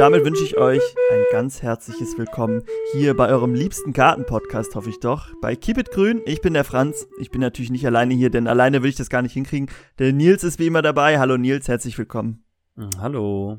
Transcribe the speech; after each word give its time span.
damit 0.00 0.24
wünsche 0.24 0.44
ich 0.44 0.56
euch 0.56 0.80
ein 1.12 1.24
ganz 1.30 1.60
herzliches 1.60 2.16
Willkommen 2.16 2.62
hier 2.92 3.14
bei 3.14 3.28
eurem 3.28 3.52
liebsten 3.52 3.92
Garten-Podcast, 3.92 4.74
hoffe 4.74 4.88
ich 4.88 4.98
doch. 4.98 5.26
Bei 5.42 5.54
Keep 5.54 5.76
It 5.76 5.90
Grün. 5.90 6.22
Ich 6.24 6.40
bin 6.40 6.54
der 6.54 6.64
Franz. 6.64 7.06
Ich 7.18 7.30
bin 7.30 7.42
natürlich 7.42 7.70
nicht 7.70 7.84
alleine 7.84 8.14
hier, 8.14 8.30
denn 8.30 8.46
alleine 8.46 8.82
will 8.82 8.88
ich 8.88 8.96
das 8.96 9.10
gar 9.10 9.20
nicht 9.20 9.34
hinkriegen. 9.34 9.68
Der 9.98 10.14
Nils 10.14 10.42
ist 10.42 10.58
wie 10.58 10.68
immer 10.68 10.80
dabei. 10.80 11.18
Hallo 11.18 11.36
Nils, 11.36 11.68
herzlich 11.68 11.98
willkommen. 11.98 12.42
Hm, 12.76 12.88
hallo. 12.98 13.58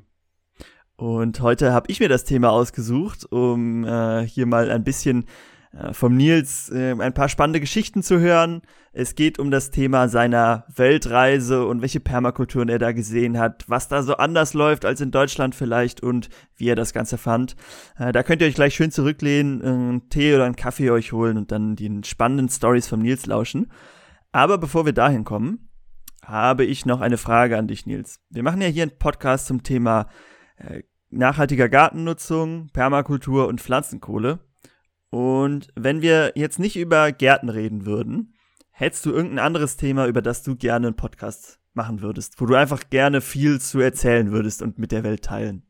Und 0.96 1.42
heute 1.42 1.74
habe 1.74 1.92
ich 1.92 2.00
mir 2.00 2.10
das 2.10 2.24
Thema 2.24 2.50
ausgesucht, 2.50 3.32
um 3.32 3.84
äh, 3.84 4.26
hier 4.26 4.48
mal 4.48 4.72
ein 4.72 4.84
bisschen 4.84 5.26
vom 5.94 6.16
Nils 6.18 6.70
äh, 6.70 6.96
ein 7.00 7.14
paar 7.14 7.30
spannende 7.30 7.62
Geschichten 7.62 8.04
zu 8.04 8.20
hören. 8.20 8.62
Es 8.92 9.16
geht 9.16 9.40
um 9.40 9.52
das 9.52 9.72
Thema 9.72 10.10
seiner 10.10 10.66
Weltreise 10.76 11.66
und 11.66 11.82
welche 11.82 12.02
Permakulturen 12.02 12.68
er 12.68 12.80
da 12.80 12.92
gesehen 12.92 13.40
hat, 13.40 13.64
was 13.68 13.88
da 13.88 14.04
so 14.04 14.18
anders 14.18 14.54
läuft 14.54 14.84
als 14.84 15.00
in 15.00 15.12
Deutschland 15.12 15.56
vielleicht 15.56 16.04
und 16.04 16.30
wie 16.58 16.68
er 16.68 16.76
das 16.76 16.94
Ganze 16.94 17.18
fand. 17.18 17.56
Äh, 17.98 18.12
da 18.12 18.22
könnt 18.24 18.42
ihr 18.42 18.48
euch 18.48 18.56
gleich 18.56 18.76
schön 18.76 18.92
zurücklehnen, 18.92 19.62
einen 19.62 20.10
Tee 20.10 20.36
oder 20.36 20.44
einen 20.44 20.58
Kaffee 20.58 20.92
euch 20.92 21.14
holen 21.14 21.38
und 21.38 21.54
dann 21.54 21.78
die 21.78 22.02
spannenden 22.04 22.50
Stories 22.50 22.88
vom 22.88 23.02
Nils 23.02 23.26
lauschen. 23.26 23.72
Aber 24.34 24.58
bevor 24.58 24.86
wir 24.86 24.94
dahin 24.94 25.24
kommen, 25.24 25.70
habe 26.22 26.66
ich 26.66 26.86
noch 26.86 27.00
eine 27.00 27.18
Frage 27.18 27.58
an 27.58 27.68
dich, 27.68 27.86
Nils. 27.86 28.20
Wir 28.30 28.44
machen 28.44 28.62
ja 28.62 28.68
hier 28.68 28.84
einen 28.84 28.98
Podcast 28.98 29.48
zum 29.48 29.64
Thema 29.64 30.08
äh, 30.58 30.84
nachhaltiger 31.10 31.70
Gartennutzung, 31.70 32.70
Permakultur 32.74 33.48
und 33.48 33.62
Pflanzenkohle. 33.62 34.40
Und 35.12 35.68
wenn 35.76 36.02
wir 36.02 36.32
jetzt 36.36 36.58
nicht 36.58 36.78
über 36.78 37.12
Gärten 37.12 37.50
reden 37.50 37.86
würden, 37.86 38.34
hättest 38.72 39.06
du 39.06 39.12
irgendein 39.12 39.46
anderes 39.46 39.76
Thema, 39.76 40.08
über 40.08 40.22
das 40.22 40.42
du 40.42 40.56
gerne 40.56 40.88
einen 40.88 40.96
Podcast 40.96 41.60
machen 41.74 42.02
würdest, 42.02 42.40
wo 42.40 42.46
du 42.46 42.56
einfach 42.56 42.90
gerne 42.90 43.22
viel 43.22 43.60
zu 43.60 43.80
erzählen 43.80 44.32
würdest 44.32 44.62
und 44.62 44.80
mit 44.80 44.92
der 44.92 45.04
Welt 45.04 45.24
teilen? 45.24 45.64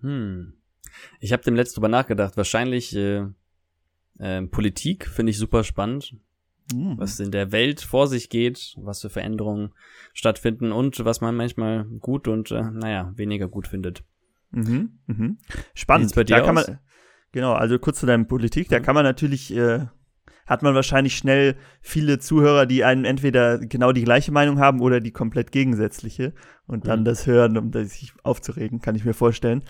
Hm. 0.00 0.52
Ich 1.20 1.32
habe 1.32 1.42
dem 1.42 1.56
letzten 1.56 1.76
drüber 1.76 1.88
nachgedacht. 1.88 2.36
Wahrscheinlich 2.36 2.94
äh, 2.94 3.24
äh, 4.18 4.42
Politik 4.42 5.08
finde 5.08 5.30
ich 5.30 5.38
super 5.38 5.64
spannend. 5.64 6.14
Mhm. 6.72 6.98
Was 6.98 7.20
in 7.20 7.30
der 7.30 7.50
Welt 7.50 7.80
vor 7.80 8.06
sich 8.08 8.28
geht, 8.28 8.74
was 8.78 9.00
für 9.02 9.10
Veränderungen 9.10 9.72
stattfinden 10.12 10.72
und 10.72 11.02
was 11.04 11.20
man 11.20 11.34
manchmal 11.34 11.84
gut 11.84 12.28
und 12.28 12.50
äh, 12.50 12.62
naja, 12.62 13.12
weniger 13.16 13.48
gut 13.48 13.68
findet. 13.68 14.02
Mhm, 14.50 14.98
mhm. 15.06 15.38
Spannend. 15.74 16.14
Bei 16.14 16.24
dir 16.24 16.36
da 16.36 16.42
kann 16.42 16.54
man, 16.54 16.78
Genau, 17.34 17.52
also 17.52 17.80
kurz 17.80 17.98
zu 17.98 18.06
deinem 18.06 18.28
Politik, 18.28 18.68
da 18.68 18.78
mhm. 18.78 18.84
kann 18.84 18.94
man 18.94 19.02
natürlich, 19.02 19.52
äh, 19.56 19.86
hat 20.46 20.62
man 20.62 20.74
wahrscheinlich 20.74 21.16
schnell 21.16 21.56
viele 21.80 22.18
Zuhörer, 22.18 22.66
die 22.66 22.84
einen 22.84 23.04
entweder 23.04 23.58
genau 23.58 23.92
die 23.92 24.04
gleiche 24.04 24.32
Meinung 24.32 24.58
haben 24.58 24.80
oder 24.80 25.00
die 25.00 25.10
komplett 25.10 25.52
gegensätzliche 25.52 26.32
und 26.66 26.86
dann 26.86 27.00
mhm. 27.00 27.04
das 27.04 27.26
hören, 27.26 27.58
um 27.58 27.72
sich 27.72 28.12
aufzuregen, 28.22 28.80
kann 28.80 28.94
ich 28.94 29.04
mir 29.04 29.14
vorstellen. 29.14 29.62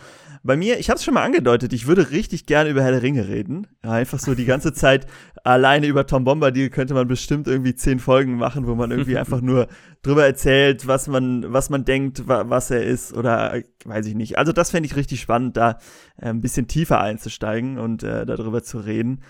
Bei 0.43 0.57
mir, 0.57 0.79
ich 0.79 0.91
habe 0.91 0.99
es 0.99 1.05
schon 1.05 1.15
mal 1.15 1.25
angedeutet, 1.25 1.73
ich 1.73 1.87
würde 1.87 2.11
richtig 2.11 2.47
gerne 2.47 2.71
über 2.71 2.83
Herr 2.83 2.93
der 2.93 3.03
Ringe 3.03 3.29
reden. 3.29 3.67
Einfach 3.83 4.19
so 4.19 4.35
die 4.35 4.45
ganze 4.45 4.73
Zeit 4.73 5.07
alleine 5.45 5.87
über 5.87 6.07
Tom 6.07 6.25
Bombadil 6.25 6.71
könnte 6.71 6.95
man 6.95 7.09
bestimmt 7.09 7.49
irgendwie 7.49 7.75
zehn 7.75 7.99
Folgen 7.99 8.37
machen, 8.37 8.67
wo 8.67 8.75
man 8.75 8.91
irgendwie 8.91 9.17
einfach 9.17 9.41
nur 9.41 9.69
drüber 10.03 10.25
erzählt, 10.25 10.87
was 10.87 11.09
man, 11.09 11.53
was 11.53 11.71
man 11.71 11.85
denkt, 11.85 12.29
wa 12.29 12.45
was 12.49 12.71
er 12.71 12.85
ist 12.85 13.13
oder 13.13 13.61
weiß 13.85 14.07
ich 14.07 14.15
nicht. 14.15 14.39
Also 14.39 14.53
das 14.53 14.71
fände 14.71 14.87
ich 14.87 14.97
richtig 14.97 15.21
spannend, 15.21 15.57
da 15.57 15.79
äh, 16.21 16.29
ein 16.29 16.41
bisschen 16.41 16.69
tiefer 16.69 17.01
einzusteigen 17.01 17.79
und 17.79 18.03
äh, 18.03 18.27
darüber 18.27 18.63
zu 18.63 18.79
reden. 18.79 19.23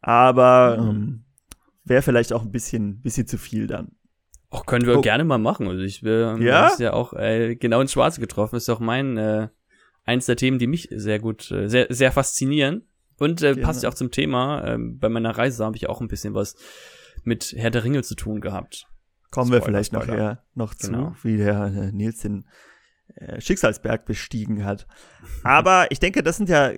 Aber 0.00 0.78
mhm. 0.80 0.88
ähm, 0.88 1.24
wäre 1.84 2.02
vielleicht 2.02 2.32
auch 2.32 2.42
ein 2.42 2.50
bisschen, 2.50 3.00
bisschen 3.00 3.26
zu 3.26 3.38
viel 3.38 3.66
dann. 3.66 3.92
Auch 4.48 4.66
können 4.66 4.86
wir 4.86 4.98
oh. 4.98 5.00
gerne 5.00 5.24
mal 5.24 5.38
machen. 5.38 5.68
Also 5.68 5.82
ich 5.82 6.02
will, 6.02 6.38
ja? 6.40 6.68
ist 6.68 6.80
ja 6.80 6.92
auch 6.92 7.12
äh, 7.12 7.54
genau 7.54 7.80
ins 7.80 7.92
Schwarze 7.92 8.20
getroffen. 8.20 8.56
Ist 8.56 8.68
auch 8.68 8.80
mein 8.80 9.16
äh, 9.16 9.48
eins 10.04 10.26
der 10.26 10.36
Themen, 10.36 10.58
die 10.58 10.66
mich 10.66 10.88
sehr 10.90 11.20
gut, 11.20 11.50
äh, 11.50 11.68
sehr, 11.68 11.86
sehr 11.90 12.10
faszinieren. 12.10 12.88
Und 13.18 13.42
äh, 13.42 13.54
passt 13.54 13.82
ja 13.82 13.88
auch 13.90 13.94
zum 13.94 14.10
Thema. 14.10 14.64
Äh, 14.64 14.78
bei 14.78 15.08
meiner 15.08 15.36
Reise 15.36 15.64
habe 15.64 15.76
ich 15.76 15.88
auch 15.88 16.00
ein 16.00 16.08
bisschen 16.08 16.34
was 16.34 16.56
mit 17.22 17.54
Herr 17.56 17.70
der 17.70 17.84
Ringe 17.84 18.02
zu 18.02 18.14
tun 18.14 18.40
gehabt. 18.40 18.86
Kommen 19.30 19.48
Spoiler, 19.48 19.62
wir 19.62 19.66
vielleicht 19.66 19.92
nachher 19.92 20.42
noch 20.54 20.74
zu, 20.74 20.90
genau. 20.90 21.14
wie 21.22 21.36
der 21.36 21.66
äh, 21.66 21.92
Nils 21.92 22.22
den 22.22 22.46
Schicksalsberg 23.38 24.04
bestiegen 24.04 24.64
hat. 24.64 24.86
Aber 25.42 25.90
ich 25.90 26.00
denke, 26.00 26.22
das 26.22 26.36
sind 26.36 26.48
ja 26.48 26.70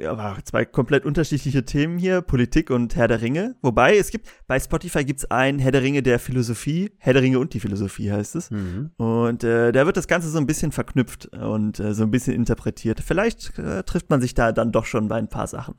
zwei 0.44 0.64
komplett 0.64 1.04
unterschiedliche 1.04 1.64
Themen 1.64 1.98
hier, 1.98 2.20
Politik 2.20 2.70
und 2.70 2.96
Herr 2.96 3.08
der 3.08 3.22
Ringe. 3.22 3.56
Wobei 3.62 3.96
es 3.96 4.10
gibt, 4.10 4.28
bei 4.46 4.58
Spotify 4.58 5.04
gibt 5.04 5.20
es 5.20 5.30
einen 5.30 5.58
Herr 5.58 5.72
der 5.72 5.82
Ringe 5.82 6.02
der 6.02 6.18
Philosophie, 6.18 6.92
Herr 6.98 7.12
der 7.12 7.22
Ringe 7.22 7.38
und 7.38 7.54
die 7.54 7.60
Philosophie 7.60 8.10
heißt 8.10 8.36
es. 8.36 8.50
Mhm. 8.50 8.90
Und 8.96 9.44
äh, 9.44 9.72
da 9.72 9.86
wird 9.86 9.96
das 9.96 10.08
Ganze 10.08 10.28
so 10.28 10.38
ein 10.38 10.46
bisschen 10.46 10.72
verknüpft 10.72 11.26
und 11.26 11.80
äh, 11.80 11.94
so 11.94 12.02
ein 12.02 12.10
bisschen 12.10 12.34
interpretiert. 12.34 13.00
Vielleicht 13.00 13.58
äh, 13.58 13.82
trifft 13.84 14.10
man 14.10 14.20
sich 14.20 14.34
da 14.34 14.52
dann 14.52 14.72
doch 14.72 14.86
schon 14.86 15.08
bei 15.08 15.16
ein 15.16 15.28
paar 15.28 15.46
Sachen. 15.46 15.74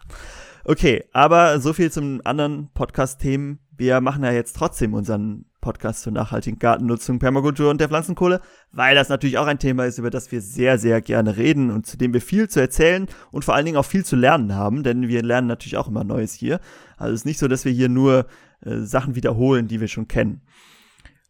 Okay, 0.65 1.03
aber 1.11 1.59
so 1.59 1.73
viel 1.73 1.91
zum 1.91 2.21
anderen 2.23 2.69
Podcast-Themen. 2.73 3.59
Wir 3.75 3.99
machen 4.01 4.23
ja 4.23 4.31
jetzt 4.31 4.55
trotzdem 4.55 4.93
unseren 4.93 5.45
Podcast 5.63 6.03
zur 6.03 6.11
nachhaltigen 6.11 6.59
Gartennutzung, 6.59 7.19
Permakultur 7.19 7.71
und 7.71 7.79
der 7.79 7.87
Pflanzenkohle, 7.87 8.41
weil 8.71 8.95
das 8.95 9.07
natürlich 9.07 9.37
auch 9.37 9.47
ein 9.47 9.59
Thema 9.59 9.85
ist, 9.85 9.97
über 9.97 10.09
das 10.09 10.31
wir 10.31 10.41
sehr, 10.41 10.77
sehr 10.77 11.01
gerne 11.01 11.37
reden 11.37 11.71
und 11.71 11.87
zu 11.87 11.97
dem 11.97 12.13
wir 12.13 12.21
viel 12.21 12.49
zu 12.49 12.59
erzählen 12.59 13.07
und 13.31 13.45
vor 13.45 13.55
allen 13.55 13.65
Dingen 13.65 13.77
auch 13.77 13.85
viel 13.85 14.03
zu 14.03 14.17
lernen 14.17 14.53
haben, 14.53 14.83
denn 14.83 15.07
wir 15.07 15.23
lernen 15.23 15.47
natürlich 15.47 15.77
auch 15.77 15.87
immer 15.87 16.03
Neues 16.03 16.33
hier. 16.33 16.59
Also 16.97 17.13
es 17.13 17.21
ist 17.21 17.25
nicht 17.25 17.39
so, 17.39 17.47
dass 17.47 17.63
wir 17.63 17.71
hier 17.71 17.89
nur 17.89 18.27
äh, 18.61 18.79
Sachen 18.79 19.15
wiederholen, 19.15 19.67
die 19.69 19.79
wir 19.79 19.87
schon 19.87 20.09
kennen. 20.09 20.41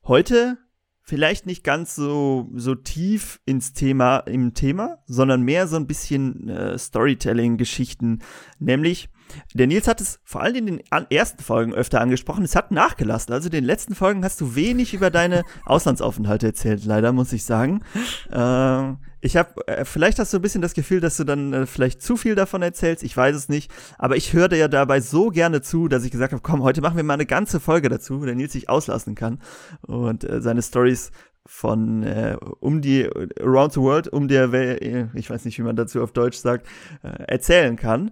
Heute 0.03 0.57
vielleicht 1.03 1.45
nicht 1.45 1.63
ganz 1.63 1.95
so, 1.95 2.49
so 2.55 2.73
tief 2.75 3.39
ins 3.45 3.73
Thema, 3.73 4.17
im 4.19 4.53
Thema, 4.55 4.97
sondern 5.05 5.43
mehr 5.43 5.67
so 5.67 5.75
ein 5.75 5.85
bisschen 5.85 6.49
äh, 6.49 6.77
Storytelling-Geschichten, 6.77 8.19
nämlich 8.57 9.09
der 9.53 9.67
Nils 9.67 9.87
hat 9.87 10.01
es 10.01 10.19
vor 10.23 10.41
allem 10.41 10.55
in 10.55 10.65
den 10.77 10.81
ersten 11.09 11.43
Folgen 11.43 11.73
öfter 11.73 12.01
angesprochen. 12.01 12.43
Es 12.43 12.55
hat 12.55 12.71
nachgelassen. 12.71 13.33
Also 13.33 13.47
in 13.47 13.51
den 13.51 13.63
letzten 13.63 13.95
Folgen 13.95 14.23
hast 14.23 14.39
du 14.41 14.55
wenig 14.55 14.93
über 14.93 15.09
deine 15.09 15.43
Auslandsaufenthalte 15.65 16.47
erzählt, 16.47 16.85
leider, 16.85 17.11
muss 17.11 17.33
ich 17.33 17.43
sagen. 17.43 17.81
Äh, 18.31 18.93
ich 19.21 19.37
habe, 19.37 19.65
äh, 19.67 19.85
vielleicht 19.85 20.19
hast 20.19 20.33
du 20.33 20.37
ein 20.37 20.41
bisschen 20.41 20.61
das 20.61 20.73
Gefühl, 20.73 20.99
dass 20.99 21.15
du 21.17 21.23
dann 21.23 21.53
äh, 21.53 21.65
vielleicht 21.65 22.01
zu 22.01 22.17
viel 22.17 22.35
davon 22.35 22.61
erzählst. 22.61 23.03
Ich 23.03 23.15
weiß 23.15 23.35
es 23.35 23.47
nicht. 23.47 23.71
Aber 23.97 24.17
ich 24.17 24.31
dir 24.31 24.57
ja 24.57 24.67
dabei 24.67 24.99
so 24.99 25.29
gerne 25.29 25.61
zu, 25.61 25.87
dass 25.87 26.03
ich 26.03 26.11
gesagt 26.11 26.33
habe, 26.33 26.41
komm, 26.41 26.61
heute 26.61 26.81
machen 26.81 26.97
wir 26.97 27.03
mal 27.03 27.13
eine 27.13 27.25
ganze 27.25 27.59
Folge 27.59 27.87
dazu, 27.87 28.21
wo 28.21 28.25
der 28.25 28.35
Nils 28.35 28.53
sich 28.53 28.69
auslassen 28.69 29.15
kann 29.15 29.39
und 29.81 30.23
äh, 30.23 30.41
seine 30.41 30.61
Stories 30.61 31.11
von 31.45 32.03
äh, 32.03 32.37
um 32.59 32.81
die 32.81 33.09
around 33.41 33.73
the 33.73 33.81
world 33.81 34.07
um 34.07 34.27
der 34.27 34.51
Welt, 34.51 34.81
äh, 34.81 35.07
ich 35.13 35.29
weiß 35.29 35.45
nicht, 35.45 35.57
wie 35.57 35.63
man 35.63 35.75
dazu 35.75 36.01
auf 36.01 36.11
Deutsch 36.11 36.37
sagt, 36.37 36.67
äh, 37.03 37.23
erzählen 37.27 37.75
kann. 37.75 38.11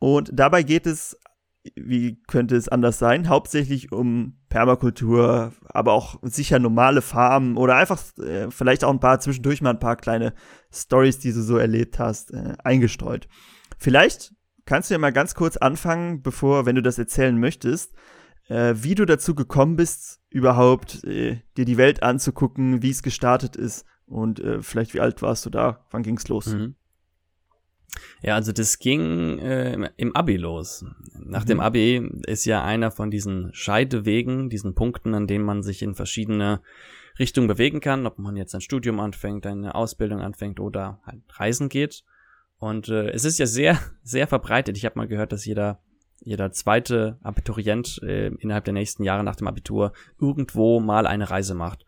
Und 0.00 0.30
dabei 0.32 0.62
geht 0.62 0.86
es, 0.86 1.16
wie 1.76 2.20
könnte 2.26 2.56
es 2.56 2.68
anders 2.68 2.98
sein, 2.98 3.28
hauptsächlich 3.28 3.92
um 3.92 4.38
Permakultur, 4.48 5.52
aber 5.68 5.92
auch 5.92 6.18
sicher 6.22 6.58
normale 6.58 7.02
Farmen 7.02 7.56
oder 7.56 7.76
einfach 7.76 8.00
äh, 8.18 8.50
vielleicht 8.50 8.82
auch 8.82 8.90
ein 8.90 8.98
paar 8.98 9.20
zwischendurch 9.20 9.60
mal 9.60 9.70
ein 9.70 9.78
paar 9.78 9.96
kleine 9.96 10.32
Stories, 10.72 11.18
die 11.18 11.32
du 11.32 11.42
so 11.42 11.58
erlebt 11.58 11.98
hast, 11.98 12.32
äh, 12.32 12.54
eingestreut. 12.64 13.28
Vielleicht 13.78 14.34
kannst 14.64 14.88
du 14.88 14.94
ja 14.94 14.98
mal 14.98 15.12
ganz 15.12 15.34
kurz 15.34 15.58
anfangen, 15.58 16.22
bevor, 16.22 16.64
wenn 16.64 16.76
du 16.76 16.82
das 16.82 16.98
erzählen 16.98 17.38
möchtest, 17.38 17.92
äh, 18.48 18.74
wie 18.76 18.94
du 18.94 19.04
dazu 19.04 19.34
gekommen 19.34 19.76
bist, 19.76 20.20
überhaupt 20.30 21.04
äh, 21.04 21.42
dir 21.58 21.66
die 21.66 21.76
Welt 21.76 22.02
anzugucken, 22.02 22.82
wie 22.82 22.90
es 22.90 23.02
gestartet 23.02 23.56
ist 23.56 23.84
und 24.06 24.40
äh, 24.40 24.62
vielleicht 24.62 24.94
wie 24.94 25.00
alt 25.00 25.20
warst 25.20 25.44
du 25.44 25.50
da, 25.50 25.86
wann 25.90 26.02
ging's 26.02 26.26
los? 26.28 26.46
Mhm. 26.46 26.74
Ja, 28.22 28.34
also 28.34 28.52
das 28.52 28.78
ging 28.78 29.38
äh, 29.38 29.90
im 29.96 30.14
Abi 30.14 30.36
los. 30.36 30.84
Nach 31.18 31.44
mhm. 31.44 31.48
dem 31.48 31.60
Abi 31.60 32.10
ist 32.26 32.44
ja 32.44 32.64
einer 32.64 32.90
von 32.90 33.10
diesen 33.10 33.50
Scheidewegen, 33.52 34.48
diesen 34.48 34.74
Punkten, 34.74 35.14
an 35.14 35.26
denen 35.26 35.44
man 35.44 35.62
sich 35.62 35.82
in 35.82 35.94
verschiedene 35.94 36.60
Richtungen 37.18 37.48
bewegen 37.48 37.80
kann, 37.80 38.06
ob 38.06 38.18
man 38.18 38.36
jetzt 38.36 38.54
ein 38.54 38.60
Studium 38.60 39.00
anfängt, 39.00 39.46
eine 39.46 39.74
Ausbildung 39.74 40.20
anfängt 40.20 40.60
oder 40.60 41.00
halt 41.04 41.22
reisen 41.30 41.68
geht. 41.68 42.04
Und 42.58 42.88
äh, 42.88 43.10
es 43.10 43.24
ist 43.24 43.38
ja 43.38 43.46
sehr, 43.46 43.78
sehr 44.02 44.26
verbreitet. 44.26 44.76
Ich 44.76 44.84
habe 44.84 44.98
mal 44.98 45.08
gehört, 45.08 45.32
dass 45.32 45.44
jeder 45.44 45.80
jeder 46.22 46.52
zweite 46.52 47.18
Abiturient 47.22 47.98
äh, 48.02 48.28
innerhalb 48.28 48.64
der 48.64 48.74
nächsten 48.74 49.04
Jahre 49.04 49.24
nach 49.24 49.36
dem 49.36 49.48
Abitur 49.48 49.92
irgendwo 50.20 50.78
mal 50.78 51.06
eine 51.06 51.30
Reise 51.30 51.54
macht. 51.54 51.86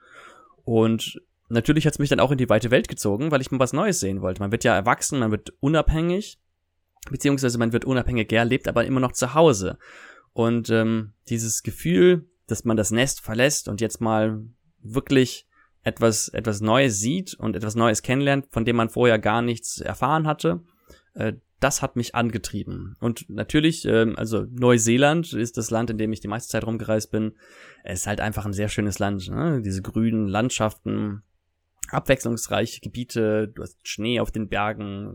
Und 0.64 1.20
natürlich 1.52 1.86
hat's 1.86 1.98
mich 1.98 2.08
dann 2.08 2.20
auch 2.20 2.30
in 2.30 2.38
die 2.38 2.48
weite 2.48 2.70
Welt 2.70 2.88
gezogen, 2.88 3.30
weil 3.30 3.40
ich 3.40 3.50
mal 3.50 3.60
was 3.60 3.72
Neues 3.72 4.00
sehen 4.00 4.22
wollte. 4.22 4.40
Man 4.40 4.52
wird 4.52 4.64
ja 4.64 4.74
erwachsen, 4.74 5.18
man 5.18 5.30
wird 5.30 5.52
unabhängig, 5.60 6.38
beziehungsweise 7.10 7.58
man 7.58 7.72
wird 7.72 7.84
unabhängiger, 7.84 8.44
lebt 8.44 8.68
aber 8.68 8.84
immer 8.84 9.00
noch 9.00 9.12
zu 9.12 9.34
Hause. 9.34 9.78
Und 10.32 10.70
ähm, 10.70 11.12
dieses 11.28 11.62
Gefühl, 11.62 12.26
dass 12.46 12.64
man 12.64 12.76
das 12.76 12.90
Nest 12.90 13.20
verlässt 13.20 13.68
und 13.68 13.80
jetzt 13.80 14.00
mal 14.00 14.42
wirklich 14.80 15.46
etwas, 15.82 16.28
etwas 16.28 16.60
Neues 16.60 17.00
sieht 17.00 17.34
und 17.34 17.56
etwas 17.56 17.74
Neues 17.74 18.02
kennenlernt, 18.02 18.46
von 18.50 18.64
dem 18.64 18.76
man 18.76 18.88
vorher 18.88 19.18
gar 19.18 19.42
nichts 19.42 19.80
erfahren 19.80 20.26
hatte, 20.26 20.60
äh, 21.14 21.34
das 21.60 21.80
hat 21.80 21.94
mich 21.94 22.14
angetrieben. 22.14 22.96
Und 22.98 23.28
natürlich, 23.28 23.84
ähm, 23.84 24.16
also 24.16 24.46
Neuseeland 24.50 25.32
ist 25.32 25.56
das 25.56 25.70
Land, 25.70 25.90
in 25.90 25.98
dem 25.98 26.12
ich 26.12 26.20
die 26.20 26.28
meiste 26.28 26.50
Zeit 26.50 26.66
rumgereist 26.66 27.10
bin. 27.12 27.34
Es 27.84 28.00
ist 28.00 28.06
halt 28.06 28.20
einfach 28.20 28.44
ein 28.44 28.52
sehr 28.52 28.68
schönes 28.68 28.98
Land. 28.98 29.28
Ne? 29.30 29.62
Diese 29.62 29.80
grünen 29.80 30.26
Landschaften, 30.26 31.22
abwechslungsreiche 31.88 32.80
Gebiete, 32.80 33.48
du 33.48 33.62
hast 33.62 33.76
Schnee 33.86 34.20
auf 34.20 34.30
den 34.30 34.48
Bergen, 34.48 35.14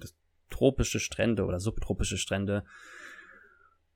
tropische 0.50 1.00
Strände 1.00 1.46
oder 1.46 1.60
subtropische 1.60 2.18
Strände. 2.18 2.64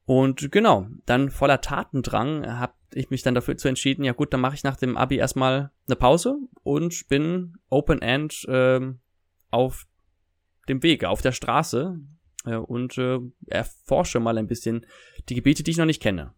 Und 0.06 0.52
genau, 0.52 0.88
dann 1.06 1.30
voller 1.30 1.62
Tatendrang 1.62 2.46
habe 2.60 2.74
ich 2.94 3.10
mich 3.10 3.22
dann 3.22 3.36
dafür 3.36 3.58
zu 3.58 3.68
entschieden, 3.68 4.04
ja 4.04 4.14
gut, 4.14 4.34
dann 4.34 4.42
mache 4.42 4.56
ich 4.56 4.64
nach 4.64 4.76
dem 4.76 4.98
Abi 4.98 5.16
erstmal 5.16 5.72
eine 5.88 5.96
Pause 5.96 6.38
und 6.64 7.08
bin 7.08 7.58
Open 7.70 8.02
End 8.02 8.46
ähm, 8.50 9.00
auf 9.50 9.88
dem 10.68 10.84
Wege, 10.84 11.10
auf 11.10 11.22
der 11.22 11.32
Straße 11.32 12.00
äh, 12.46 12.56
und 12.56 12.98
äh, 12.98 13.20
erforsche 13.48 14.20
mal 14.20 14.38
ein 14.38 14.48
bisschen 14.48 14.86
die 15.30 15.36
Gebiete, 15.36 15.64
die 15.64 15.72
ich 15.72 15.78
noch 15.78 15.86
nicht 15.86 16.02
kenne. 16.02 16.34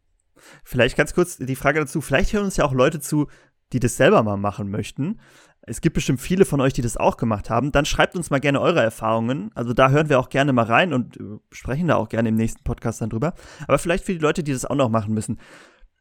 Vielleicht 0.63 0.97
ganz 0.97 1.13
kurz 1.13 1.37
die 1.37 1.55
Frage 1.55 1.79
dazu, 1.79 2.01
vielleicht 2.01 2.33
hören 2.33 2.45
uns 2.45 2.57
ja 2.57 2.65
auch 2.65 2.73
Leute 2.73 2.99
zu, 2.99 3.27
die 3.71 3.79
das 3.79 3.97
selber 3.97 4.21
mal 4.23 4.37
machen 4.37 4.69
möchten. 4.69 5.19
Es 5.65 5.79
gibt 5.79 5.93
bestimmt 5.93 6.19
viele 6.19 6.43
von 6.43 6.59
euch, 6.59 6.73
die 6.73 6.81
das 6.81 6.97
auch 6.97 7.15
gemacht 7.15 7.49
haben. 7.49 7.71
Dann 7.71 7.85
schreibt 7.85 8.15
uns 8.15 8.29
mal 8.29 8.39
gerne 8.39 8.59
eure 8.59 8.81
Erfahrungen. 8.81 9.49
Also 9.55 9.73
da 9.73 9.89
hören 9.89 10.09
wir 10.09 10.19
auch 10.19 10.29
gerne 10.29 10.51
mal 10.51 10.65
rein 10.65 10.93
und 10.93 11.17
äh, 11.17 11.39
sprechen 11.51 11.87
da 11.87 11.95
auch 11.95 12.09
gerne 12.09 12.29
im 12.29 12.35
nächsten 12.35 12.63
Podcast 12.63 13.01
dann 13.01 13.09
drüber. 13.09 13.33
Aber 13.67 13.79
vielleicht 13.79 14.03
für 14.03 14.13
die 14.13 14.19
Leute, 14.19 14.43
die 14.43 14.51
das 14.51 14.65
auch 14.65 14.75
noch 14.75 14.89
machen 14.89 15.13
müssen. 15.13 15.39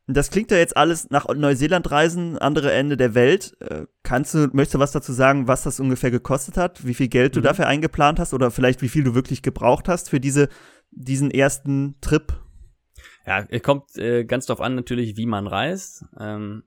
Das 0.09 0.31
klingt 0.31 0.51
ja 0.51 0.57
jetzt 0.57 0.77
alles 0.77 1.11
nach 1.11 1.29
Neuseeland 1.29 1.89
reisen, 1.93 2.37
andere 2.39 2.73
Ende 2.73 2.97
der 2.97 3.15
Welt. 3.15 3.57
Äh, 3.61 3.87
kannst 4.03 4.35
du, 4.35 4.49
möchtest 4.53 4.75
du 4.75 4.79
was 4.81 4.91
dazu 4.91 5.13
sagen, 5.13 5.47
was 5.47 5.63
das 5.63 5.79
ungefähr 5.79 6.11
gekostet 6.11 6.57
hat, 6.57 6.85
wie 6.85 6.95
viel 6.95 7.09
Geld 7.09 7.37
du 7.37 7.41
mhm. 7.41 7.45
dafür 7.45 7.69
eingeplant 7.69 8.19
hast 8.19 8.35
oder 8.35 8.51
vielleicht 8.51 8.83
wie 8.83 8.89
viel 8.89 9.05
du 9.05 9.15
wirklich 9.15 9.43
gebraucht 9.43 9.89
hast 9.89 10.11
für 10.11 10.19
diese, 10.19 10.49
diesen 10.91 11.31
ersten 11.31 12.01
Trip? 12.01 12.33
Ja, 13.27 13.47
es 13.49 13.63
kommt 13.63 13.97
äh, 13.97 14.25
ganz 14.25 14.47
drauf 14.47 14.61
an 14.61 14.75
natürlich, 14.75 15.17
wie 15.17 15.27
man 15.27 15.47
reist. 15.47 16.05
Ähm, 16.19 16.65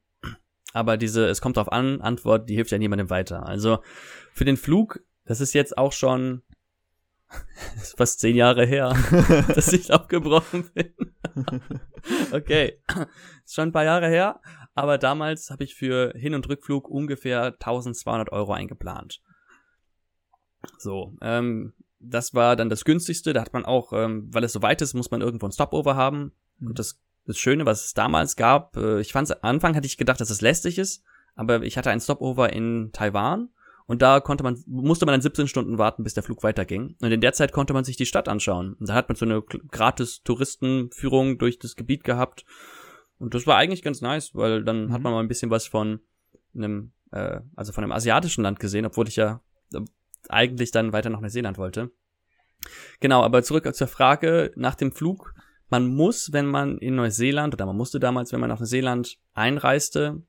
aber 0.75 0.98
diese, 0.98 1.27
es 1.27 1.39
kommt 1.39 1.56
drauf 1.56 1.72
an, 1.72 2.01
Antwort, 2.01 2.50
die 2.50 2.56
hilft 2.56 2.72
ja 2.72 2.77
niemandem 2.77 3.10
weiter. 3.10 3.45
Also 3.45 3.80
für 4.33 4.44
den 4.44 4.57
Flug, 4.57 5.00
das 5.24 5.39
ist 5.39 5.54
jetzt 5.54 5.77
auch 5.77 5.94
schon 5.94 6.42
fast 7.98 8.19
zehn 8.19 8.36
Jahre 8.36 8.66
her, 8.66 8.94
dass 9.56 9.72
ich 9.72 9.94
abgebrochen 9.94 10.69
bin. 10.74 10.94
okay, 12.33 12.81
ist 13.45 13.56
schon 13.56 13.69
ein 13.69 13.72
paar 13.72 13.86
Jahre 13.86 14.10
her, 14.10 14.42
aber 14.74 14.98
damals 14.98 15.50
habe 15.50 15.63
ich 15.63 15.75
für 15.75 16.12
Hin- 16.13 16.36
und 16.36 16.50
Rückflug 16.50 16.89
ungefähr 16.89 17.54
1200 17.54 18.33
Euro 18.33 18.51
eingeplant. 18.51 19.22
So, 20.77 21.13
ähm, 21.22 21.74
das 22.00 22.33
war 22.33 22.57
dann 22.57 22.69
das 22.69 22.83
günstigste. 22.83 23.31
Da 23.31 23.42
hat 23.42 23.54
man 23.54 23.63
auch, 23.63 23.94
ähm, 23.94 24.27
weil 24.33 24.44
es 24.44 24.51
so 24.51 24.62
weit 24.62 24.81
ist, 24.81 24.94
muss 24.94 25.10
man 25.12 25.22
irgendwo 25.22 25.48
ein 25.48 25.54
Stopover 25.54 25.95
haben. 25.95 26.33
Und 26.60 26.69
mhm. 26.69 26.74
das 26.75 27.00
das 27.25 27.38
Schöne, 27.38 27.66
was 27.66 27.86
es 27.86 27.94
damals 27.94 28.36
gab, 28.36 28.77
äh, 28.77 29.01
ich 29.01 29.13
fand 29.13 29.31
am 29.31 29.38
Anfang 29.42 29.75
hatte 29.75 29.88
ich 29.88 29.98
gedacht, 29.98 30.22
dass 30.22 30.30
es 30.30 30.42
lästig 30.42 30.77
ist, 30.77 31.04
aber 31.36 31.63
ich 31.63 31.77
hatte 31.77 31.89
ein 31.89 32.00
Stopover 32.00 32.54
in 32.54 32.92
Taiwan 32.94 33.50
und 33.88 34.01
da 34.01 34.19
konnte 34.19 34.44
man, 34.44 34.62
musste 34.66 35.06
man 35.06 35.13
dann 35.13 35.22
17 35.22 35.48
Stunden 35.48 35.77
warten, 35.77 36.04
bis 36.04 36.16
der 36.16 36.24
Flug 36.24 36.44
weiterging. 36.44 36.95
Und 37.01 37.12
in 37.12 37.22
der 37.22 37.33
Zeit 37.33 37.51
konnte 37.51 37.74
man 37.74 37.83
sich 37.83 37.98
die 37.98 38.07
Stadt 38.07 38.27
anschauen. 38.27 38.74
Und 38.74 38.89
da 38.89 38.95
hat 38.95 39.10
man 39.10 39.16
so 39.16 39.25
eine 39.25 39.42
gratis 39.44 40.24
Touristenführung 40.24 41.38
durch 41.38 41.60
das 41.60 41.75
Gebiet 41.75 42.04
gehabt. 42.04 42.45
Und 43.19 43.36
das 43.36 43.45
war 43.45 43.57
eigentlich 43.57 43.83
ganz 43.83 44.01
nice, 44.01 44.33
weil 44.33 44.63
dann 44.63 44.88
mhm. 44.88 44.94
hat 44.94 45.01
man 45.01 45.13
mal 45.13 45.19
ein 45.19 45.27
bisschen 45.27 45.51
was 45.51 45.68
von 45.68 46.00
einem, 46.56 46.94
äh, 47.12 47.42
also 47.56 47.74
von 47.74 47.83
einem 47.83 47.94
asiatischen 47.94 48.44
Land 48.44 48.60
gesehen, 48.60 48.86
obwohl 48.86 49.07
ich 49.07 49.18
ja 49.18 49.42
äh, 49.74 49.81
eigentlich 50.30 50.72
dann 50.72 50.92
weiter 50.92 51.12
nach 51.12 51.22
Neuseeland 51.22 51.60
wollte. 51.60 51.92
Genau, 53.00 53.22
aber 53.22 53.44
zurück 53.44 53.74
zur 53.75 53.88
Frage 53.88 54.51
nach 54.56 54.74
dem 54.74 54.92
Flug 54.92 55.36
man 55.69 55.88
muss, 55.88 56.31
wenn 56.31 56.45
man 56.45 56.77
in 56.77 56.95
Neuseeland, 56.95 57.53
oder 57.53 57.65
man 57.65 57.77
musste 57.77 58.00
damals, 58.00 58.31
wenn 58.31 58.39
man 58.39 58.50
nach 58.50 58.59
Neuseeland 58.59 59.17
einreiste, 59.33 60.21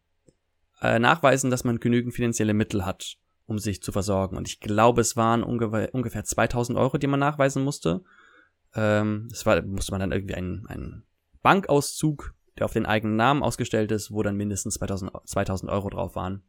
äh, 0.80 0.98
nachweisen, 0.98 1.50
dass 1.50 1.64
man 1.64 1.80
genügend 1.80 2.14
finanzielle 2.14 2.54
Mittel 2.54 2.84
hat, 2.84 3.16
um 3.46 3.58
sich 3.58 3.82
zu 3.82 3.92
versorgen. 3.92 4.36
Und 4.36 4.48
ich 4.48 4.60
glaube, 4.60 5.00
es 5.00 5.16
waren 5.16 5.42
ungefähr, 5.42 5.94
ungefähr 5.94 6.24
2000 6.24 6.78
Euro, 6.78 6.98
die 6.98 7.06
man 7.06 7.20
nachweisen 7.20 7.64
musste. 7.64 8.02
Ähm, 8.74 9.28
das 9.30 9.46
war, 9.46 9.60
musste 9.62 9.92
man 9.92 10.00
dann 10.00 10.12
irgendwie 10.12 10.34
einen, 10.34 10.66
einen 10.66 11.04
Bankauszug, 11.42 12.34
der 12.58 12.64
auf 12.64 12.72
den 12.72 12.86
eigenen 12.86 13.16
Namen 13.16 13.42
ausgestellt 13.42 13.92
ist, 13.92 14.10
wo 14.10 14.22
dann 14.22 14.36
mindestens 14.36 14.74
2000, 14.74 15.12
2000 15.24 15.70
Euro 15.70 15.90
drauf 15.90 16.14
waren, 16.14 16.42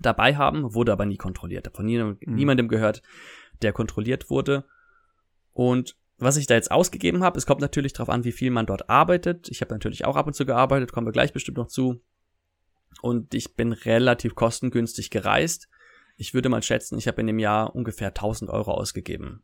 dabei 0.00 0.36
haben, 0.36 0.74
wurde 0.74 0.92
aber 0.92 1.06
nie 1.06 1.16
kontrolliert. 1.16 1.70
Von 1.74 1.86
niemandem, 1.86 2.18
mhm. 2.26 2.34
niemandem 2.34 2.68
gehört, 2.68 3.02
der 3.62 3.72
kontrolliert 3.72 4.30
wurde. 4.30 4.64
Und 5.52 5.96
was 6.18 6.36
ich 6.36 6.46
da 6.46 6.54
jetzt 6.54 6.70
ausgegeben 6.70 7.22
habe, 7.22 7.38
es 7.38 7.46
kommt 7.46 7.60
natürlich 7.60 7.92
darauf 7.92 8.08
an, 8.08 8.24
wie 8.24 8.32
viel 8.32 8.50
man 8.50 8.66
dort 8.66 8.88
arbeitet. 8.88 9.48
Ich 9.50 9.60
habe 9.60 9.74
natürlich 9.74 10.04
auch 10.04 10.16
ab 10.16 10.26
und 10.26 10.34
zu 10.34 10.46
gearbeitet, 10.46 10.92
kommen 10.92 11.06
wir 11.06 11.12
gleich 11.12 11.32
bestimmt 11.32 11.58
noch 11.58 11.68
zu. 11.68 12.00
Und 13.02 13.34
ich 13.34 13.54
bin 13.54 13.72
relativ 13.72 14.34
kostengünstig 14.34 15.10
gereist. 15.10 15.68
Ich 16.16 16.32
würde 16.32 16.48
mal 16.48 16.62
schätzen, 16.62 16.96
ich 16.96 17.08
habe 17.08 17.20
in 17.20 17.26
dem 17.26 17.38
Jahr 17.38 17.74
ungefähr 17.74 18.08
1000 18.08 18.50
Euro 18.50 18.72
ausgegeben. 18.72 19.42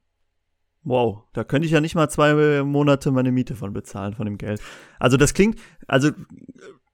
Wow, 0.85 1.25
da 1.33 1.45
könnte 1.45 1.67
ich 1.67 1.73
ja 1.73 1.81
nicht 1.81 1.95
mal 1.95 2.09
zwei 2.09 2.63
Monate 2.65 3.13
meine 3.13 3.31
Miete 3.31 3.55
von 3.55 3.73
bezahlen, 3.73 4.15
von 4.15 4.25
dem 4.25 4.39
Geld. 4.39 4.61
Also 4.99 5.17
das 5.17 5.35
klingt, 5.35 5.61
also 5.87 6.11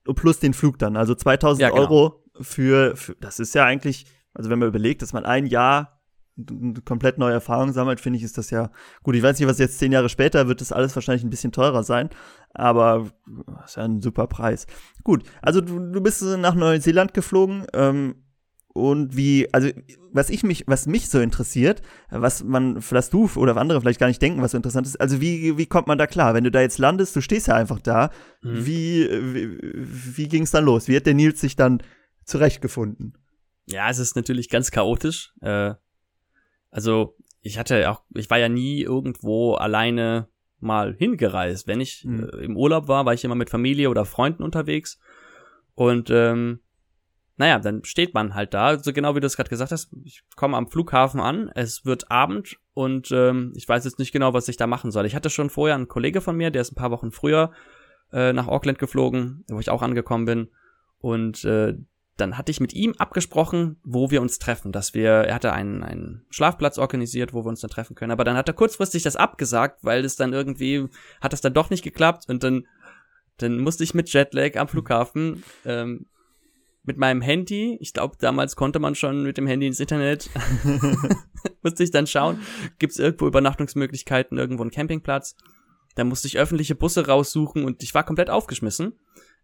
plus 0.05 0.41
den 0.41 0.53
Flug 0.53 0.79
dann, 0.79 0.97
also 0.97 1.15
2000 1.15 1.63
ja, 1.63 1.71
genau. 1.71 1.83
Euro 1.83 2.25
für, 2.41 2.97
für, 2.97 3.15
das 3.21 3.39
ist 3.39 3.55
ja 3.55 3.65
eigentlich, 3.65 4.07
also 4.35 4.51
wenn 4.51 4.59
man 4.59 4.69
überlegt, 4.69 5.01
dass 5.03 5.13
man 5.13 5.25
ein 5.25 5.47
Jahr 5.47 5.98
komplett 6.85 7.19
neue 7.19 7.33
Erfahrung 7.33 7.73
sammelt, 7.73 8.01
finde 8.01 8.19
ich, 8.19 8.23
ist 8.23 8.39
das 8.39 8.51
ja 8.51 8.71
gut. 9.03 9.17
Ich 9.17 9.23
weiß 9.23 9.39
nicht, 9.39 9.49
was 9.49 9.59
jetzt 9.59 9.79
zehn 9.79 9.93
Jahre 9.93 10.09
später 10.09 10.49
wird, 10.49 10.61
das 10.61 10.73
alles 10.73 10.95
wahrscheinlich 10.95 11.25
ein 11.25 11.31
bisschen 11.31 11.53
teurer 11.53 11.83
sein, 11.83 12.11
aber 12.55 13.11
ist 13.65 13.77
ja 13.77 13.85
ein 13.85 14.01
super 14.03 14.27
Preis. 14.27 14.67
Gut, 15.05 15.25
also 15.43 15.61
du, 15.61 15.79
du 15.79 16.01
bist 16.01 16.23
nach 16.23 16.55
Neuseeland 16.55 17.15
geflogen 17.15 17.67
ähm, 17.75 18.17
und 18.73 19.17
wie, 19.17 19.53
also 19.53 19.71
was 20.13 20.31
ich 20.31 20.43
mich, 20.45 20.65
was 20.67 20.87
mich 20.87 21.09
so 21.09 21.21
interessiert, 21.21 21.83
was 22.11 22.45
man, 22.45 22.77
was 22.91 23.11
du 23.11 23.29
oder 23.37 23.57
andere 23.57 23.81
vielleicht 23.81 24.01
gar 24.01 24.07
nicht 24.07 24.23
denken, 24.23 24.41
was 24.41 24.53
so 24.53 24.57
interessant 24.57 24.87
ist, 24.87 25.01
also 25.01 25.21
wie, 25.21 25.59
wie 25.59 25.67
kommt 25.67 25.89
man 25.89 25.99
da 25.99 26.07
klar? 26.07 26.35
Wenn 26.35 26.45
du 26.45 26.51
da 26.51 26.61
jetzt 26.61 26.79
landest, 26.79 27.17
du 27.17 27.21
stehst 27.21 27.49
ja 27.49 27.55
einfach 27.55 27.81
da, 27.81 28.11
mhm. 28.43 28.67
wie, 28.67 29.09
wie, 29.11 29.59
wie 30.17 30.29
ging 30.29 30.45
es 30.45 30.53
dann 30.53 30.65
los? 30.65 30.89
Wie 30.89 30.97
hat 30.97 31.07
der 31.07 31.15
Nils 31.15 31.41
sich 31.41 31.57
dann 31.57 31.83
zurechtgefunden? 32.25 33.19
Ja, 33.67 33.91
es 33.91 33.99
ist 33.99 34.17
natürlich 34.17 34.49
ganz 34.49 34.71
chaotisch. 34.71 35.33
Äh, 35.41 35.75
also 36.71 37.17
ich 37.41 37.59
hatte 37.59 37.91
auch, 37.91 38.03
ich 38.15 38.29
war 38.31 38.39
ja 38.39 38.49
nie 38.49 38.83
irgendwo 38.83 39.55
alleine 39.55 40.29
mal 40.61 40.95
hingereist. 40.95 41.67
Wenn 41.67 41.81
ich 41.81 42.05
mhm. 42.05 42.25
äh, 42.25 42.45
im 42.45 42.57
Urlaub 42.57 42.89
war, 42.89 43.07
war 43.07 43.15
ich 43.15 43.25
immer 43.25 43.35
mit 43.35 43.51
Familie 43.51 43.91
oder 43.91 44.05
Freunden 44.05 44.43
unterwegs. 44.43 44.99
Und 45.75 46.11
ähm, 46.11 46.61
naja, 47.37 47.61
dann 47.61 47.85
steht 47.85 48.15
man 48.15 48.35
halt 48.35 48.53
da, 48.53 48.79
so 48.79 48.93
genau 48.93 49.15
wie 49.15 49.21
du 49.21 49.27
es 49.27 49.37
gerade 49.37 49.49
gesagt 49.49 49.71
hast. 49.71 49.93
Ich 50.05 50.25
komme 50.35 50.57
am 50.57 50.69
Flughafen 50.69 51.21
an, 51.21 51.51
es 51.55 51.87
wird 51.87 52.11
Abend 52.11 52.57
und 52.75 53.13
ähm, 53.13 53.53
ich 53.55 53.69
weiß 53.69 53.85
jetzt 53.85 54.01
nicht 54.01 54.11
genau, 54.11 54.35
was 54.35 54.49
ich 54.49 54.57
da 54.57 54.67
machen 54.67 54.91
soll. 54.91 55.07
Ich 55.07 55.15
hatte 55.15 55.31
schon 55.31 55.49
vorher 55.49 55.77
einen 55.77 55.87
Kollege 55.87 56.21
von 56.21 56.37
mir, 56.37 56.51
der 56.51 56.63
ist 56.63 56.73
ein 56.73 56.77
paar 56.77 56.91
Wochen 56.91 57.13
früher 57.13 57.53
äh, 58.13 58.33
nach 58.33 58.49
Auckland 58.49 58.81
geflogen, 58.81 59.45
wo 59.49 59.61
ich 59.61 59.71
auch 59.71 59.83
angekommen 59.83 60.25
bin. 60.25 60.49
Und 60.99 61.45
äh, 61.45 61.75
dann 62.21 62.37
hatte 62.37 62.51
ich 62.51 62.61
mit 62.61 62.73
ihm 62.75 62.95
abgesprochen, 62.99 63.77
wo 63.85 64.11
wir 64.11 64.21
uns 64.21 64.39
treffen, 64.39 64.73
dass 64.73 64.93
wir, 64.93 65.11
er 65.11 65.35
hatte 65.35 65.53
einen, 65.53 65.83
einen 65.83 66.27
Schlafplatz 66.31 66.79
organisiert, 66.79 67.33
wo 67.33 67.45
wir 67.45 67.49
uns 67.49 67.61
dann 67.61 67.71
treffen 67.71 67.95
können, 67.95 68.13
aber 68.13 68.25
dann 68.25 68.37
hat 68.37 68.49
er 68.49 68.55
kurzfristig 68.55 69.03
das 69.05 69.17
abgesagt, 69.17 69.85
weil 69.85 70.05
es 70.05 70.17
dann 70.17 70.33
irgendwie, 70.33 70.89
hat 71.21 71.33
das 71.33 71.41
dann 71.41 71.55
doch 71.55 71.71
nicht 71.71 71.85
geklappt 71.85 72.25
und 72.29 72.43
dann, 72.43 72.67
dann 73.39 73.59
musste 73.59 73.85
ich 73.85 73.95
mit 73.95 74.13
Jetlag 74.13 74.57
am 74.57 74.69
Flughafen, 74.69 75.45
ähm, 75.65 76.07
mit 76.85 76.97
meinem 76.97 77.21
Handy, 77.21 77.77
ich 77.81 77.93
glaube, 77.93 78.17
damals 78.19 78.57
konnte 78.57 78.79
man 78.79 78.95
schon 78.95 79.23
mit 79.23 79.37
dem 79.37 79.47
Handy 79.47 79.67
ins 79.67 79.79
Internet, 79.79 80.31
musste 81.63 81.85
ich 81.85 81.91
dann 81.91 82.07
schauen, 82.07 82.41
gibt 82.79 82.93
es 82.93 82.99
irgendwo 82.99 83.27
Übernachtungsmöglichkeiten, 83.27 84.39
irgendwo 84.39 84.63
einen 84.63 84.71
Campingplatz. 84.71 85.37
Da 85.95 86.05
musste 86.05 86.29
ich 86.29 86.39
öffentliche 86.39 86.75
Busse 86.75 87.07
raussuchen 87.07 87.65
und 87.65 87.83
ich 87.83 87.95
war 87.95 88.05
komplett 88.05 88.31
aufgeschmissen. 88.31 88.95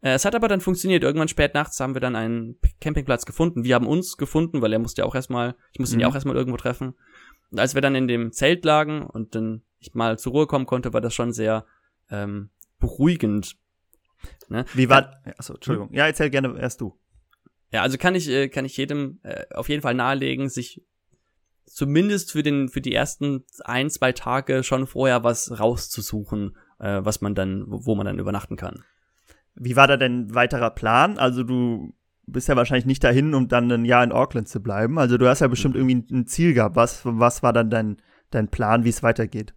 Äh, 0.04 0.12
es 0.12 0.24
hat 0.24 0.34
aber 0.34 0.48
dann 0.48 0.60
funktioniert. 0.60 1.02
Irgendwann 1.02 1.28
spät 1.28 1.54
nachts 1.54 1.80
haben 1.80 1.94
wir 1.94 2.00
dann 2.00 2.14
einen 2.14 2.58
Campingplatz 2.80 3.24
gefunden. 3.24 3.64
Wir 3.64 3.74
haben 3.74 3.86
uns 3.86 4.16
gefunden, 4.18 4.60
weil 4.60 4.72
er 4.72 4.78
musste 4.78 5.00
ja 5.00 5.06
auch 5.06 5.14
erstmal, 5.14 5.56
ich 5.72 5.80
musste 5.80 5.96
ihn 5.96 6.00
ja 6.00 6.06
mhm. 6.06 6.12
auch 6.12 6.14
erstmal 6.14 6.36
irgendwo 6.36 6.58
treffen. 6.58 6.94
Und 7.50 7.58
als 7.58 7.74
wir 7.74 7.80
dann 7.80 7.94
in 7.94 8.06
dem 8.06 8.30
Zelt 8.30 8.64
lagen 8.64 9.02
und 9.02 9.34
dann 9.34 9.62
ich 9.78 9.94
mal 9.94 10.18
zur 10.18 10.32
Ruhe 10.32 10.46
kommen 10.46 10.66
konnte, 10.66 10.92
war 10.92 11.00
das 11.00 11.14
schon 11.14 11.32
sehr 11.32 11.64
ähm, 12.10 12.50
beruhigend. 12.78 13.56
Ne? 14.48 14.66
Wie 14.74 14.90
war, 14.90 15.22
ja, 15.24 15.32
achso, 15.38 15.54
Entschuldigung. 15.54 15.92
Ja, 15.92 16.06
erzähl 16.06 16.30
gerne 16.30 16.58
erst 16.58 16.80
du. 16.80 16.98
Ja, 17.72 17.82
also 17.82 17.96
kann 17.96 18.14
ich, 18.14 18.28
äh, 18.28 18.48
kann 18.48 18.66
ich 18.66 18.76
jedem 18.76 19.20
äh, 19.22 19.44
auf 19.54 19.68
jeden 19.68 19.82
Fall 19.82 19.94
nahelegen, 19.94 20.48
sich 20.48 20.82
zumindest 21.66 22.30
für 22.32 22.42
den, 22.42 22.68
für 22.68 22.80
die 22.82 22.94
ersten 22.94 23.44
ein, 23.64 23.88
zwei 23.88 24.12
Tage 24.12 24.64
schon 24.64 24.86
vorher 24.86 25.24
was 25.24 25.58
rauszusuchen, 25.58 26.56
äh, 26.78 27.00
was 27.02 27.22
man 27.22 27.34
dann, 27.34 27.64
wo 27.66 27.94
man 27.94 28.06
dann 28.06 28.18
übernachten 28.18 28.56
kann. 28.56 28.84
Wie 29.54 29.76
war 29.76 29.86
da 29.86 29.96
denn 29.96 30.34
weiterer 30.34 30.70
Plan? 30.70 31.18
Also 31.18 31.42
du 31.42 31.94
bist 32.26 32.48
ja 32.48 32.56
wahrscheinlich 32.56 32.86
nicht 32.86 33.04
dahin, 33.04 33.34
um 33.34 33.48
dann 33.48 33.70
ein 33.70 33.84
Jahr 33.84 34.02
in 34.02 34.12
Auckland 34.12 34.48
zu 34.48 34.62
bleiben. 34.62 34.98
Also 34.98 35.18
du 35.18 35.28
hast 35.28 35.40
ja 35.40 35.48
bestimmt 35.48 35.76
irgendwie 35.76 36.06
ein 36.12 36.26
Ziel 36.26 36.54
gehabt. 36.54 36.76
Was, 36.76 37.02
was 37.04 37.42
war 37.42 37.52
dann 37.52 37.70
dein, 37.70 37.96
dein 38.30 38.48
Plan, 38.48 38.84
wie 38.84 38.88
es 38.88 39.02
weitergeht? 39.02 39.54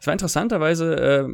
Es 0.00 0.06
war 0.06 0.12
interessanterweise, 0.12 0.96
äh, 0.96 1.28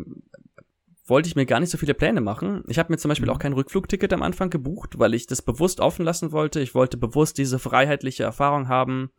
wollte 1.07 1.29
ich 1.29 1.37
mir 1.37 1.47
gar 1.47 1.61
nicht 1.61 1.71
so 1.71 1.79
viele 1.79 1.95
Pläne 1.95 2.21
machen. 2.21 2.63
Ich 2.69 2.79
habe 2.79 2.93
mir 2.93 2.99
zum 2.99 3.09
Beispiel 3.09 3.29
mhm. 3.29 3.35
auch 3.35 3.39
kein 3.39 3.53
Rückflugticket 3.53 4.13
am 4.13 4.23
Anfang 4.23 4.49
gebucht, 4.49 4.99
weil 4.99 5.15
ich 5.15 5.27
das 5.27 5.43
bewusst 5.43 5.81
offen 5.81 6.05
lassen 6.05 6.33
wollte. 6.33 6.61
Ich 6.61 6.75
wollte 6.75 6.97
bewusst 6.97 7.37
diese 7.39 7.59
freiheitliche 7.59 8.23
Erfahrung 8.23 8.69
haben. 8.69 9.11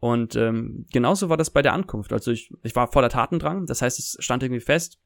Und 0.00 0.36
ähm, 0.36 0.86
genauso 0.92 1.28
war 1.28 1.36
das 1.36 1.50
bei 1.50 1.62
der 1.62 1.72
Ankunft. 1.72 2.12
Also 2.12 2.30
ich, 2.30 2.52
ich 2.62 2.76
war 2.76 2.92
voller 2.92 3.08
Tatendrang, 3.08 3.66
das 3.66 3.82
heißt, 3.82 3.98
es 3.98 4.16
stand 4.20 4.42
irgendwie 4.42 4.60
fest, 4.60 4.98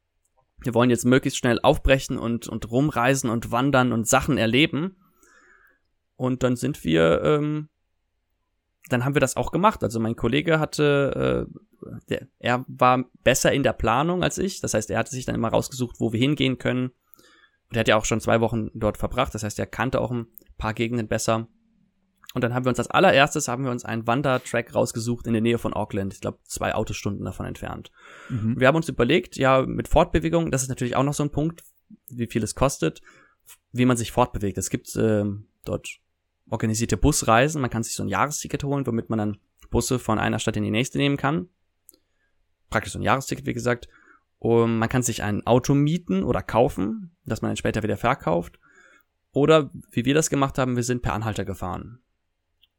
wir 0.64 0.74
wollen 0.74 0.90
jetzt 0.90 1.04
möglichst 1.04 1.38
schnell 1.38 1.58
aufbrechen 1.62 2.18
und, 2.18 2.48
und 2.48 2.70
rumreisen 2.70 3.30
und 3.30 3.50
wandern 3.50 3.92
und 3.92 4.06
Sachen 4.06 4.38
erleben. 4.38 4.96
Und 6.16 6.42
dann 6.42 6.56
sind 6.56 6.84
wir, 6.84 7.22
ähm, 7.24 7.68
dann 8.88 9.04
haben 9.04 9.14
wir 9.14 9.20
das 9.20 9.36
auch 9.36 9.50
gemacht. 9.52 9.82
Also 9.82 9.98
mein 10.00 10.16
Kollege 10.16 10.60
hatte, 10.60 11.48
äh, 11.48 11.90
der, 12.08 12.28
er 12.38 12.64
war 12.68 13.04
besser 13.24 13.52
in 13.52 13.62
der 13.62 13.72
Planung 13.72 14.22
als 14.22 14.38
ich. 14.38 14.60
Das 14.60 14.74
heißt, 14.74 14.90
er 14.90 14.98
hatte 14.98 15.10
sich 15.10 15.24
dann 15.24 15.34
immer 15.34 15.48
rausgesucht, 15.48 15.96
wo 15.98 16.12
wir 16.12 16.20
hingehen 16.20 16.58
können. 16.58 16.90
Und 17.68 17.76
er 17.76 17.80
hat 17.80 17.88
ja 17.88 17.96
auch 17.96 18.04
schon 18.04 18.20
zwei 18.20 18.40
Wochen 18.40 18.70
dort 18.74 18.98
verbracht. 18.98 19.34
Das 19.34 19.42
heißt, 19.42 19.58
er 19.58 19.66
kannte 19.66 20.00
auch 20.00 20.10
ein 20.10 20.26
paar 20.58 20.74
Gegenden 20.74 21.08
besser. 21.08 21.48
Und 22.34 22.42
dann 22.42 22.54
haben 22.54 22.64
wir 22.64 22.70
uns 22.70 22.78
als 22.78 22.90
allererstes 22.90 23.48
haben 23.48 23.64
wir 23.64 23.70
uns 23.70 23.84
einen 23.84 24.06
Wandertrack 24.06 24.74
rausgesucht 24.74 25.26
in 25.26 25.34
der 25.34 25.42
Nähe 25.42 25.58
von 25.58 25.74
Auckland. 25.74 26.14
Ich 26.14 26.20
glaube, 26.20 26.38
zwei 26.44 26.74
Autostunden 26.74 27.24
davon 27.24 27.46
entfernt. 27.46 27.92
Mhm. 28.30 28.58
Wir 28.58 28.68
haben 28.68 28.76
uns 28.76 28.88
überlegt, 28.88 29.36
ja, 29.36 29.62
mit 29.62 29.88
Fortbewegung, 29.88 30.50
das 30.50 30.62
ist 30.62 30.68
natürlich 30.68 30.96
auch 30.96 31.02
noch 31.02 31.14
so 31.14 31.22
ein 31.22 31.30
Punkt, 31.30 31.62
wie 32.08 32.26
viel 32.26 32.42
es 32.42 32.54
kostet, 32.54 33.02
wie 33.72 33.84
man 33.84 33.96
sich 33.96 34.12
fortbewegt. 34.12 34.56
Es 34.56 34.70
gibt 34.70 34.94
äh, 34.96 35.24
dort 35.64 35.88
organisierte 36.48 36.96
Busreisen. 36.96 37.60
Man 37.60 37.70
kann 37.70 37.82
sich 37.82 37.94
so 37.94 38.02
ein 38.02 38.08
Jahresticket 38.08 38.64
holen, 38.64 38.86
womit 38.86 39.10
man 39.10 39.18
dann 39.18 39.38
Busse 39.70 39.98
von 39.98 40.18
einer 40.18 40.38
Stadt 40.38 40.56
in 40.56 40.64
die 40.64 40.70
nächste 40.70 40.98
nehmen 40.98 41.16
kann. 41.16 41.48
Praktisch 42.70 42.92
so 42.92 42.98
ein 42.98 43.02
Jahresticket, 43.02 43.46
wie 43.46 43.54
gesagt. 43.54 43.88
Und 44.38 44.78
man 44.78 44.88
kann 44.88 45.02
sich 45.02 45.22
ein 45.22 45.46
Auto 45.46 45.74
mieten 45.74 46.24
oder 46.24 46.42
kaufen, 46.42 47.14
das 47.24 47.42
man 47.42 47.50
dann 47.50 47.56
später 47.56 47.82
wieder 47.82 47.96
verkauft. 47.96 48.58
Oder 49.32 49.70
wie 49.90 50.04
wir 50.04 50.14
das 50.14 50.30
gemacht 50.30 50.58
haben, 50.58 50.76
wir 50.76 50.82
sind 50.82 51.02
per 51.02 51.14
Anhalter 51.14 51.44
gefahren. 51.44 52.00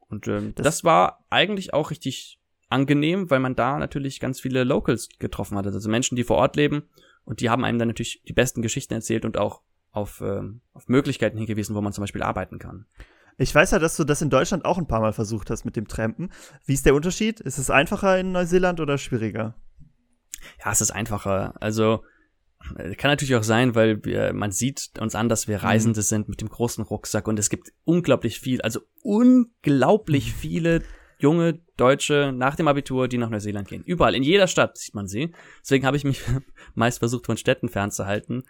Und 0.08 0.28
ähm, 0.28 0.54
das, 0.54 0.64
das 0.64 0.84
war 0.84 1.24
eigentlich 1.30 1.74
auch 1.74 1.90
richtig 1.90 2.40
angenehm, 2.68 3.30
weil 3.30 3.40
man 3.40 3.54
da 3.54 3.78
natürlich 3.78 4.20
ganz 4.20 4.40
viele 4.40 4.64
Locals 4.64 5.08
getroffen 5.18 5.56
hat. 5.56 5.66
Also 5.66 5.88
Menschen, 5.88 6.16
die 6.16 6.24
vor 6.24 6.36
Ort 6.36 6.56
leben 6.56 6.84
und 7.24 7.40
die 7.40 7.50
haben 7.50 7.64
einem 7.64 7.78
dann 7.78 7.88
natürlich 7.88 8.22
die 8.26 8.32
besten 8.32 8.62
Geschichten 8.62 8.94
erzählt 8.94 9.24
und 9.24 9.36
auch 9.36 9.62
auf, 9.92 10.20
ähm, 10.20 10.60
auf 10.72 10.88
Möglichkeiten 10.88 11.38
hingewiesen, 11.38 11.74
wo 11.74 11.80
man 11.80 11.92
zum 11.92 12.02
Beispiel 12.02 12.22
arbeiten 12.22 12.58
kann. 12.58 12.86
Ich 13.36 13.54
weiß 13.54 13.72
ja, 13.72 13.78
dass 13.78 13.96
du 13.96 14.04
das 14.04 14.22
in 14.22 14.30
Deutschland 14.30 14.64
auch 14.64 14.78
ein 14.78 14.86
paar 14.86 15.00
Mal 15.00 15.12
versucht 15.12 15.50
hast 15.50 15.64
mit 15.64 15.76
dem 15.76 15.88
Trampen. 15.88 16.30
Wie 16.64 16.74
ist 16.74 16.86
der 16.86 16.94
Unterschied? 16.94 17.40
Ist 17.40 17.58
es 17.58 17.70
einfacher 17.70 18.18
in 18.18 18.32
Neuseeland 18.32 18.80
oder 18.80 18.98
schwieriger? 18.98 19.54
Ja, 20.64 20.70
es 20.70 20.80
ist 20.80 20.90
einfacher. 20.90 21.54
Also 21.60 22.04
kann 22.96 23.10
natürlich 23.10 23.34
auch 23.36 23.42
sein, 23.42 23.74
weil 23.74 24.04
wir, 24.04 24.32
man 24.32 24.50
sieht 24.50 24.90
uns 24.98 25.14
an, 25.14 25.28
dass 25.28 25.48
wir 25.48 25.58
mhm. 25.58 25.64
Reisende 25.64 26.00
mhm. 26.00 26.04
sind 26.04 26.28
mit 26.28 26.40
dem 26.40 26.48
großen 26.48 26.84
Rucksack 26.84 27.28
und 27.28 27.38
es 27.38 27.50
gibt 27.50 27.72
unglaublich 27.84 28.40
viel, 28.40 28.60
also 28.62 28.80
unglaublich 29.02 30.28
mhm. 30.28 30.36
viele 30.38 30.82
junge 31.18 31.60
Deutsche 31.76 32.32
nach 32.34 32.56
dem 32.56 32.68
Abitur, 32.68 33.08
die 33.08 33.18
nach 33.18 33.30
Neuseeland 33.30 33.68
gehen. 33.68 33.82
Überall, 33.84 34.14
in 34.14 34.22
jeder 34.22 34.46
Stadt 34.46 34.76
sieht 34.76 34.94
man 34.94 35.06
sie. 35.06 35.32
Deswegen 35.62 35.86
habe 35.86 35.96
ich 35.96 36.04
mich 36.04 36.20
meist 36.74 36.98
versucht, 36.98 37.26
von 37.26 37.36
Städten 37.36 37.68
fernzuhalten. 37.68 38.44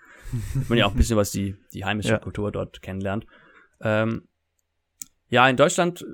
man 0.69 0.79
ja 0.79 0.87
auch 0.87 0.93
ein 0.93 0.97
bisschen 0.97 1.17
was 1.17 1.31
die, 1.31 1.57
die 1.73 1.85
heimische 1.85 2.11
ja. 2.11 2.19
Kultur 2.19 2.51
dort 2.51 2.83
kennenlernt. 2.83 3.27
Ähm, 3.81 4.29
ja, 5.29 5.49
in 5.49 5.57
Deutschland, 5.57 6.05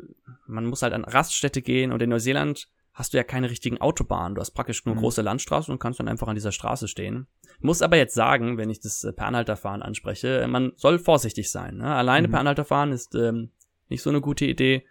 man 0.46 0.66
muss 0.66 0.82
halt 0.82 0.92
an 0.92 1.04
Raststätte 1.04 1.62
gehen 1.62 1.92
und 1.92 2.02
in 2.02 2.10
Neuseeland 2.10 2.68
hast 3.00 3.14
du 3.14 3.16
ja 3.16 3.24
keine 3.24 3.48
richtigen 3.48 3.80
Autobahnen. 3.80 4.34
Du 4.34 4.42
hast 4.42 4.50
praktisch 4.50 4.84
nur 4.84 4.94
mhm. 4.94 5.00
große 5.00 5.22
Landstraßen 5.22 5.72
und 5.72 5.78
kannst 5.78 5.98
dann 6.00 6.08
einfach 6.08 6.28
an 6.28 6.34
dieser 6.34 6.52
Straße 6.52 6.86
stehen. 6.86 7.26
Muss 7.60 7.80
aber 7.80 7.96
jetzt 7.96 8.14
sagen, 8.14 8.58
wenn 8.58 8.68
ich 8.68 8.80
das 8.80 9.04
äh, 9.04 9.12
per 9.14 9.26
Anhalterfahren 9.26 9.82
anspreche, 9.82 10.46
man 10.46 10.72
soll 10.76 10.98
vorsichtig 10.98 11.50
sein. 11.50 11.78
Ne? 11.78 11.86
Alleine 11.86 12.28
mhm. 12.28 12.32
per 12.32 12.40
Anhalterfahren 12.40 12.92
ist 12.92 13.14
ähm, 13.14 13.52
nicht 13.88 14.02
so 14.02 14.10
eine 14.10 14.20
gute 14.20 14.44
Idee. 14.44 14.84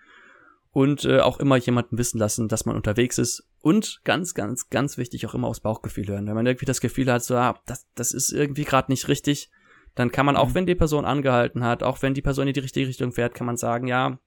Und 0.72 1.06
äh, 1.06 1.20
auch 1.20 1.40
immer 1.40 1.58
jemanden 1.58 2.00
wissen 2.00 2.18
lassen, 2.18 2.48
dass 2.48 2.66
man 2.66 2.76
unterwegs 2.76 3.20
ist. 3.20 3.48
Und 3.62 4.02
ganz, 4.06 4.34
ganz, 4.34 4.70
ganz 4.70 4.98
wichtig, 4.98 5.28
auch 5.28 5.36
immer 5.36 5.48
aufs 5.48 5.60
Bauchgefühl 5.60 6.08
hören. 6.08 6.26
Wenn 6.26 6.36
man 6.36 6.48
irgendwie 6.48 6.66
das 6.66 6.82
Gefühl 6.82 7.12
hat, 7.12 7.24
so, 7.24 7.36
ah, 7.36 7.60
das, 7.68 7.88
das 7.94 8.12
ist 8.12 8.32
irgendwie 8.32 8.66
gerade 8.66 8.92
nicht 8.92 9.08
richtig, 9.08 9.52
dann 9.94 10.12
kann 10.12 10.26
man 10.26 10.36
auch, 10.36 10.50
mhm. 10.50 10.56
wenn 10.56 10.66
die 10.66 10.76
Person 10.76 11.06
angehalten 11.06 11.64
hat, 11.64 11.84
auch 11.84 12.02
wenn 12.02 12.16
die 12.16 12.22
Person 12.22 12.48
in 12.48 12.54
die 12.54 12.60
richtige 12.60 12.88
Richtung 12.88 13.12
fährt, 13.12 13.36
kann 13.36 13.48
man 13.48 13.58
sagen, 13.58 13.88
ja, 13.88 14.18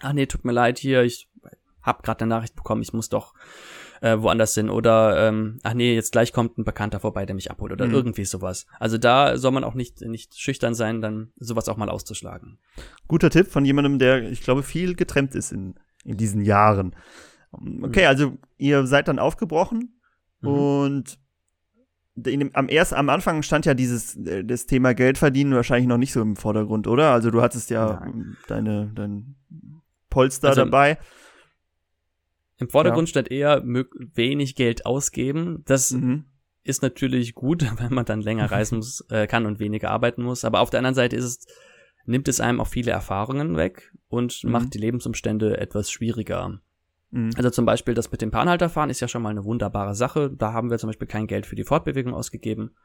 ach 0.00 0.12
nee, 0.12 0.26
tut 0.26 0.44
mir 0.44 0.52
leid 0.52 0.78
hier, 0.78 1.02
ich 1.02 1.28
hab 1.82 2.02
gerade 2.02 2.22
eine 2.22 2.34
Nachricht 2.34 2.54
bekommen, 2.56 2.82
ich 2.82 2.92
muss 2.92 3.08
doch 3.08 3.34
äh, 4.02 4.20
woanders 4.20 4.54
hin 4.54 4.68
oder 4.68 5.28
ähm, 5.28 5.58
ach 5.62 5.74
nee, 5.74 5.94
jetzt 5.94 6.12
gleich 6.12 6.32
kommt 6.32 6.58
ein 6.58 6.64
Bekannter 6.64 7.00
vorbei, 7.00 7.24
der 7.24 7.36
mich 7.36 7.50
abholt 7.50 7.72
oder 7.72 7.86
mhm. 7.86 7.94
irgendwie 7.94 8.24
sowas. 8.24 8.66
Also 8.80 8.98
da 8.98 9.38
soll 9.38 9.52
man 9.52 9.64
auch 9.64 9.74
nicht 9.74 10.00
nicht 10.02 10.38
schüchtern 10.38 10.74
sein, 10.74 11.00
dann 11.00 11.32
sowas 11.36 11.68
auch 11.68 11.76
mal 11.76 11.88
auszuschlagen. 11.88 12.58
Guter 13.06 13.30
Tipp 13.30 13.46
von 13.46 13.64
jemandem, 13.64 13.98
der 13.98 14.30
ich 14.30 14.42
glaube 14.42 14.62
viel 14.64 14.96
getrennt 14.96 15.34
ist 15.34 15.52
in 15.52 15.74
in 16.04 16.16
diesen 16.16 16.42
Jahren. 16.42 16.96
Okay, 17.52 18.02
mhm. 18.02 18.08
also 18.08 18.38
ihr 18.58 18.86
seid 18.86 19.08
dann 19.08 19.20
aufgebrochen 19.20 20.00
mhm. 20.40 20.48
und 20.48 21.18
dem, 22.14 22.50
am 22.54 22.68
erst 22.68 22.92
am 22.92 23.08
Anfang 23.08 23.42
stand 23.42 23.66
ja 23.66 23.74
dieses 23.74 24.16
äh, 24.16 24.44
das 24.44 24.66
Thema 24.66 24.94
Geld 24.94 25.16
verdienen 25.16 25.54
wahrscheinlich 25.54 25.88
noch 25.88 25.98
nicht 25.98 26.12
so 26.12 26.20
im 26.20 26.36
Vordergrund, 26.36 26.86
oder? 26.86 27.12
Also 27.12 27.30
du 27.30 27.40
hattest 27.40 27.70
ja 27.70 28.00
Nein. 28.00 28.36
deine 28.48 28.90
dein 28.94 29.36
Polster 30.10 30.48
also, 30.48 30.64
dabei. 30.64 30.98
Im 32.62 32.68
Vordergrund 32.68 33.08
ja. 33.08 33.10
stand 33.10 33.30
eher 33.30 33.62
wenig 33.64 34.54
Geld 34.54 34.86
ausgeben. 34.86 35.62
Das 35.66 35.90
mhm. 35.90 36.26
ist 36.62 36.80
natürlich 36.80 37.34
gut, 37.34 37.66
wenn 37.78 37.92
man 37.92 38.04
dann 38.04 38.20
länger 38.20 38.46
reisen 38.52 38.76
muss, 38.76 39.04
äh, 39.10 39.26
kann 39.26 39.46
und 39.46 39.58
weniger 39.58 39.90
arbeiten 39.90 40.22
muss. 40.22 40.44
Aber 40.44 40.60
auf 40.60 40.70
der 40.70 40.78
anderen 40.78 40.94
Seite 40.94 41.16
ist 41.16 41.24
es, 41.24 41.46
nimmt 42.06 42.28
es 42.28 42.40
einem 42.40 42.60
auch 42.60 42.68
viele 42.68 42.92
Erfahrungen 42.92 43.56
weg 43.56 43.92
und 44.08 44.44
mhm. 44.44 44.52
macht 44.52 44.74
die 44.74 44.78
Lebensumstände 44.78 45.58
etwas 45.58 45.90
schwieriger. 45.90 46.60
Mhm. 47.10 47.30
Also 47.36 47.50
zum 47.50 47.66
Beispiel 47.66 47.94
das 47.94 48.12
mit 48.12 48.22
dem 48.22 48.30
Bahnhalterfahren 48.30 48.90
ist 48.90 49.00
ja 49.00 49.08
schon 49.08 49.22
mal 49.22 49.30
eine 49.30 49.44
wunderbare 49.44 49.96
Sache. 49.96 50.30
Da 50.30 50.52
haben 50.52 50.70
wir 50.70 50.78
zum 50.78 50.88
Beispiel 50.88 51.08
kein 51.08 51.26
Geld 51.26 51.46
für 51.46 51.56
die 51.56 51.64
Fortbewegung 51.64 52.14
ausgegeben. 52.14 52.76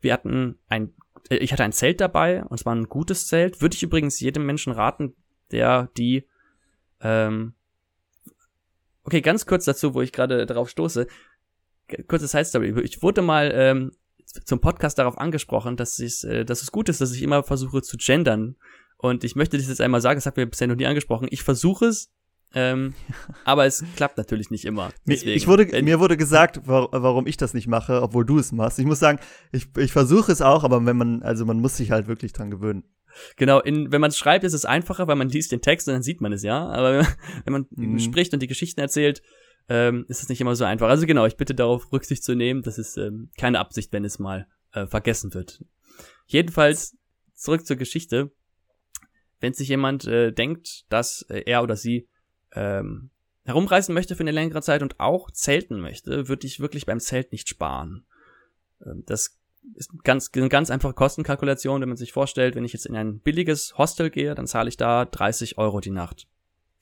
Wir 0.00 0.12
hatten 0.12 0.58
ein, 0.68 0.92
äh, 1.28 1.36
ich 1.36 1.52
hatte 1.52 1.62
ein 1.62 1.72
Zelt 1.72 2.00
dabei 2.00 2.42
und 2.42 2.58
zwar 2.58 2.74
ein 2.74 2.88
gutes 2.88 3.28
Zelt. 3.28 3.62
Würde 3.62 3.76
ich 3.76 3.82
übrigens 3.84 4.18
jedem 4.18 4.44
Menschen 4.44 4.72
raten, 4.72 5.14
der 5.52 5.88
die 5.96 6.26
ähm, 7.00 7.54
okay, 9.10 9.20
ganz 9.20 9.44
kurz 9.44 9.64
dazu, 9.64 9.94
wo 9.94 10.02
ich 10.02 10.12
gerade 10.12 10.46
darauf 10.46 10.70
stoße. 10.70 11.08
Kurze 12.06 12.28
Side 12.28 12.44
Story. 12.44 12.80
Ich 12.82 13.02
wurde 13.02 13.22
mal 13.22 13.50
ähm, 13.52 13.90
zum 14.44 14.60
Podcast 14.60 14.98
darauf 14.98 15.18
angesprochen, 15.18 15.76
dass, 15.76 15.98
ich, 15.98 16.22
äh, 16.22 16.44
dass 16.44 16.62
es 16.62 16.70
gut 16.70 16.88
ist, 16.88 17.00
dass 17.00 17.12
ich 17.12 17.22
immer 17.22 17.42
versuche 17.42 17.82
zu 17.82 17.96
gendern. 17.96 18.54
Und 18.96 19.24
ich 19.24 19.34
möchte 19.34 19.56
das 19.56 19.66
jetzt 19.66 19.80
einmal 19.80 20.00
sagen, 20.00 20.18
das 20.18 20.26
hat 20.26 20.36
mir 20.36 20.46
bisher 20.46 20.68
noch 20.68 20.76
nie 20.76 20.86
angesprochen. 20.86 21.26
Ich 21.30 21.42
versuche 21.42 21.86
es, 21.86 22.12
ähm, 22.54 22.94
aber 23.44 23.66
es 23.66 23.82
klappt 23.96 24.16
natürlich 24.16 24.50
nicht 24.50 24.64
immer. 24.64 24.90
Deswegen, 25.08 25.36
ich 25.36 25.48
wurde, 25.48 25.82
mir 25.82 25.98
wurde 25.98 26.16
gesagt, 26.16 26.60
warum 26.66 27.26
ich 27.26 27.36
das 27.36 27.52
nicht 27.52 27.66
mache, 27.66 28.00
obwohl 28.00 28.24
du 28.24 28.38
es 28.38 28.52
machst. 28.52 28.78
Ich 28.78 28.86
muss 28.86 29.00
sagen, 29.00 29.18
ich, 29.50 29.66
ich 29.76 29.90
versuche 29.90 30.30
es 30.30 30.40
auch, 30.40 30.62
aber 30.62 30.86
wenn 30.86 30.96
man, 30.96 31.24
also 31.24 31.44
man 31.44 31.58
muss 31.58 31.76
sich 31.76 31.90
halt 31.90 32.06
wirklich 32.06 32.32
dran 32.32 32.52
gewöhnen. 32.52 32.84
Genau, 33.36 33.60
in, 33.60 33.92
wenn 33.92 34.00
man 34.00 34.12
schreibt, 34.12 34.44
ist 34.44 34.52
es 34.52 34.64
einfacher, 34.64 35.08
weil 35.08 35.16
man 35.16 35.28
liest 35.28 35.52
den 35.52 35.62
Text 35.62 35.88
und 35.88 35.94
dann 35.94 36.02
sieht 36.02 36.20
man 36.20 36.32
es 36.32 36.42
ja. 36.42 36.68
Aber 36.68 37.06
wenn 37.44 37.52
man 37.52 37.66
mhm. 37.70 37.98
spricht 37.98 38.32
und 38.32 38.40
die 38.40 38.46
Geschichten 38.46 38.80
erzählt, 38.80 39.22
ähm, 39.68 40.04
ist 40.08 40.22
es 40.22 40.28
nicht 40.28 40.40
immer 40.40 40.56
so 40.56 40.64
einfach. 40.64 40.88
Also 40.88 41.06
genau, 41.06 41.26
ich 41.26 41.36
bitte 41.36 41.54
darauf 41.54 41.92
Rücksicht 41.92 42.24
zu 42.24 42.34
nehmen. 42.34 42.62
Das 42.62 42.78
ist 42.78 42.96
ähm, 42.96 43.30
keine 43.38 43.60
Absicht, 43.60 43.92
wenn 43.92 44.04
es 44.04 44.18
mal 44.18 44.46
äh, 44.72 44.86
vergessen 44.86 45.32
wird. 45.34 45.64
Jedenfalls 46.26 46.96
zurück 47.34 47.66
zur 47.66 47.76
Geschichte. 47.76 48.30
Wenn 49.38 49.54
sich 49.54 49.68
jemand 49.68 50.06
äh, 50.06 50.32
denkt, 50.32 50.84
dass 50.90 51.22
äh, 51.30 51.42
er 51.46 51.62
oder 51.62 51.76
sie 51.76 52.08
ähm, 52.52 53.10
herumreisen 53.44 53.94
möchte 53.94 54.14
für 54.14 54.22
eine 54.22 54.32
längere 54.32 54.60
Zeit 54.60 54.82
und 54.82 55.00
auch 55.00 55.30
zelten 55.30 55.80
möchte, 55.80 56.28
würde 56.28 56.46
ich 56.46 56.60
wirklich 56.60 56.84
beim 56.84 57.00
Zelt 57.00 57.32
nicht 57.32 57.48
sparen. 57.48 58.04
Ähm, 58.84 59.04
das 59.06 59.39
ist 59.74 59.90
ganz, 60.04 60.30
eine 60.34 60.48
ganz 60.48 60.70
einfache 60.70 60.94
Kostenkalkulation, 60.94 61.80
wenn 61.80 61.88
man 61.88 61.96
sich 61.96 62.12
vorstellt, 62.12 62.54
wenn 62.54 62.64
ich 62.64 62.72
jetzt 62.72 62.86
in 62.86 62.96
ein 62.96 63.20
billiges 63.20 63.76
Hostel 63.78 64.10
gehe, 64.10 64.34
dann 64.34 64.46
zahle 64.46 64.68
ich 64.68 64.76
da 64.76 65.04
30 65.04 65.58
Euro 65.58 65.80
die 65.80 65.90
Nacht. 65.90 66.26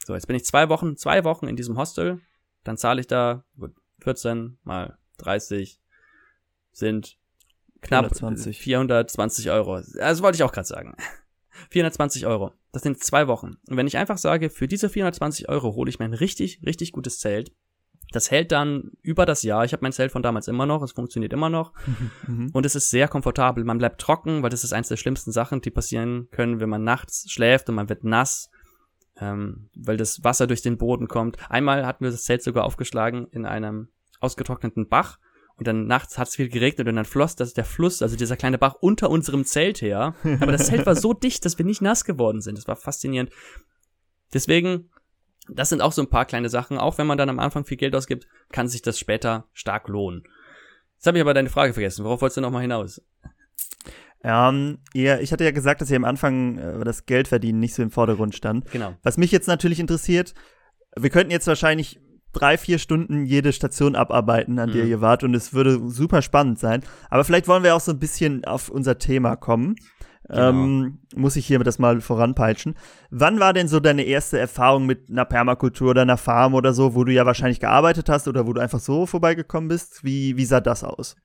So, 0.05 0.15
jetzt 0.15 0.27
bin 0.27 0.37
ich 0.37 0.45
zwei 0.45 0.69
Wochen, 0.69 0.97
zwei 0.97 1.25
Wochen 1.25 1.49
in 1.49 1.57
diesem 1.57 1.77
Hostel, 1.77 2.21
dann 2.65 2.77
zahle 2.77 3.01
ich 3.01 3.07
da 3.07 3.45
gut, 3.59 3.73
14 4.01 4.59
mal 4.65 4.99
30 5.19 5.81
sind 6.73 7.19
knapp 7.81 8.05
420, 8.07 8.59
420 8.59 9.51
Euro. 9.51 9.81
Das 9.95 10.23
wollte 10.23 10.37
ich 10.37 10.43
auch 10.43 10.53
gerade 10.53 10.67
sagen. 10.67 10.97
420 11.71 12.27
Euro. 12.27 12.53
Das 12.73 12.83
sind 12.83 13.03
zwei 13.03 13.27
Wochen. 13.27 13.57
Und 13.69 13.77
wenn 13.77 13.87
ich 13.87 13.97
einfach 13.97 14.19
sage, 14.19 14.51
für 14.51 14.69
diese 14.69 14.89
420 14.89 15.49
Euro 15.49 15.75
hole 15.75 15.89
ich 15.89 15.99
mir 15.99 16.05
ein 16.05 16.15
richtig, 16.15 16.61
richtig 16.65 16.93
gutes 16.93 17.19
Zelt, 17.19 17.53
das 18.13 18.31
hält 18.31 18.53
dann 18.53 18.93
über 19.03 19.27
das 19.27 19.43
Jahr. 19.43 19.65
Ich 19.65 19.73
habe 19.73 19.83
mein 19.83 19.93
Zelt 19.93 20.13
von 20.13 20.23
damals 20.23 20.49
immer 20.49 20.67
noch, 20.67 20.83
es 20.83 20.93
funktioniert 20.93 21.33
immer 21.33 21.51
noch. 21.51 21.73
Mhm. 22.27 22.51
Und 22.53 22.67
es 22.67 22.75
ist 22.75 22.91
sehr 22.91 23.09
komfortabel. 23.09 23.65
Man 23.65 23.79
bleibt 23.79 24.01
trocken, 24.01 24.43
weil 24.43 24.51
das 24.51 24.65
ist 24.65 24.73
eins 24.73 24.89
der 24.89 24.97
schlimmsten 24.97 25.33
Sachen, 25.33 25.61
die 25.61 25.71
passieren 25.71 26.29
können, 26.31 26.61
wenn 26.61 26.69
man 26.69 26.85
nachts 26.85 27.31
schläft 27.31 27.69
und 27.69 27.75
man 27.75 27.89
wird 27.89 28.05
nass, 28.05 28.51
ähm, 29.19 29.71
weil 29.75 29.97
das 29.97 30.23
Wasser 30.25 30.47
durch 30.47 30.63
den 30.63 30.77
Boden 30.77 31.09
kommt. 31.09 31.39
Einmal 31.51 31.87
hatten 31.87 32.05
wir 32.05 32.11
das 32.11 32.25
Zelt 32.25 32.43
sogar 32.43 32.65
aufgeschlagen 32.65 33.29
in 33.31 33.47
einem 33.47 33.89
ausgetrockneten 34.21 34.89
Bach. 34.89 35.19
Und 35.57 35.67
dann 35.67 35.87
nachts 35.87 36.19
hat 36.19 36.29
es 36.29 36.37
viel 36.37 36.49
geregnet 36.49 36.87
und 36.87 36.97
dann 36.97 37.05
floss 37.05 37.35
das 37.35 37.53
der 37.53 37.65
Fluss, 37.65 38.01
also 38.01 38.17
dieser 38.17 38.37
kleine 38.37 38.59
Bach 38.59 38.75
unter 38.75 39.11
unserem 39.11 39.45
Zelt 39.45 39.81
her. 39.81 40.15
Aber 40.41 40.53
das 40.53 40.67
Zelt 40.67 40.87
war 40.87 40.95
so 40.95 41.15
dicht, 41.15 41.45
dass 41.45 41.59
wir 41.59 41.65
nicht 41.65 41.83
nass 41.83 42.05
geworden 42.05 42.41
sind. 42.41 42.59
Das 42.59 42.69
war 42.69 42.77
faszinierend. 42.77 43.31
Deswegen 44.33 44.91
das 45.49 45.69
sind 45.69 45.81
auch 45.81 45.93
so 45.93 46.03
ein 46.03 46.11
paar 46.11 46.25
kleine 46.25 46.49
Sachen. 46.49 46.79
Auch 46.79 46.99
wenn 46.99 47.07
man 47.07 47.19
dann 47.19 47.29
am 47.29 47.39
Anfang 47.39 47.65
viel 47.65 47.77
Geld 47.77 47.95
ausgibt, 47.95 48.27
kann 48.51 48.69
sich 48.69 48.83
das 48.83 48.99
später 48.99 49.47
stark 49.53 49.89
lohnen. 49.89 50.25
Jetzt 50.97 51.07
habe 51.07 51.19
ich 51.19 51.23
aber 51.23 51.35
deine 51.35 51.51
Frage 51.51 51.73
vergessen. 51.73 52.05
Worauf 52.05 52.21
wolltest 52.21 52.39
du 52.39 52.41
nochmal 52.41 52.63
hinaus? 52.63 53.01
Ähm, 54.25 54.79
ihr, 54.95 55.21
ich 55.21 55.33
hatte 55.33 55.45
ja 55.45 55.53
gesagt, 55.53 55.81
dass 55.81 55.91
ihr 55.91 55.97
am 55.97 56.05
Anfang 56.05 56.59
äh, 56.59 56.85
das 56.85 57.07
Geldverdienen 57.07 57.61
nicht 57.61 57.75
so 57.75 57.83
im 57.83 57.91
Vordergrund 57.91 58.35
stand. 58.35 58.71
Genau. 58.73 58.95
Was 59.03 59.17
mich 59.17 59.31
jetzt 59.31 59.47
natürlich 59.47 59.79
interessiert, 59.79 60.35
wir 60.97 61.11
könnten 61.11 61.31
jetzt 61.31 61.47
wahrscheinlich 61.47 62.01
drei, 62.33 62.59
vier 62.59 62.79
Stunden 62.79 63.25
jede 63.25 63.53
Station 63.53 63.95
abarbeiten, 63.95 64.59
an 64.59 64.71
mhm. 64.71 64.75
der 64.75 64.85
ihr 64.85 65.01
wart, 65.01 65.23
und 65.23 65.35
es 65.35 65.53
würde 65.53 65.81
super 65.89 66.23
spannend 66.23 66.59
sein. 66.59 66.83
Aber 67.11 67.25
vielleicht 67.25 67.49
wollen 67.49 67.63
wir 67.63 67.75
auch 67.75 67.81
so 67.81 67.93
ein 67.93 67.99
bisschen 67.99 68.45
auf 68.45 68.69
unser 68.69 68.99
Thema 68.99 69.37
kommen. 69.37 69.77
Genau. 70.29 70.51
Ähm, 70.51 70.99
muss 71.15 71.37
ich 71.37 71.47
hier 71.47 71.59
das 71.61 71.79
mal 71.79 72.01
voranpeitschen. 72.01 72.75
Wann 73.11 73.41
war 73.41 73.55
denn 73.55 73.67
so 73.67 73.81
deine 73.81 74.03
erste 74.03 74.39
Erfahrung 74.39 74.85
mit 74.85 75.09
einer 75.09 75.25
Permakultur 75.25 75.91
oder 75.91 76.03
einer 76.03 76.19
Farm 76.19 76.55
oder 76.55 76.75
so, 76.75 76.95
wo 76.95 77.05
du 77.05 77.13
ja 77.13 77.25
wahrscheinlich 77.25 77.61
gearbeitet 77.61 78.09
hast 78.11 78.29
oder 78.29 78.47
wo 78.47 78.53
du 78.53 78.61
einfach 78.61 78.81
so 78.81 79.07
vorbeigekommen 79.07 79.69
bist? 79.69 80.05
Wie, 80.05 80.37
wie 80.37 80.45
sah 80.45 80.61
das 80.61 80.85
aus? 80.85 81.17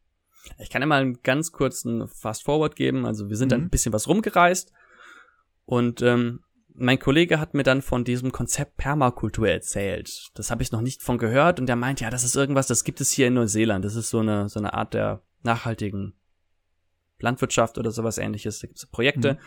Ich 0.58 0.70
kann 0.70 0.82
ja 0.82 0.86
mal 0.86 1.02
einen 1.02 1.22
ganz 1.22 1.52
kurzen 1.52 2.08
Fast-Forward 2.08 2.76
geben. 2.76 3.06
Also 3.06 3.30
wir 3.30 3.36
sind 3.36 3.48
mhm. 3.48 3.52
dann 3.52 3.62
ein 3.64 3.70
bisschen 3.70 3.94
was 3.94 4.08
rumgereist 4.08 4.72
und 5.66 6.02
ähm, 6.02 6.40
mein 6.76 6.98
Kollege 6.98 7.40
hat 7.40 7.54
mir 7.54 7.64
dann 7.64 7.82
von 7.82 8.04
diesem 8.04 8.32
Konzept 8.32 8.78
Permakultur 8.78 9.48
erzählt. 9.48 10.30
Das 10.34 10.50
habe 10.50 10.64
ich 10.64 10.72
noch 10.72 10.82
nicht 10.82 11.04
von 11.04 11.18
gehört 11.18 11.60
und 11.60 11.68
der 11.68 11.76
meint, 11.76 12.02
ja, 12.02 12.10
das 12.10 12.24
ist 12.24 12.36
irgendwas, 12.36 12.68
das 12.68 12.84
gibt 12.84 13.00
es 13.00 13.12
hier 13.12 13.28
in 13.28 13.36
Neuseeland. 13.36 13.86
Das 13.86 13.96
ist 13.96 14.10
so 14.10 14.20
eine, 14.20 14.50
so 14.50 14.60
eine 14.60 14.74
Art 14.74 14.94
der 14.94 15.22
nachhaltigen 15.44 16.14
Landwirtschaft 17.20 17.78
oder 17.78 17.92
sowas 17.92 18.18
ähnliches. 18.18 18.60
Da 18.60 18.68
gibt 18.68 18.80
es 18.80 18.86
Projekte. 18.86 19.34
Mhm. 19.34 19.38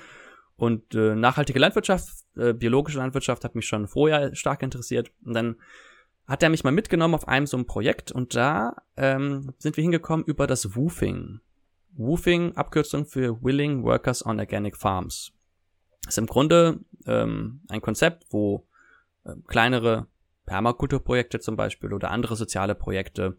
Und 0.57 0.95
äh, 0.95 1.15
nachhaltige 1.15 1.59
Landwirtschaft, 1.59 2.09
äh, 2.37 2.55
biologische 2.55 2.99
Landwirtschaft 2.99 3.45
hat 3.45 3.55
mich 3.55 3.67
schon 3.67 3.89
vorher 3.89 4.35
stark 4.35 4.63
interessiert. 4.63 5.11
Und 5.25 5.35
dann 5.35 5.57
hat 6.27 6.43
er 6.43 6.49
mich 6.49 6.65
mal 6.65 6.73
mitgenommen 6.73 7.15
auf 7.15 7.29
einem 7.29 7.47
so 7.47 7.57
ein 7.57 7.67
Projekt 7.67 8.11
und 8.11 8.35
da 8.35 8.77
ähm, 8.97 9.55
sind 9.59 9.77
wir 9.77 9.83
hingekommen 9.83 10.27
über 10.27 10.47
das 10.47 10.75
Woofing. 10.75 11.41
Woofing, 11.93 12.57
Abkürzung 12.57 13.07
für 13.07 13.43
Willing 13.43 13.85
Workers 13.85 14.27
on 14.27 14.41
Organic 14.41 14.77
Farms. 14.77 15.33
Das 16.03 16.15
ist 16.15 16.19
im 16.19 16.27
Grunde 16.27 16.81
ähm, 17.07 17.61
ein 17.69 17.81
Konzept, 17.81 18.27
wo 18.31 18.67
äh, 19.25 19.35
kleinere 19.47 20.07
Permakulturprojekte 20.47 21.41
zum 21.41 21.57
Beispiel 21.57 21.93
oder 21.93 22.11
andere 22.11 22.37
soziale 22.37 22.75
Projekte 22.75 23.37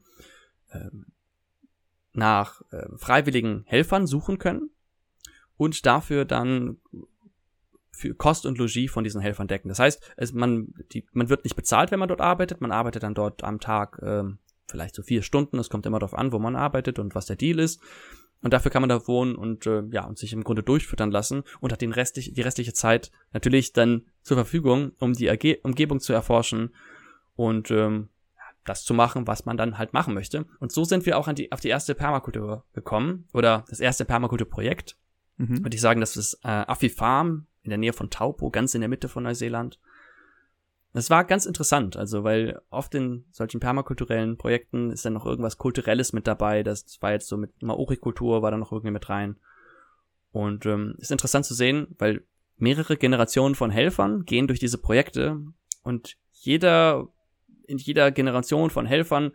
ähm, 0.72 1.05
nach 2.18 2.62
äh, 2.72 2.88
freiwilligen 2.98 3.64
Helfern 3.66 4.08
suchen 4.08 4.40
können 4.40 4.72
und 5.56 5.86
dafür 5.86 6.26
dann 6.26 6.78
für 7.92 8.14
Kost 8.14 8.46
und 8.46 8.58
Logis 8.58 8.92
von 8.92 9.04
diesen 9.04 9.22
Helfern 9.22 9.48
decken. 9.48 9.70
Das 9.70 9.80
heißt, 9.80 10.14
es, 10.18 10.34
man, 10.34 10.74
die, 10.92 11.06
man 11.14 11.30
wird 11.30 11.44
nicht 11.44 11.56
bezahlt, 11.56 11.92
wenn 11.92 12.00
man 12.00 12.10
dort 12.10 12.22
arbeitet. 12.22 12.62
Man 12.62 12.72
arbeitet 12.72 13.04
dann 13.04 13.16
dort 13.16 13.44
am 13.44 13.60
Tag 13.60 14.00
ähm, 14.04 14.38
vielleicht 14.68 14.96
so 14.96 15.02
vier 15.02 15.24
Stunden. 15.24 15.58
Es 15.58 15.70
kommt 15.70 15.86
immer 15.86 16.00
darauf 16.00 16.14
an, 16.14 16.32
wo 16.32 16.40
man 16.40 16.56
arbeitet 16.56 17.00
und 17.00 17.16
was 17.16 17.26
der 17.26 17.38
Deal 17.38 17.60
ist. 17.60 17.82
Und 18.42 18.54
dafür 18.54 18.70
kann 18.70 18.84
man 18.84 18.90
da 18.90 19.08
wohnen 19.08 19.36
und 19.36 19.66
äh, 19.66 19.84
ja 19.92 20.06
und 20.06 20.20
sich 20.20 20.32
im 20.34 20.44
Grunde 20.44 20.62
durchfüttern 20.62 21.10
lassen 21.10 21.44
und 21.60 21.72
hat 21.72 21.82
den 21.82 21.92
restlich, 21.92 22.34
die 22.34 22.42
restliche 22.42 22.74
Zeit 22.74 23.12
natürlich 23.34 23.74
dann 23.74 24.06
zur 24.22 24.38
Verfügung, 24.38 24.92
um 25.00 25.14
die 25.14 25.26
Erge 25.26 25.60
Umgebung 25.64 26.00
zu 26.00 26.14
erforschen 26.14 26.76
und 27.36 27.72
ähm, 27.72 28.10
das 28.70 28.84
zu 28.84 28.94
machen, 28.94 29.28
was 29.28 29.46
man 29.46 29.58
dann 29.58 29.78
halt 29.78 29.94
machen 29.94 30.14
möchte. 30.14 30.46
Und 30.60 30.72
so 30.72 30.84
sind 30.84 31.06
wir 31.06 31.18
auch 31.18 31.28
an 31.28 31.36
die, 31.36 31.52
auf 31.52 31.60
die 31.60 31.70
erste 31.70 31.96
Permakultur 31.96 32.66
gekommen 32.74 33.28
oder 33.34 33.66
das 33.70 33.80
erste 33.80 34.06
Permakulturprojekt. 34.06 34.98
Mhm. 35.38 35.64
Würde 35.64 35.76
ich 35.76 35.82
sagen, 35.82 36.00
das 36.00 36.18
ist 36.18 36.36
äh, 36.44 36.48
Affi 36.48 36.90
Farm 36.90 37.48
in 37.64 37.70
der 37.70 37.78
Nähe 37.78 37.94
von 37.94 38.10
Taupo, 38.10 38.50
ganz 38.50 38.76
in 38.76 38.82
der 38.82 38.90
Mitte 38.90 39.10
von 39.10 39.24
Neuseeland. 39.24 39.80
Das 40.94 41.10
war 41.10 41.26
ganz 41.26 41.46
interessant, 41.46 41.96
also 41.96 42.24
weil 42.24 42.60
oft 42.70 42.96
in 42.96 43.26
solchen 43.32 43.60
permakulturellen 43.60 44.38
Projekten 44.38 44.90
ist 44.90 45.06
dann 45.06 45.14
noch 45.14 45.25
irgendwas 45.25 45.58
Kulturelles 45.58 46.14
mit 46.14 46.25
dabei. 46.25 46.64
Das 46.64 46.98
war 47.01 47.12
jetzt 47.12 47.27
so 47.27 47.38
mit 47.38 47.62
Maori-Kultur, 47.62 48.42
war 48.42 48.51
da 48.51 48.58
noch 48.58 48.72
irgendwie 48.72 48.92
mit 48.92 49.10
rein. 49.10 49.36
Und 50.32 50.66
ähm, 50.66 50.96
ist 50.98 51.12
interessant 51.12 51.46
zu 51.46 51.53
sehen, 51.53 51.96
weil 52.00 52.24
mehrere 52.58 52.98
Generationen 52.98 53.56
von 53.56 53.70
Helfern 53.70 54.25
gehen 54.25 54.48
durch 54.48 54.60
diese 54.60 54.77
Projekte 54.77 55.40
und 55.84 56.18
jeder 56.32 57.08
in 57.68 57.77
jeder 57.77 58.12
Generation 58.12 58.70
von 58.70 58.86
Helfern 58.86 59.32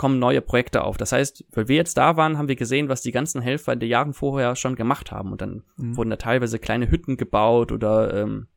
kommen 0.00 0.18
neue 0.18 0.40
Projekte 0.40 0.82
auf. 0.82 0.96
Das 0.96 1.12
heißt, 1.12 1.44
weil 1.52 1.68
wir 1.68 1.76
jetzt 1.76 1.98
da 1.98 2.16
waren, 2.16 2.38
haben 2.38 2.48
wir 2.48 2.56
gesehen, 2.56 2.88
was 2.88 3.02
die 3.02 3.12
ganzen 3.12 3.42
Helfer 3.42 3.74
in 3.74 3.80
den 3.80 3.90
Jahren 3.90 4.14
vorher 4.14 4.56
schon 4.56 4.74
gemacht 4.74 5.12
haben. 5.12 5.30
Und 5.30 5.42
dann 5.42 5.62
mhm. 5.76 5.94
wurden 5.94 6.08
da 6.08 6.16
teilweise 6.16 6.58
kleine 6.58 6.90
Hütten 6.90 7.18
gebaut 7.18 7.70
oder 7.70 8.14
ähm, 8.14 8.48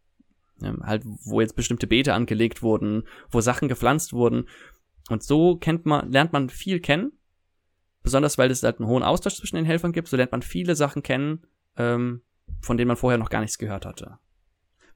halt, 0.83 1.03
wo 1.05 1.41
jetzt 1.41 1.57
bestimmte 1.57 1.85
Beete 1.85 2.13
angelegt 2.13 2.61
wurden, 2.61 3.03
wo 3.29 3.41
Sachen 3.41 3.67
gepflanzt 3.67 4.13
wurden. 4.13 4.47
Und 5.09 5.21
so 5.21 5.57
kennt 5.57 5.85
man, 5.85 6.09
lernt 6.11 6.31
man 6.31 6.49
viel 6.49 6.79
kennen. 6.79 7.11
Besonders 8.03 8.37
weil 8.37 8.49
es 8.49 8.63
halt 8.63 8.79
einen 8.79 8.87
hohen 8.87 9.03
Austausch 9.03 9.35
zwischen 9.35 9.57
den 9.57 9.65
Helfern 9.65 9.91
gibt, 9.91 10.07
so 10.07 10.15
lernt 10.15 10.31
man 10.31 10.43
viele 10.43 10.75
Sachen 10.75 11.03
kennen, 11.03 11.45
ähm, 11.75 12.21
von 12.61 12.77
denen 12.77 12.87
man 12.87 12.95
vorher 12.95 13.17
noch 13.17 13.29
gar 13.29 13.41
nichts 13.41 13.57
gehört 13.57 13.85
hatte. 13.85 14.17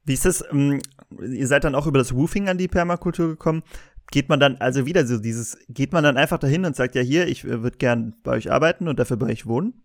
Wie 0.04 0.14
ist 0.14 0.24
das? 0.24 0.42
Ähm, 0.50 0.80
ihr 1.20 1.46
seid 1.46 1.64
dann 1.64 1.74
auch 1.74 1.86
über 1.86 1.98
das 1.98 2.14
Woofing 2.14 2.48
an 2.48 2.56
die 2.56 2.68
Permakultur 2.68 3.28
gekommen 3.28 3.62
geht 4.10 4.28
man 4.28 4.40
dann, 4.40 4.56
also 4.56 4.86
wieder 4.86 5.06
so 5.06 5.18
dieses, 5.18 5.58
geht 5.68 5.92
man 5.92 6.04
dann 6.04 6.16
einfach 6.16 6.38
dahin 6.38 6.64
und 6.64 6.76
sagt, 6.76 6.94
ja 6.94 7.02
hier, 7.02 7.28
ich 7.28 7.44
äh, 7.44 7.62
würde 7.62 7.78
gern 7.78 8.16
bei 8.22 8.32
euch 8.32 8.50
arbeiten 8.50 8.88
und 8.88 8.98
dafür 8.98 9.16
bei 9.16 9.26
euch 9.26 9.46
wohnen? 9.46 9.82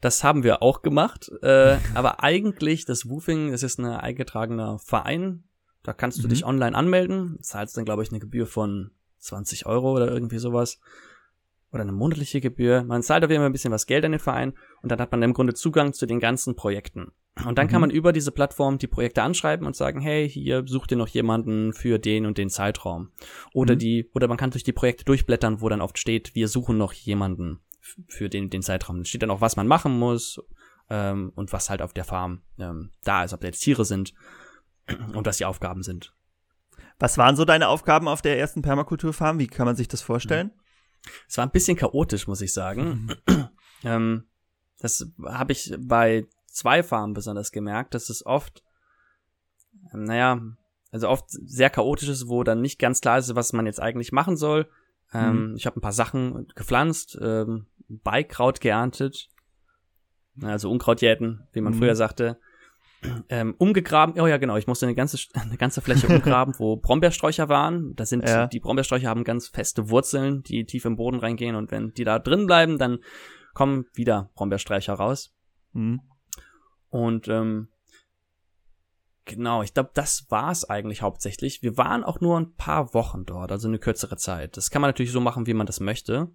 Das 0.00 0.22
haben 0.22 0.42
wir 0.42 0.62
auch 0.62 0.82
gemacht, 0.82 1.30
äh, 1.42 1.78
aber 1.94 2.22
eigentlich 2.22 2.84
das 2.84 3.08
Woofing, 3.08 3.52
das 3.52 3.62
ist 3.62 3.78
ein 3.78 3.86
eingetragener 3.86 4.78
Verein, 4.78 5.44
da 5.82 5.92
kannst 5.92 6.18
du 6.18 6.24
mhm. 6.24 6.30
dich 6.30 6.44
online 6.44 6.76
anmelden, 6.76 7.38
zahlst 7.40 7.76
dann 7.76 7.84
glaube 7.84 8.02
ich 8.02 8.10
eine 8.10 8.20
Gebühr 8.20 8.46
von 8.46 8.90
20 9.18 9.66
Euro 9.66 9.94
oder 9.94 10.10
irgendwie 10.10 10.38
sowas 10.38 10.80
oder 11.74 11.82
eine 11.82 11.92
monatliche 11.92 12.40
Gebühr. 12.40 12.84
Man 12.84 13.02
zahlt 13.02 13.24
auf 13.24 13.30
jeden 13.30 13.40
Fall 13.40 13.50
ein 13.50 13.52
bisschen 13.52 13.72
was 13.72 13.86
Geld 13.86 14.04
an 14.04 14.12
den 14.12 14.20
Verein 14.20 14.54
und 14.80 14.92
dann 14.92 15.00
hat 15.00 15.10
man 15.10 15.22
im 15.22 15.34
Grunde 15.34 15.54
Zugang 15.54 15.92
zu 15.92 16.06
den 16.06 16.20
ganzen 16.20 16.54
Projekten. 16.54 17.10
Und 17.44 17.58
dann 17.58 17.66
mhm. 17.66 17.70
kann 17.70 17.80
man 17.80 17.90
über 17.90 18.12
diese 18.12 18.30
Plattform 18.30 18.78
die 18.78 18.86
Projekte 18.86 19.22
anschreiben 19.22 19.66
und 19.66 19.74
sagen, 19.74 20.00
hey, 20.00 20.28
hier 20.28 20.62
sucht 20.66 20.92
ihr 20.92 20.96
noch 20.96 21.08
jemanden 21.08 21.72
für 21.72 21.98
den 21.98 22.26
und 22.26 22.38
den 22.38 22.48
Zeitraum. 22.48 23.10
Oder 23.52 23.74
mhm. 23.74 23.78
die, 23.80 24.10
oder 24.14 24.28
man 24.28 24.36
kann 24.36 24.52
durch 24.52 24.62
die 24.62 24.72
Projekte 24.72 25.04
durchblättern, 25.04 25.60
wo 25.60 25.68
dann 25.68 25.80
oft 25.80 25.98
steht, 25.98 26.36
wir 26.36 26.46
suchen 26.46 26.78
noch 26.78 26.92
jemanden 26.92 27.58
für 28.06 28.28
den, 28.28 28.50
den 28.50 28.62
Zeitraum. 28.62 28.98
Da 28.98 29.04
steht 29.04 29.22
dann 29.22 29.30
auch, 29.30 29.40
was 29.40 29.56
man 29.56 29.66
machen 29.66 29.98
muss 29.98 30.40
ähm, 30.88 31.32
und 31.34 31.52
was 31.52 31.70
halt 31.70 31.82
auf 31.82 31.92
der 31.92 32.04
Farm 32.04 32.42
ähm, 32.56 32.92
da 33.02 33.24
ist, 33.24 33.32
ob 33.32 33.40
da 33.40 33.48
jetzt 33.48 33.60
Tiere 33.60 33.84
sind 33.84 34.14
und 35.12 35.26
was 35.26 35.38
die 35.38 35.44
Aufgaben 35.44 35.82
sind. 35.82 36.14
Was 37.00 37.18
waren 37.18 37.34
so 37.34 37.44
deine 37.44 37.66
Aufgaben 37.66 38.06
auf 38.06 38.22
der 38.22 38.38
ersten 38.38 38.62
Permakulturfarm? 38.62 39.40
Wie 39.40 39.48
kann 39.48 39.66
man 39.66 39.74
sich 39.74 39.88
das 39.88 40.02
vorstellen? 40.02 40.52
Es 41.28 41.36
war 41.36 41.46
ein 41.46 41.52
bisschen 41.52 41.76
chaotisch, 41.76 42.26
muss 42.26 42.40
ich 42.40 42.52
sagen. 42.52 43.08
Mhm. 43.26 43.48
ähm, 43.84 44.24
das 44.78 45.06
habe 45.24 45.52
ich 45.52 45.74
bei 45.78 46.26
zwei 46.46 46.82
Farmen 46.82 47.14
besonders 47.14 47.52
gemerkt, 47.52 47.94
dass 47.94 48.10
es 48.10 48.24
oft, 48.24 48.62
ähm, 49.92 50.04
naja, 50.04 50.40
also 50.90 51.08
oft 51.08 51.24
sehr 51.28 51.70
chaotisch 51.70 52.08
ist, 52.08 52.28
wo 52.28 52.44
dann 52.44 52.60
nicht 52.60 52.78
ganz 52.78 53.00
klar 53.00 53.18
ist, 53.18 53.34
was 53.34 53.52
man 53.52 53.66
jetzt 53.66 53.80
eigentlich 53.80 54.12
machen 54.12 54.36
soll. 54.36 54.68
Ähm, 55.12 55.50
mhm. 55.50 55.56
Ich 55.56 55.66
habe 55.66 55.78
ein 55.78 55.82
paar 55.82 55.92
Sachen 55.92 56.46
gepflanzt, 56.54 57.18
ähm, 57.20 57.66
Beikraut 57.88 58.60
geerntet, 58.60 59.28
also 60.40 60.70
Unkraut 60.70 61.02
jäten, 61.02 61.46
wie 61.52 61.60
man 61.60 61.74
mhm. 61.74 61.78
früher 61.78 61.96
sagte. 61.96 62.38
Ähm, 63.28 63.54
umgegraben, 63.58 64.20
oh 64.20 64.26
ja 64.26 64.36
genau, 64.38 64.56
ich 64.56 64.66
musste 64.66 64.86
eine 64.86 64.94
ganze, 64.94 65.18
eine 65.34 65.56
ganze 65.56 65.80
Fläche 65.80 66.08
umgraben, 66.08 66.54
wo 66.58 66.76
Brombeersträucher 66.76 67.48
waren. 67.48 67.94
Das 67.96 68.08
sind, 68.08 68.28
ja. 68.28 68.46
die 68.46 68.60
Brombeersträucher 68.60 69.08
haben 69.08 69.24
ganz 69.24 69.48
feste 69.48 69.90
Wurzeln, 69.90 70.42
die 70.42 70.64
tief 70.64 70.84
im 70.84 70.96
Boden 70.96 71.18
reingehen 71.18 71.56
und 71.56 71.70
wenn 71.70 71.92
die 71.92 72.04
da 72.04 72.18
drin 72.18 72.46
bleiben, 72.46 72.78
dann 72.78 72.98
kommen 73.54 73.86
wieder 73.94 74.30
Brombeersträucher 74.34 74.94
raus. 74.94 75.34
Mhm. 75.72 76.00
Und 76.88 77.28
ähm, 77.28 77.68
genau, 79.24 79.62
ich 79.62 79.74
glaube, 79.74 79.90
das 79.94 80.26
war's 80.28 80.68
eigentlich 80.68 81.02
hauptsächlich. 81.02 81.62
Wir 81.62 81.76
waren 81.76 82.04
auch 82.04 82.20
nur 82.20 82.38
ein 82.38 82.54
paar 82.54 82.94
Wochen 82.94 83.24
dort, 83.24 83.52
also 83.52 83.68
eine 83.68 83.78
kürzere 83.78 84.16
Zeit. 84.16 84.56
Das 84.56 84.70
kann 84.70 84.82
man 84.82 84.88
natürlich 84.88 85.12
so 85.12 85.20
machen, 85.20 85.46
wie 85.46 85.54
man 85.54 85.66
das 85.66 85.80
möchte. 85.80 86.28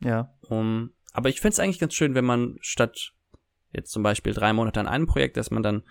Ja. 0.00 0.34
Um, 0.48 0.92
aber 1.12 1.28
ich 1.28 1.40
finde 1.40 1.52
es 1.52 1.60
eigentlich 1.60 1.78
ganz 1.78 1.94
schön, 1.94 2.14
wenn 2.14 2.24
man 2.24 2.56
statt 2.60 3.12
jetzt 3.72 3.92
zum 3.92 4.02
Beispiel 4.02 4.34
drei 4.34 4.52
Monate 4.52 4.80
an 4.80 4.88
einem 4.88 5.06
Projekt, 5.06 5.36
dass 5.36 5.50
man 5.50 5.62
dann 5.62 5.82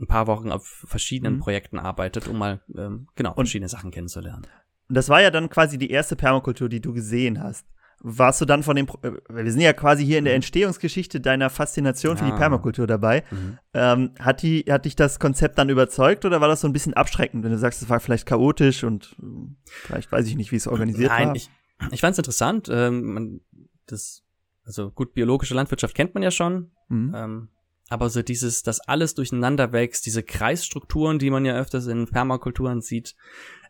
ein 0.00 0.06
paar 0.06 0.26
Wochen 0.26 0.52
auf 0.52 0.84
verschiedenen 0.86 1.34
mhm. 1.34 1.40
Projekten 1.40 1.78
arbeitet, 1.78 2.28
um 2.28 2.38
mal 2.38 2.60
ähm, 2.76 3.08
genau 3.16 3.30
und 3.30 3.46
verschiedene 3.46 3.68
Sachen 3.68 3.90
kennenzulernen. 3.90 4.46
Das 4.88 5.08
war 5.08 5.20
ja 5.20 5.30
dann 5.30 5.50
quasi 5.50 5.76
die 5.76 5.90
erste 5.90 6.16
Permakultur, 6.16 6.68
die 6.68 6.80
du 6.80 6.92
gesehen 6.92 7.42
hast 7.42 7.66
warst 8.00 8.40
du 8.40 8.44
dann 8.44 8.62
von 8.62 8.76
dem, 8.76 8.86
äh, 9.02 9.12
wir 9.28 9.50
sind 9.50 9.60
ja 9.60 9.72
quasi 9.72 10.04
hier 10.04 10.18
in 10.18 10.24
der 10.24 10.34
mhm. 10.34 10.36
Entstehungsgeschichte 10.36 11.20
deiner 11.20 11.50
Faszination 11.50 12.16
ja. 12.16 12.24
für 12.24 12.30
die 12.30 12.36
Permakultur 12.36 12.86
dabei. 12.86 13.24
Mhm. 13.30 13.58
Ähm, 13.74 14.10
hat, 14.20 14.42
die, 14.42 14.64
hat 14.68 14.84
dich 14.84 14.96
das 14.96 15.18
Konzept 15.18 15.58
dann 15.58 15.68
überzeugt 15.68 16.24
oder 16.24 16.40
war 16.40 16.48
das 16.48 16.60
so 16.60 16.68
ein 16.68 16.72
bisschen 16.72 16.94
abschreckend, 16.94 17.44
wenn 17.44 17.50
du 17.50 17.58
sagst, 17.58 17.82
es 17.82 17.88
war 17.88 18.00
vielleicht 18.00 18.26
chaotisch 18.26 18.84
und 18.84 19.16
äh, 19.20 19.26
vielleicht 19.66 20.12
weiß 20.12 20.26
ich 20.26 20.36
nicht, 20.36 20.52
wie 20.52 20.56
es 20.56 20.68
organisiert 20.68 21.10
Nein, 21.10 21.28
war? 21.28 21.36
Ich, 21.36 21.50
ich 21.90 22.00
fand 22.00 22.12
es 22.12 22.18
interessant. 22.18 22.68
Ähm, 22.70 23.12
man, 23.12 23.40
das, 23.86 24.22
also 24.64 24.90
gut, 24.90 25.14
biologische 25.14 25.54
Landwirtschaft 25.54 25.94
kennt 25.94 26.14
man 26.14 26.22
ja 26.22 26.30
schon. 26.30 26.70
Mhm. 26.88 27.12
Ähm, 27.16 27.48
aber 27.88 28.10
so 28.10 28.22
dieses, 28.22 28.62
dass 28.62 28.80
alles 28.80 29.14
durcheinander 29.14 29.72
wächst, 29.72 30.06
diese 30.06 30.22
Kreisstrukturen, 30.22 31.18
die 31.18 31.30
man 31.30 31.44
ja 31.44 31.56
öfters 31.56 31.86
in 31.86 32.06
Permakulturen 32.06 32.82
sieht. 32.82 33.16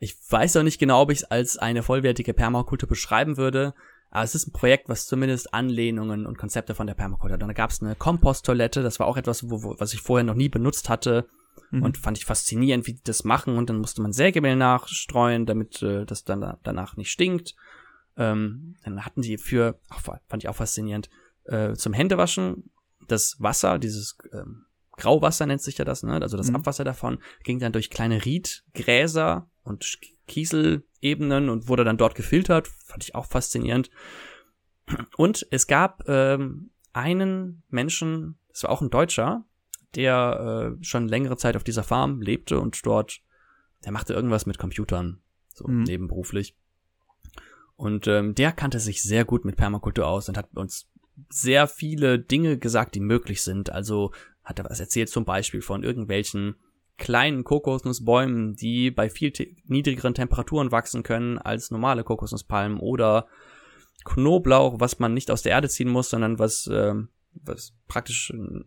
Ich 0.01 0.17
weiß 0.29 0.57
auch 0.57 0.63
nicht 0.63 0.79
genau, 0.79 1.03
ob 1.03 1.11
ich 1.11 1.19
es 1.19 1.25
als 1.25 1.57
eine 1.57 1.83
vollwertige 1.83 2.35
Permakultur 2.35 2.89
beschreiben 2.89 3.37
würde, 3.37 3.75
aber 4.11 4.25
es 4.25 4.35
ist 4.35 4.49
ein 4.49 4.53
Projekt, 4.53 4.89
was 4.89 5.07
zumindest 5.07 5.53
Anlehnungen 5.53 6.27
und 6.27 6.39
Konzepte 6.39 6.75
von 6.75 6.87
der 6.87 6.95
Permakultur 6.95 7.35
hat. 7.35 7.43
Und 7.43 7.49
da 7.49 7.55
gab 7.55 7.71
es 7.71 7.83
eine 7.83 7.95
Komposttoilette, 7.95 8.83
das 8.83 8.99
war 8.99 9.07
auch 9.07 9.17
etwas, 9.17 9.51
wo, 9.51 9.63
wo, 9.63 9.75
was 9.79 9.93
ich 9.93 10.01
vorher 10.01 10.25
noch 10.25 10.35
nie 10.35 10.49
benutzt 10.49 10.89
hatte. 10.89 11.29
Mhm. 11.71 11.83
Und 11.83 11.99
fand 11.99 12.17
ich 12.17 12.25
faszinierend, 12.25 12.87
wie 12.87 12.95
die 12.95 13.05
das 13.05 13.25
machen. 13.25 13.59
Und 13.59 13.69
dann 13.69 13.79
musste 13.79 14.01
man 14.01 14.13
Sägemehl 14.13 14.57
nachstreuen, 14.57 15.45
damit 15.45 15.83
äh, 15.83 16.07
das 16.07 16.25
dann 16.25 16.57
danach 16.63 16.97
nicht 16.97 17.11
stinkt. 17.11 17.55
Ähm, 18.17 18.77
dann 18.83 19.05
hatten 19.05 19.21
die 19.21 19.37
für, 19.37 19.79
ach, 19.91 20.01
fand 20.01 20.43
ich 20.43 20.49
auch 20.49 20.57
faszinierend, 20.57 21.11
äh, 21.45 21.75
zum 21.75 21.93
Händewaschen 21.93 22.71
das 23.09 23.37
Wasser, 23.39 23.79
dieses 23.79 24.17
ähm, 24.33 24.67
Grauwasser 24.97 25.47
nennt 25.47 25.63
sich 25.63 25.79
ja 25.79 25.85
das, 25.85 26.03
ne? 26.03 26.21
Also 26.21 26.37
das 26.37 26.51
mhm. 26.51 26.57
Abwasser 26.57 26.85
davon 26.85 27.19
ging 27.45 27.59
dann 27.59 27.73
durch 27.73 27.91
kleine 27.91 28.25
Riedgräser 28.25 29.49
und 29.63 29.99
Kieselebenen 30.27 31.49
und 31.49 31.69
wurde 31.69 31.85
dann 31.85 31.97
dort 31.97 32.15
gefiltert. 32.15 32.69
Fand 32.85 33.05
ich 33.05 33.15
auch 33.15 33.27
faszinierend. 33.27 33.91
Und 35.17 35.47
es 35.51 35.67
gab 35.67 36.09
ähm, 36.09 36.71
einen 36.93 37.63
Menschen, 37.69 38.39
das 38.49 38.65
war 38.65 38.71
auch 38.71 38.83
ein 38.83 38.91
Deutscher, 38.91 39.45
der 39.95 40.77
äh, 40.81 40.85
schon 40.85 41.09
längere 41.09 41.37
Zeit 41.37 41.57
auf 41.57 41.65
dieser 41.65 41.83
Farm 41.83 42.21
lebte 42.21 42.61
und 42.61 42.85
dort, 42.85 43.21
der 43.85 43.93
machte 43.93 44.15
irgendwas 44.15 44.47
mit 44.47 44.59
Computern, 44.59 45.21
so 45.55 45.67
mhm. 45.69 45.85
nebenberuflich. 45.85 46.57
Und 47.77 48.09
ähm, 48.09 48.35
der 48.35 48.53
kannte 48.53 48.81
sich 48.81 49.03
sehr 49.03 49.25
gut 49.25 49.45
mit 49.45 49.57
Permakultur 49.57 50.07
aus 50.07 50.29
und 50.29 50.37
hat 50.37 50.49
uns 50.55 50.89
sehr 51.29 51.67
viele 51.67 52.19
Dinge 52.19 52.59
gesagt, 52.59 52.95
die 52.95 53.01
möglich 53.01 53.43
sind. 53.43 53.71
Also 53.71 54.13
hat 54.45 54.59
er 54.59 54.65
was 54.69 54.81
erzählt 54.81 55.09
zum 55.09 55.25
Beispiel 55.25 55.63
von 55.63 55.83
irgendwelchen 55.83 56.57
kleinen 56.97 57.45
Kokosnussbäumen, 57.45 58.57
die 58.57 58.91
bei 58.91 59.09
viel 59.09 59.31
te 59.31 59.49
niedrigeren 59.65 60.15
Temperaturen 60.15 60.73
wachsen 60.73 61.03
können 61.03 61.39
als 61.39 61.71
normale 61.71 62.05
Kokosnusspalmen 62.05 62.79
oder 62.79 63.27
Knoblauch, 64.05 64.81
was 64.81 64.99
man 64.99 65.15
nicht 65.15 65.31
aus 65.31 65.43
der 65.43 65.53
Erde 65.53 65.69
ziehen 65.69 65.89
muss, 65.89 66.11
sondern 66.11 66.39
was, 66.39 66.67
äh, 66.67 66.95
was 67.35 67.75
praktisch 67.87 68.31
äh, 68.31 68.65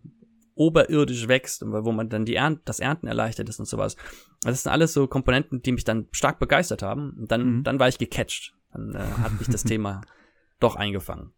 oberirdisch 0.56 1.28
wächst, 1.28 1.64
wo 1.66 1.92
man 1.92 2.10
dann 2.10 2.26
die 2.26 2.36
Ernt 2.36 2.62
das 2.66 2.80
Ernten 2.80 3.08
erleichtert 3.08 3.50
ist 3.50 3.60
und 3.60 3.66
sowas. 3.66 3.96
Das 4.44 4.64
sind 4.64 4.72
alles 4.72 4.94
so 4.94 5.08
Komponenten, 5.08 5.62
die 5.62 5.72
mich 5.72 5.84
dann 5.84 6.08
stark 6.12 6.40
begeistert 6.40 6.84
haben. 6.84 7.16
Und 7.18 7.32
dann, 7.32 7.58
mhm. 7.58 7.64
dann 7.64 7.80
war 7.80 7.88
ich 7.88 7.98
gecatcht. 7.98 8.54
Dann 8.72 8.94
äh, 8.94 9.00
hat 9.00 9.38
mich 9.40 9.48
das 9.48 9.64
Thema 9.66 10.02
doch 10.60 10.76
eingefangen. 10.76 11.34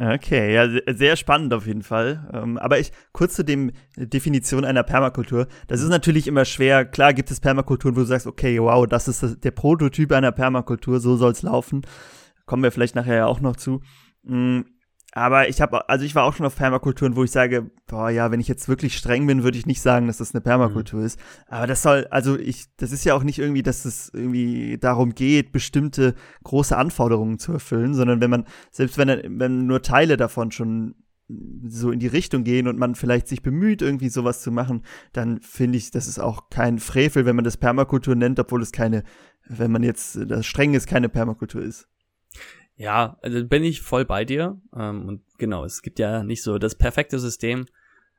Okay, 0.00 0.54
ja, 0.54 0.68
sehr 0.94 1.16
spannend 1.16 1.52
auf 1.52 1.66
jeden 1.66 1.82
Fall. 1.82 2.30
Ähm, 2.32 2.56
aber 2.56 2.78
ich 2.78 2.92
kurz 3.12 3.34
zu 3.34 3.44
dem 3.44 3.72
Definition 3.96 4.64
einer 4.64 4.84
Permakultur. 4.84 5.48
Das 5.66 5.80
ist 5.80 5.88
natürlich 5.88 6.28
immer 6.28 6.44
schwer. 6.44 6.84
Klar 6.84 7.14
gibt 7.14 7.32
es 7.32 7.40
Permakulturen, 7.40 7.96
wo 7.96 8.00
du 8.00 8.06
sagst, 8.06 8.28
okay, 8.28 8.60
wow, 8.60 8.86
das 8.86 9.08
ist 9.08 9.42
der 9.42 9.50
Prototyp 9.50 10.12
einer 10.12 10.30
Permakultur, 10.30 11.00
so 11.00 11.16
soll 11.16 11.32
es 11.32 11.42
laufen. 11.42 11.82
Kommen 12.46 12.62
wir 12.62 12.70
vielleicht 12.70 12.94
nachher 12.94 13.16
ja 13.16 13.26
auch 13.26 13.40
noch 13.40 13.56
zu. 13.56 13.80
Aber 15.18 15.48
ich 15.48 15.60
habe, 15.60 15.88
also 15.88 16.04
ich 16.04 16.14
war 16.14 16.22
auch 16.22 16.34
schon 16.34 16.46
auf 16.46 16.54
Permakulturen, 16.54 17.16
wo 17.16 17.24
ich 17.24 17.32
sage, 17.32 17.68
boah, 17.88 18.08
ja, 18.08 18.30
wenn 18.30 18.38
ich 18.38 18.46
jetzt 18.46 18.68
wirklich 18.68 18.96
streng 18.96 19.26
bin, 19.26 19.42
würde 19.42 19.58
ich 19.58 19.66
nicht 19.66 19.80
sagen, 19.80 20.06
dass 20.06 20.18
das 20.18 20.32
eine 20.32 20.40
Permakultur 20.40 21.00
mhm. 21.00 21.06
ist. 21.06 21.18
Aber 21.48 21.66
das 21.66 21.82
soll, 21.82 22.06
also 22.10 22.38
ich, 22.38 22.66
das 22.76 22.92
ist 22.92 23.04
ja 23.04 23.14
auch 23.14 23.24
nicht 23.24 23.40
irgendwie, 23.40 23.64
dass 23.64 23.84
es 23.84 24.12
irgendwie 24.14 24.78
darum 24.78 25.16
geht, 25.16 25.50
bestimmte 25.50 26.14
große 26.44 26.76
Anforderungen 26.76 27.40
zu 27.40 27.52
erfüllen, 27.52 27.94
sondern 27.94 28.20
wenn 28.20 28.30
man, 28.30 28.44
selbst 28.70 28.96
wenn, 28.96 29.40
wenn 29.40 29.66
nur 29.66 29.82
Teile 29.82 30.16
davon 30.16 30.52
schon 30.52 30.94
so 31.66 31.90
in 31.90 31.98
die 31.98 32.06
Richtung 32.06 32.44
gehen 32.44 32.68
und 32.68 32.78
man 32.78 32.94
vielleicht 32.94 33.26
sich 33.26 33.42
bemüht, 33.42 33.82
irgendwie 33.82 34.10
sowas 34.10 34.40
zu 34.40 34.52
machen, 34.52 34.84
dann 35.12 35.40
finde 35.40 35.78
ich, 35.78 35.90
das 35.90 36.06
ist 36.06 36.20
auch 36.20 36.48
kein 36.48 36.78
Frevel, 36.78 37.26
wenn 37.26 37.34
man 37.34 37.44
das 37.44 37.56
Permakultur 37.56 38.14
nennt, 38.14 38.38
obwohl 38.38 38.62
es 38.62 38.70
keine, 38.70 39.02
wenn 39.48 39.72
man 39.72 39.82
jetzt 39.82 40.16
das 40.28 40.46
streng 40.46 40.74
ist, 40.74 40.86
keine 40.86 41.08
Permakultur 41.08 41.60
ist. 41.60 41.88
Ja, 42.78 43.18
also 43.22 43.44
bin 43.44 43.64
ich 43.64 43.82
voll 43.82 44.04
bei 44.04 44.24
dir. 44.24 44.56
Ähm, 44.74 45.08
und 45.08 45.22
genau, 45.36 45.64
es 45.64 45.82
gibt 45.82 45.98
ja 45.98 46.22
nicht 46.22 46.42
so 46.42 46.58
das 46.58 46.76
perfekte 46.76 47.18
System. 47.18 47.66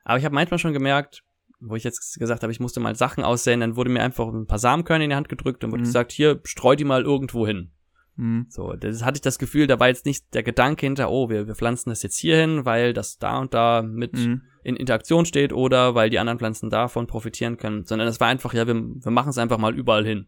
Aber 0.04 0.18
ich 0.18 0.24
habe 0.24 0.34
manchmal 0.34 0.58
schon 0.58 0.74
gemerkt, 0.74 1.24
wo 1.60 1.76
ich 1.76 1.84
jetzt 1.84 2.18
gesagt 2.18 2.42
habe, 2.42 2.52
ich 2.52 2.60
musste 2.60 2.78
mal 2.78 2.94
Sachen 2.94 3.24
aussehen, 3.24 3.60
dann 3.60 3.76
wurde 3.76 3.90
mir 3.90 4.02
einfach 4.02 4.28
ein 4.28 4.46
paar 4.46 4.58
Samenkörner 4.58 5.04
in 5.04 5.10
die 5.10 5.16
Hand 5.16 5.28
gedrückt 5.28 5.64
und 5.64 5.72
wurde 5.72 5.82
mhm. 5.82 5.86
gesagt, 5.86 6.12
hier, 6.12 6.40
streu 6.44 6.76
die 6.76 6.84
mal 6.84 7.02
irgendwo 7.02 7.46
hin. 7.46 7.70
Mhm. 8.16 8.46
So, 8.48 8.74
das 8.74 9.02
hatte 9.02 9.16
ich 9.16 9.22
das 9.22 9.38
Gefühl, 9.38 9.66
da 9.66 9.80
war 9.80 9.88
jetzt 9.88 10.04
nicht 10.04 10.34
der 10.34 10.42
Gedanke 10.42 10.86
hinter, 10.86 11.10
oh, 11.10 11.30
wir, 11.30 11.46
wir 11.46 11.54
pflanzen 11.54 11.90
das 11.90 12.02
jetzt 12.02 12.18
hier 12.18 12.36
hin, 12.36 12.64
weil 12.66 12.92
das 12.92 13.18
da 13.18 13.38
und 13.38 13.54
da 13.54 13.82
mit 13.82 14.14
mhm. 14.14 14.42
in 14.62 14.76
Interaktion 14.76 15.24
steht 15.24 15.54
oder 15.54 15.94
weil 15.94 16.10
die 16.10 16.18
anderen 16.18 16.38
Pflanzen 16.38 16.68
davon 16.68 17.06
profitieren 17.06 17.56
können, 17.56 17.84
sondern 17.84 18.08
es 18.08 18.20
war 18.20 18.28
einfach, 18.28 18.52
ja, 18.52 18.66
wir, 18.66 18.74
wir 18.74 19.10
machen 19.10 19.30
es 19.30 19.38
einfach 19.38 19.58
mal 19.58 19.74
überall 19.74 20.04
hin. 20.04 20.26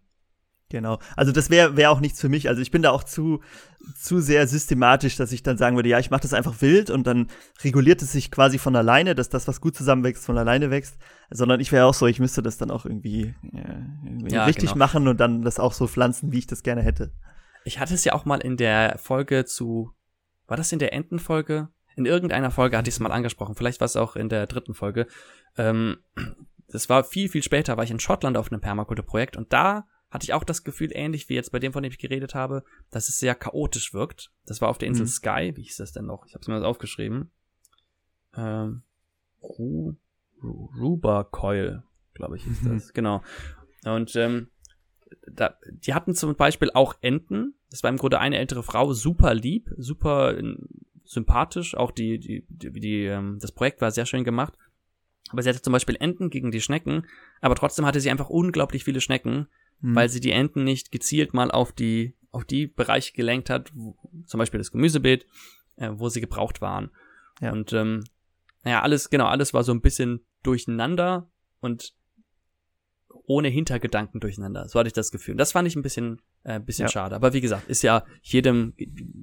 Genau. 0.72 0.98
Also 1.16 1.32
das 1.32 1.50
wäre 1.50 1.76
wär 1.76 1.90
auch 1.90 2.00
nichts 2.00 2.18
für 2.18 2.30
mich. 2.30 2.48
Also 2.48 2.62
ich 2.62 2.70
bin 2.70 2.80
da 2.80 2.92
auch 2.92 3.04
zu, 3.04 3.42
zu 3.94 4.20
sehr 4.20 4.48
systematisch, 4.48 5.16
dass 5.16 5.30
ich 5.30 5.42
dann 5.42 5.58
sagen 5.58 5.76
würde, 5.76 5.90
ja, 5.90 5.98
ich 5.98 6.11
mache 6.11 6.22
das 6.22 6.32
einfach 6.32 6.62
wild 6.62 6.88
und 6.88 7.06
dann 7.06 7.26
reguliert 7.62 8.00
es 8.00 8.12
sich 8.12 8.30
quasi 8.30 8.56
von 8.56 8.74
alleine, 8.74 9.14
dass 9.14 9.28
das, 9.28 9.46
was 9.46 9.61
gut 9.61 9.76
zusammenwächst, 9.76 10.24
von 10.24 10.38
alleine 10.38 10.70
wächst. 10.70 10.96
Sondern 11.28 11.61
ich 11.61 11.72
wäre 11.72 11.85
auch 11.85 11.92
so, 11.92 12.06
ich 12.06 12.20
müsste 12.20 12.40
das 12.40 12.56
dann 12.56 12.70
auch 12.70 12.87
irgendwie, 12.87 13.35
ja, 13.52 13.82
irgendwie 14.02 14.35
ja, 14.35 14.46
richtig 14.46 14.70
genau. 14.70 14.78
machen 14.78 15.08
und 15.08 15.20
dann 15.20 15.42
das 15.42 15.61
auch 15.61 15.74
so 15.74 15.87
pflanzen, 15.87 16.32
wie 16.32 16.38
ich 16.38 16.46
das 16.46 16.62
gerne 16.62 16.80
hätte. 16.80 17.12
Ich 17.66 17.78
hatte 17.78 17.92
es 17.92 18.04
ja 18.06 18.14
auch 18.14 18.24
mal 18.24 18.40
in 18.40 18.56
der 18.56 18.96
Folge 18.96 19.44
zu, 19.44 19.90
war 20.46 20.56
das 20.56 20.72
in 20.72 20.78
der 20.78 20.94
Entenfolge? 20.94 21.68
In 21.96 22.06
irgendeiner 22.06 22.50
Folge 22.50 22.78
hatte 22.78 22.88
ich 22.88 22.94
es 22.94 23.00
mal 23.00 23.12
angesprochen, 23.12 23.56
vielleicht 23.56 23.80
war 23.80 23.87
es 23.87 23.96
auch 23.96 24.16
in 24.16 24.30
der 24.30 24.46
dritten 24.46 24.72
Folge. 24.72 25.06
Ähm, 25.58 25.98
das 26.66 26.88
war 26.88 27.04
viel, 27.04 27.28
viel 27.28 27.42
später, 27.42 27.76
war 27.76 27.85
ich 27.85 27.90
in 27.90 28.00
Schottland 28.00 28.38
auf 28.38 28.50
einem 28.50 28.62
Permakulturprojekt 28.62 29.37
und 29.37 29.52
da 29.52 29.87
hatte 30.12 30.25
ich 30.25 30.35
auch 30.35 30.44
das 30.44 30.62
Gefühl, 30.62 30.90
ähnlich 30.92 31.31
wie 31.31 31.35
jetzt 31.35 31.53
bei 31.53 31.59
dem, 31.59 31.72
von 31.72 31.83
dem 31.83 31.90
ich 31.90 31.98
geredet 31.98 32.35
habe, 32.35 32.64
dass 32.90 33.09
es 33.09 33.18
sehr 33.18 33.35
chaotisch 33.35 33.94
wirkt. 33.94 34.31
Das 34.44 34.61
war 34.61 34.68
auf 34.68 34.77
der 34.77 34.88
Insel 34.88 35.07
mhm. 35.07 35.11
Sky. 35.11 35.53
Wie 35.55 35.62
hieß 35.62 35.79
das 35.79 35.92
denn 35.92 36.05
noch? 36.05 36.27
Ich 36.27 36.35
habe 36.35 36.42
es 36.42 36.48
mir 36.48 36.62
aufgeschrieben. 36.62 37.31
Ähm, 38.37 38.83
Ru 39.42 39.94
Ruba 40.44 41.25
Coil, 41.25 41.83
glaube 42.12 42.37
ich, 42.37 42.46
ist 42.46 42.62
mhm. 42.62 42.75
das. 42.75 42.92
Genau. 42.92 43.22
Und 43.85 44.14
ähm, 44.16 44.48
da, 45.27 45.57
die 45.70 45.94
hatten 45.94 46.14
zum 46.14 46.35
Beispiel 46.37 46.70
auch 46.75 46.94
Enten. 47.01 47.55
Das 47.70 47.83
war 47.83 47.88
im 47.88 47.96
Grunde 47.96 48.20
eine 48.20 48.37
ältere 48.37 48.62
Frau, 48.62 48.92
super 48.92 49.33
lieb, 49.33 49.70
super 49.79 50.37
äh, 50.37 50.57
sympathisch. 51.05 51.75
Auch 51.75 51.90
die, 51.90 52.18
die, 52.18 52.44
die, 52.48 52.70
die 52.70 53.05
ähm, 53.07 53.38
das 53.40 53.53
Projekt 53.53 53.81
war 53.81 53.90
sehr 53.90 54.05
schön 54.05 54.25
gemacht. 54.25 54.59
Aber 55.31 55.42
sie 55.42 55.48
hatte 55.48 55.62
zum 55.62 55.72
Beispiel 55.72 55.96
Enten 55.98 56.29
gegen 56.29 56.51
die 56.51 56.61
Schnecken, 56.61 57.07
aber 57.40 57.55
trotzdem 57.55 57.87
hatte 57.87 58.01
sie 58.01 58.11
einfach 58.11 58.29
unglaublich 58.29 58.85
viele 58.85 59.01
Schnecken, 59.01 59.48
mhm. 59.83 59.95
weil 59.95 60.09
sie 60.09 60.21
die 60.21 60.33
Enten 60.33 60.64
nicht 60.64 60.90
gezielt 60.90 61.35
mal 61.35 61.51
auf 61.51 61.73
die, 61.73 62.16
auf 62.31 62.45
die 62.45 62.66
Bereiche 62.66 63.12
gelenkt 63.12 63.51
hat, 63.51 63.71
wo, 63.75 63.97
zum 64.25 64.38
Beispiel 64.38 64.59
das 64.59 64.73
Gemüsebeet, 64.73 65.27
äh, 65.77 65.90
wo 65.92 66.09
sie 66.09 66.21
gebraucht 66.21 66.61
waren. 66.61 66.90
Ja. 67.40 67.53
Und 67.53 67.73
ähm, 67.73 68.05
naja, 68.64 68.83
alles, 68.83 69.11
genau, 69.11 69.27
alles 69.27 69.53
war 69.53 69.64
so 69.64 69.73
ein 69.73 69.81
bisschen 69.81 70.25
durcheinander 70.42 71.31
und 71.61 71.95
ohne 73.25 73.49
Hintergedanken 73.49 74.21
durcheinander. 74.21 74.68
So 74.68 74.79
hatte 74.79 74.88
ich 74.88 74.92
das 74.92 75.11
Gefühl. 75.11 75.37
Das 75.37 75.53
fand 75.53 75.68
ich 75.68 75.77
ein 75.77 75.83
bisschen, 75.83 76.21
äh, 76.45 76.61
bisschen 76.61 76.87
ja. 76.87 76.88
schade. 76.88 77.14
Aber 77.14 77.33
wie 77.33 77.40
gesagt, 77.40 77.68
ist 77.68 77.83
ja 77.83 78.05
jedem 78.23 78.75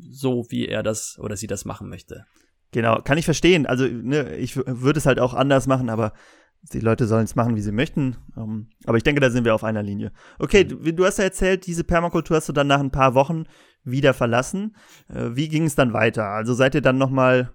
so, 0.10 0.46
wie 0.50 0.68
er 0.68 0.84
das 0.84 1.18
oder 1.20 1.36
sie 1.36 1.48
das 1.48 1.66
machen 1.66 1.90
möchte. 1.90 2.26
Genau, 2.72 3.02
kann 3.02 3.18
ich 3.18 3.26
verstehen. 3.26 3.66
Also, 3.66 3.86
ne, 3.86 4.38
ich 4.38 4.56
würde 4.56 5.00
es 5.00 5.06
halt 5.06 5.20
auch 5.20 5.34
anders 5.34 5.68
machen, 5.68 5.90
aber 5.90 6.14
die 6.62 6.80
Leute 6.80 7.08
sollen 7.08 7.24
es 7.24 7.36
machen, 7.36 7.56
wie 7.56 7.62
sie 7.62 7.72
möchten. 7.72 8.18
Ähm, 8.38 8.68
aber 8.86 8.98
ich 8.98 9.04
denke, 9.04 9.22
da 9.22 9.30
sind 9.30 9.46
wir 9.46 9.56
auf 9.56 9.64
einer 9.64 9.84
Linie. 9.84 10.12
Okay, 10.38 10.66
mhm. 10.66 10.84
du, 10.84 10.94
du, 10.94 11.06
hast 11.06 11.18
ja 11.18 11.26
erzählt, 11.26 11.66
diese 11.66 11.84
Permakultur 11.84 12.38
hast 12.38 12.50
du 12.50 12.54
dann 12.54 12.68
nach 12.68 12.80
ein 12.80 12.92
paar 12.92 13.16
Wochen 13.16 13.46
wieder 13.84 14.14
verlassen. 14.14 14.76
Äh, 15.08 15.30
wie 15.34 15.48
ging 15.48 15.66
es 15.66 15.76
dann 15.76 15.94
weiter? 15.94 16.26
Also 16.26 16.54
seid 16.54 16.76
ihr 16.76 16.82
dann 16.82 16.98
noch 16.98 17.10
mal 17.10 17.52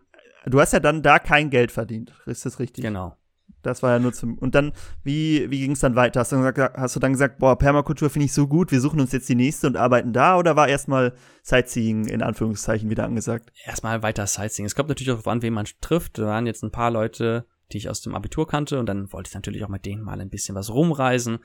Du 0.47 0.61
hast 0.61 0.73
ja 0.73 0.81
dann 0.81 1.03
da 1.03 1.19
kein 1.19 1.51
Geld 1.51 1.73
verdient, 1.73 2.13
ist 2.27 2.45
das 2.45 2.59
richtig? 2.59 2.85
Genau. 2.85 3.17
Das 3.63 3.83
war 3.83 3.93
ja 3.93 3.99
nur 3.99 4.13
zum. 4.13 4.37
Und 4.37 4.55
dann, 4.55 4.73
wie, 5.03 5.51
wie 5.51 5.61
ging 5.61 5.73
es 5.73 5.81
dann 5.81 5.97
weiter? 5.97 6.21
Hast 6.21 6.33
du, 6.33 6.37
gesagt, 6.37 6.59
hast 6.77 6.97
du 6.97 7.01
dann 7.01 7.13
gesagt, 7.13 7.39
boah, 7.39 7.57
Permakultur 7.57 8.11
finde 8.11 8.27
ich 8.27 8.35
so 8.35 8.47
gut, 8.47 8.71
wir 8.71 8.81
suchen 8.81 9.01
uns 9.01 9.13
jetzt 9.13 9.27
die 9.29 9.35
nächste 9.35 9.67
und 9.67 9.79
arbeiten 9.79 10.13
da? 10.13 10.37
Oder 10.37 10.55
war 10.55 10.69
erstmal 10.69 11.15
Sightseeing 11.43 12.05
in 12.05 12.21
Anführungszeichen 12.21 12.91
wieder 12.91 13.05
angesagt? 13.05 13.53
Erstmal 13.65 14.03
weiter 14.03 14.27
Sightseeing. 14.27 14.67
Es 14.67 14.75
kommt 14.75 14.91
natürlich 14.91 15.13
auch 15.13 15.27
an, 15.27 15.41
wen 15.41 15.55
man 15.55 15.67
trifft. 15.81 16.19
Da 16.19 16.27
waren 16.27 16.47
jetzt 16.47 16.63
ein 16.63 16.73
paar 16.73 16.91
Leute, 16.91 17.47
die 17.73 17.79
ich 17.79 17.89
aus 17.89 18.01
dem 18.01 18.15
Abitur 18.15 18.47
kannte 18.47 18.79
und 18.79 18.87
dann 18.87 19.13
wollte 19.13 19.29
ich 19.29 19.35
natürlich 19.35 19.65
auch 19.65 19.69
mit 19.69 19.87
denen 19.87 20.03
mal 20.03 20.21
ein 20.21 20.31
bisschen 20.31 20.55
was 20.55 20.71
rumreisen. 20.71 21.39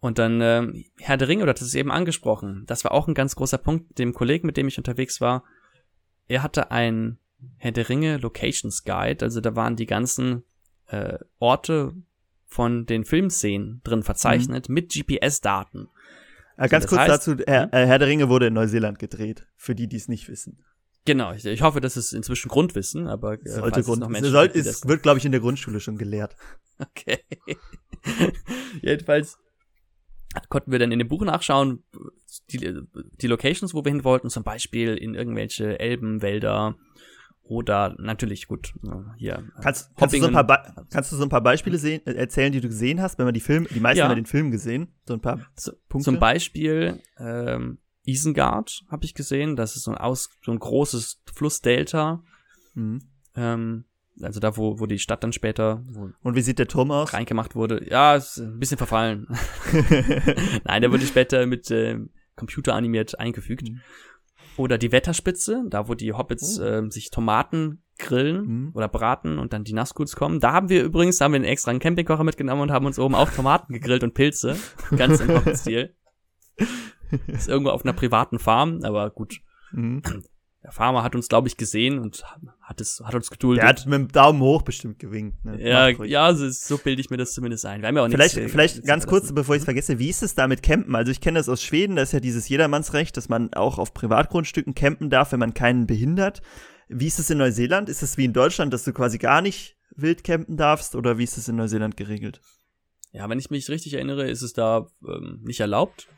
Und 0.00 0.18
dann 0.18 0.40
ähm, 0.42 0.84
Herr 0.98 1.16
der 1.16 1.28
Ringe, 1.28 1.44
oder 1.44 1.54
das 1.54 1.62
ist 1.62 1.74
eben 1.74 1.90
angesprochen, 1.90 2.64
das 2.66 2.84
war 2.84 2.92
auch 2.92 3.08
ein 3.08 3.14
ganz 3.14 3.36
großer 3.36 3.58
Punkt, 3.58 3.98
dem 3.98 4.12
Kollegen, 4.12 4.46
mit 4.46 4.56
dem 4.56 4.68
ich 4.68 4.76
unterwegs 4.76 5.20
war. 5.20 5.44
Er 6.28 6.42
hatte 6.42 6.70
ein 6.70 7.18
Herr 7.56 7.72
der 7.72 7.88
Ringe 7.88 8.18
Locations 8.18 8.84
Guide, 8.84 9.24
also 9.24 9.40
da 9.40 9.56
waren 9.56 9.76
die 9.76 9.86
ganzen 9.86 10.44
äh, 10.88 11.18
Orte 11.38 11.94
von 12.46 12.86
den 12.86 13.04
Filmszenen 13.04 13.80
drin 13.82 14.02
verzeichnet 14.02 14.68
mhm. 14.68 14.74
mit 14.74 14.92
GPS-Daten. 14.92 15.88
Äh, 16.56 16.68
ganz 16.68 16.86
kurz 16.86 17.00
heißt, 17.00 17.10
dazu, 17.10 17.36
Herr, 17.46 17.64
hm? 17.64 17.70
äh, 17.72 17.86
Herr 17.86 17.98
der 17.98 18.08
Ringe 18.08 18.28
wurde 18.28 18.46
in 18.46 18.54
Neuseeland 18.54 18.98
gedreht, 18.98 19.46
für 19.56 19.74
die, 19.74 19.88
die 19.88 19.96
es 19.96 20.08
nicht 20.08 20.28
wissen. 20.28 20.64
Genau, 21.06 21.32
ich, 21.32 21.44
ich 21.44 21.62
hoffe, 21.62 21.80
das 21.80 21.96
ist 21.96 22.12
inzwischen 22.12 22.48
Grundwissen, 22.48 23.08
aber 23.08 23.34
äh, 23.34 23.48
sollte 23.48 23.82
Grund, 23.82 24.00
noch 24.00 24.08
Menschen 24.08 24.32
soll, 24.32 24.48
gibt, 24.48 24.66
es 24.66 24.86
wird, 24.88 25.02
glaube 25.02 25.18
ich, 25.18 25.24
in 25.24 25.32
der 25.32 25.40
Grundschule 25.40 25.80
schon 25.80 25.98
gelehrt. 25.98 26.36
Okay. 26.76 27.20
Jedenfalls 28.82 29.38
konnten 30.48 30.72
wir 30.72 30.80
dann 30.80 30.90
in 30.90 30.98
dem 30.98 31.06
Buch 31.06 31.22
nachschauen, 31.22 31.84
die, 32.50 32.80
die 33.20 33.26
Locations, 33.28 33.74
wo 33.74 33.84
wir 33.84 33.92
hin 33.92 34.02
wollten, 34.02 34.28
zum 34.28 34.42
Beispiel 34.42 34.96
in 34.96 35.14
irgendwelche 35.14 35.78
Elbenwälder 35.78 36.76
oder 37.44 37.94
natürlich 37.98 38.48
gut 38.48 38.72
hier. 39.16 39.44
Kannst, 39.62 39.94
kannst, 39.96 40.14
du 40.14 40.20
so 40.20 40.26
ein 40.26 40.32
paar 40.32 40.86
kannst 40.90 41.12
du 41.12 41.16
so 41.16 41.22
ein 41.22 41.28
paar 41.28 41.42
Beispiele 41.42 41.78
sehen, 41.78 42.04
äh, 42.06 42.14
erzählen, 42.14 42.52
die 42.52 42.60
du 42.60 42.68
gesehen 42.68 43.00
hast, 43.00 43.18
wenn 43.18 43.26
man 43.26 43.34
die 43.34 43.40
Film, 43.40 43.68
die 43.70 43.80
meisten 43.80 43.98
ja. 43.98 44.04
haben 44.04 44.12
ja 44.12 44.16
den 44.16 44.26
Film 44.26 44.50
gesehen, 44.50 44.88
so 45.06 45.14
ein 45.14 45.20
paar 45.20 45.40
Z 45.54 45.76
Punkte. 45.88 46.06
Zum 46.06 46.18
Beispiel 46.18 47.00
ähm, 47.18 47.78
Isengard 48.06 48.84
habe 48.90 49.04
ich 49.04 49.14
gesehen. 49.14 49.56
Das 49.56 49.76
ist 49.76 49.84
so 49.84 49.90
ein, 49.90 49.98
aus, 49.98 50.30
so 50.42 50.52
ein 50.52 50.58
großes 50.58 51.22
Flussdelta. 51.32 52.22
Mhm. 52.74 53.00
Ähm, 53.36 53.84
also 54.20 54.40
da, 54.40 54.56
wo, 54.56 54.78
wo 54.78 54.86
die 54.86 54.98
Stadt 54.98 55.24
dann 55.24 55.32
später. 55.32 55.82
Und 56.22 56.36
wie 56.36 56.40
sieht 56.40 56.58
der 56.58 56.68
Turm 56.68 56.90
aus? 56.90 57.12
Reingemacht 57.12 57.54
wurde. 57.54 57.84
Ja, 57.88 58.14
ist 58.14 58.38
ein 58.38 58.58
bisschen 58.58 58.78
verfallen. 58.78 59.26
Nein, 60.64 60.82
der 60.82 60.92
wurde 60.92 61.06
später 61.06 61.46
mit 61.46 61.70
äh, 61.70 61.98
Computer 62.36 62.74
animiert 62.74 63.18
eingefügt. 63.18 63.68
Mhm. 63.68 63.80
Oder 64.56 64.78
die 64.78 64.92
Wetterspitze, 64.92 65.64
da 65.68 65.88
wo 65.88 65.94
die 65.94 66.12
Hobbits 66.12 66.60
oh. 66.60 66.64
äh, 66.64 66.90
sich 66.90 67.10
Tomaten 67.10 67.82
grillen 67.98 68.46
mhm. 68.46 68.70
oder 68.74 68.88
braten 68.88 69.38
und 69.38 69.52
dann 69.52 69.64
die 69.64 69.72
Nazguls 69.72 70.14
kommen. 70.16 70.40
Da 70.40 70.52
haben 70.52 70.68
wir 70.68 70.82
übrigens, 70.84 71.18
da 71.18 71.24
haben 71.24 71.32
wir 71.32 71.36
einen 71.36 71.44
extra 71.44 71.70
einen 71.70 71.80
Campingkocher 71.80 72.24
mitgenommen 72.24 72.62
und 72.62 72.70
haben 72.70 72.86
uns 72.86 72.98
oben 72.98 73.14
auch 73.14 73.30
Tomaten 73.30 73.72
gegrillt 73.72 74.04
und 74.04 74.14
Pilze. 74.14 74.56
Ganz 74.96 75.20
im 75.20 75.28
Hobbit-Stil. 75.34 75.94
ist 77.26 77.48
irgendwo 77.48 77.70
auf 77.70 77.84
einer 77.84 77.92
privaten 77.92 78.38
Farm, 78.38 78.80
aber 78.82 79.10
gut. 79.10 79.40
Mhm. 79.72 80.02
Der 80.64 80.72
Farmer 80.72 81.02
hat 81.02 81.14
uns, 81.14 81.28
glaube 81.28 81.46
ich, 81.46 81.58
gesehen 81.58 81.98
und 81.98 82.24
hat 82.62 82.80
es, 82.80 83.02
hat 83.04 83.14
uns 83.14 83.30
geduldet. 83.30 83.62
Der 83.62 83.68
hat 83.68 83.84
mit 83.84 83.98
dem 83.98 84.08
Daumen 84.08 84.40
hoch 84.40 84.62
bestimmt 84.62 84.98
gewinkt. 84.98 85.44
Ne? 85.44 85.60
Ja, 85.60 85.88
ja, 85.90 86.32
so, 86.32 86.48
so 86.48 86.78
bilde 86.78 87.02
ich 87.02 87.10
mir 87.10 87.18
das 87.18 87.34
zumindest 87.34 87.66
ein. 87.66 87.82
Wir 87.82 87.88
haben 87.88 87.96
ja 87.96 88.02
auch 88.02 88.08
vielleicht, 88.08 88.36
nichts, 88.36 88.50
vielleicht 88.50 88.76
nichts 88.76 88.88
ganz 88.88 89.06
kurz, 89.06 89.30
bevor 89.34 89.56
ich 89.56 89.60
es 89.60 89.64
vergesse, 89.66 89.98
wie 89.98 90.08
ist 90.08 90.22
es 90.22 90.34
da 90.34 90.48
mit 90.48 90.62
Campen? 90.62 90.96
Also 90.96 91.12
ich 91.12 91.20
kenne 91.20 91.38
das 91.38 91.50
aus 91.50 91.62
Schweden, 91.62 91.96
da 91.96 92.02
ist 92.02 92.12
ja 92.12 92.20
dieses 92.20 92.48
Jedermannsrecht, 92.48 93.14
dass 93.14 93.28
man 93.28 93.52
auch 93.52 93.78
auf 93.78 93.92
Privatgrundstücken 93.92 94.74
campen 94.74 95.10
darf, 95.10 95.32
wenn 95.32 95.40
man 95.40 95.52
keinen 95.52 95.86
behindert. 95.86 96.40
Wie 96.88 97.08
ist 97.08 97.18
es 97.18 97.28
in 97.28 97.36
Neuseeland? 97.36 97.90
Ist 97.90 98.02
es 98.02 98.16
wie 98.16 98.24
in 98.24 98.32
Deutschland, 98.32 98.72
dass 98.72 98.84
du 98.84 98.94
quasi 98.94 99.18
gar 99.18 99.42
nicht 99.42 99.76
wild 99.96 100.24
campen 100.24 100.56
darfst 100.56 100.94
oder 100.94 101.18
wie 101.18 101.24
ist 101.24 101.36
es 101.36 101.46
in 101.46 101.56
Neuseeland 101.56 101.98
geregelt? 101.98 102.40
Ja, 103.12 103.28
wenn 103.28 103.38
ich 103.38 103.50
mich 103.50 103.68
richtig 103.68 103.92
erinnere, 103.92 104.30
ist 104.30 104.40
es 104.40 104.54
da 104.54 104.86
ähm, 105.06 105.40
nicht 105.44 105.60
erlaubt 105.60 106.08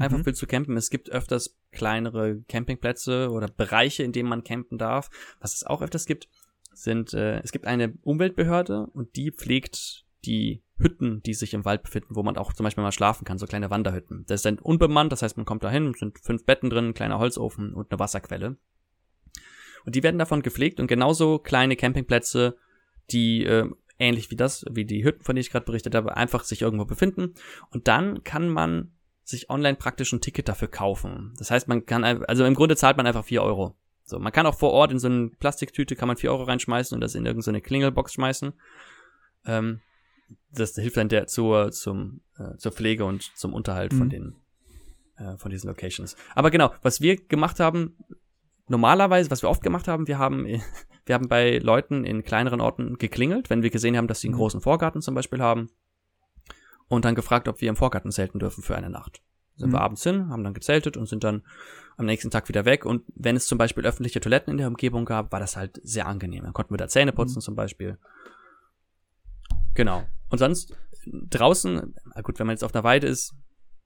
einfach 0.00 0.18
mhm. 0.18 0.24
viel 0.24 0.34
zu 0.34 0.46
campen. 0.46 0.76
Es 0.76 0.90
gibt 0.90 1.10
öfters 1.10 1.56
kleinere 1.72 2.42
Campingplätze 2.48 3.30
oder 3.30 3.48
Bereiche, 3.48 4.02
in 4.02 4.12
denen 4.12 4.28
man 4.28 4.44
campen 4.44 4.78
darf. 4.78 5.10
Was 5.40 5.54
es 5.54 5.64
auch 5.64 5.82
öfters 5.82 6.06
gibt, 6.06 6.28
sind, 6.72 7.12
äh, 7.14 7.40
es 7.40 7.52
gibt 7.52 7.66
eine 7.66 7.94
Umweltbehörde 8.02 8.86
und 8.86 9.16
die 9.16 9.30
pflegt 9.30 10.04
die 10.24 10.62
Hütten, 10.76 11.22
die 11.22 11.34
sich 11.34 11.54
im 11.54 11.64
Wald 11.64 11.82
befinden, 11.82 12.16
wo 12.16 12.22
man 12.22 12.36
auch 12.36 12.52
zum 12.52 12.64
Beispiel 12.64 12.82
mal 12.82 12.92
schlafen 12.92 13.24
kann, 13.24 13.38
so 13.38 13.46
kleine 13.46 13.70
Wanderhütten. 13.70 14.24
Das 14.26 14.36
ist 14.36 14.44
dann 14.44 14.58
unbemannt, 14.58 15.12
das 15.12 15.22
heißt, 15.22 15.36
man 15.36 15.46
kommt 15.46 15.62
da 15.62 15.70
hin, 15.70 15.92
sind 15.98 16.18
fünf 16.18 16.44
Betten 16.44 16.70
drin, 16.70 16.88
ein 16.88 16.94
kleiner 16.94 17.18
Holzofen 17.18 17.74
und 17.74 17.90
eine 17.90 17.98
Wasserquelle. 17.98 18.56
Und 19.84 19.94
die 19.94 20.02
werden 20.02 20.18
davon 20.18 20.42
gepflegt 20.42 20.80
und 20.80 20.86
genauso 20.86 21.38
kleine 21.38 21.76
Campingplätze, 21.76 22.56
die 23.10 23.44
äh, 23.44 23.68
ähnlich 23.98 24.30
wie 24.30 24.36
das, 24.36 24.64
wie 24.70 24.84
die 24.84 25.04
Hütten, 25.04 25.22
von 25.22 25.34
denen 25.34 25.42
ich 25.42 25.50
gerade 25.50 25.66
berichtet 25.66 25.94
habe, 25.94 26.16
einfach 26.16 26.44
sich 26.44 26.62
irgendwo 26.62 26.84
befinden. 26.84 27.34
Und 27.70 27.88
dann 27.88 28.24
kann 28.24 28.48
man 28.48 28.92
sich 29.30 29.50
online 29.50 29.76
praktisch 29.76 30.12
ein 30.12 30.20
Ticket 30.20 30.48
dafür 30.48 30.68
kaufen. 30.68 31.32
Das 31.38 31.50
heißt, 31.50 31.68
man 31.68 31.86
kann, 31.86 32.04
also 32.04 32.44
im 32.44 32.54
Grunde 32.54 32.76
zahlt 32.76 32.96
man 32.96 33.06
einfach 33.06 33.24
vier 33.24 33.42
Euro. 33.42 33.76
So, 34.04 34.18
man 34.18 34.32
kann 34.32 34.46
auch 34.46 34.58
vor 34.58 34.72
Ort 34.72 34.90
in 34.90 34.98
so 34.98 35.08
eine 35.08 35.28
Plastiktüte 35.28 35.94
kann 35.96 36.08
man 36.08 36.16
vier 36.16 36.32
Euro 36.32 36.42
reinschmeißen 36.42 36.94
und 36.94 37.00
das 37.00 37.14
in 37.14 37.24
irgendeine 37.24 37.58
so 37.58 37.62
Klingelbox 37.62 38.12
schmeißen. 38.12 38.52
Ähm, 39.46 39.80
das 40.52 40.74
hilft 40.74 40.96
dann 40.96 41.08
der 41.08 41.26
zur, 41.26 41.70
zum, 41.70 42.20
äh, 42.38 42.56
zur 42.56 42.72
Pflege 42.72 43.04
und 43.04 43.22
zum 43.36 43.54
Unterhalt 43.54 43.92
mhm. 43.92 43.98
von 43.98 44.08
den, 44.10 44.36
äh, 45.16 45.36
von 45.38 45.50
diesen 45.50 45.68
Locations. 45.68 46.16
Aber 46.34 46.50
genau, 46.50 46.72
was 46.82 47.00
wir 47.00 47.16
gemacht 47.16 47.60
haben, 47.60 47.96
normalerweise, 48.68 49.30
was 49.30 49.42
wir 49.42 49.48
oft 49.48 49.62
gemacht 49.62 49.86
haben, 49.88 50.08
wir 50.08 50.18
haben, 50.18 50.44
wir 51.06 51.14
haben 51.14 51.28
bei 51.28 51.58
Leuten 51.58 52.04
in 52.04 52.24
kleineren 52.24 52.60
Orten 52.60 52.98
geklingelt, 52.98 53.48
wenn 53.48 53.62
wir 53.62 53.70
gesehen 53.70 53.96
haben, 53.96 54.08
dass 54.08 54.20
sie 54.20 54.28
einen 54.28 54.34
mhm. 54.34 54.40
großen 54.40 54.60
Vorgarten 54.60 55.02
zum 55.02 55.14
Beispiel 55.14 55.40
haben 55.40 55.70
und 56.90 57.04
dann 57.04 57.14
gefragt, 57.14 57.46
ob 57.46 57.60
wir 57.60 57.68
im 57.68 57.76
Vorgarten 57.76 58.10
zelten 58.10 58.40
dürfen 58.40 58.62
für 58.62 58.76
eine 58.76 58.90
Nacht. 58.90 59.22
Sind 59.54 59.68
mhm. 59.68 59.74
wir 59.74 59.80
abends 59.80 60.02
hin, 60.02 60.28
haben 60.28 60.42
dann 60.42 60.54
gezeltet 60.54 60.96
und 60.96 61.06
sind 61.06 61.22
dann 61.22 61.42
am 61.96 62.04
nächsten 62.04 62.30
Tag 62.30 62.48
wieder 62.48 62.64
weg. 62.64 62.84
Und 62.84 63.04
wenn 63.14 63.36
es 63.36 63.46
zum 63.46 63.58
Beispiel 63.58 63.86
öffentliche 63.86 64.20
Toiletten 64.20 64.50
in 64.50 64.58
der 64.58 64.66
Umgebung 64.66 65.04
gab, 65.04 65.30
war 65.30 65.38
das 65.38 65.56
halt 65.56 65.80
sehr 65.84 66.06
angenehm. 66.06 66.42
Dann 66.42 66.52
konnten 66.52 66.74
wir 66.74 66.78
da 66.78 66.88
Zähne 66.88 67.12
putzen 67.12 67.36
mhm. 67.36 67.42
zum 67.42 67.54
Beispiel. 67.54 67.96
Genau. 69.74 70.02
Und 70.30 70.38
sonst 70.38 70.76
draußen, 71.06 71.94
na 72.12 72.20
gut, 72.22 72.40
wenn 72.40 72.48
man 72.48 72.54
jetzt 72.54 72.64
auf 72.64 72.74
einer 72.74 72.84
Weide 72.84 73.06
ist, 73.06 73.36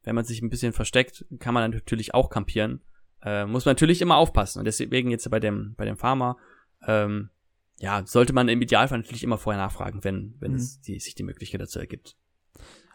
wenn 0.03 0.15
man 0.15 0.25
sich 0.25 0.41
ein 0.41 0.49
bisschen 0.49 0.73
versteckt, 0.73 1.27
kann 1.41 1.53
man 1.53 1.71
natürlich 1.71 2.15
auch 2.15 2.31
kampieren. 2.31 2.81
Äh, 3.23 3.45
muss 3.45 3.67
man 3.67 3.73
natürlich 3.73 4.01
immer 4.01 4.17
aufpassen. 4.17 4.61
Und 4.61 4.65
deswegen 4.65 5.11
jetzt 5.11 5.31
bei 5.31 5.41
dem, 5.41 5.75
bei 5.77 5.85
dem 5.85 5.99
Farmer, 5.99 6.39
ähm, 6.87 7.29
ja, 7.81 8.03
sollte 8.07 8.33
man 8.33 8.49
im 8.49 8.63
Idealfall 8.63 8.99
natürlich 8.99 9.25
immer 9.25 9.37
vorher 9.37 9.61
nachfragen, 9.61 10.05
wenn, 10.05 10.37
wenn 10.41 10.53
mhm. 10.53 10.57
es 10.57 10.81
die, 10.81 10.99
sich 11.01 11.15
die 11.15 11.23
Möglichkeit 11.23 11.61
dazu 11.61 11.79
ergibt. 11.79 12.17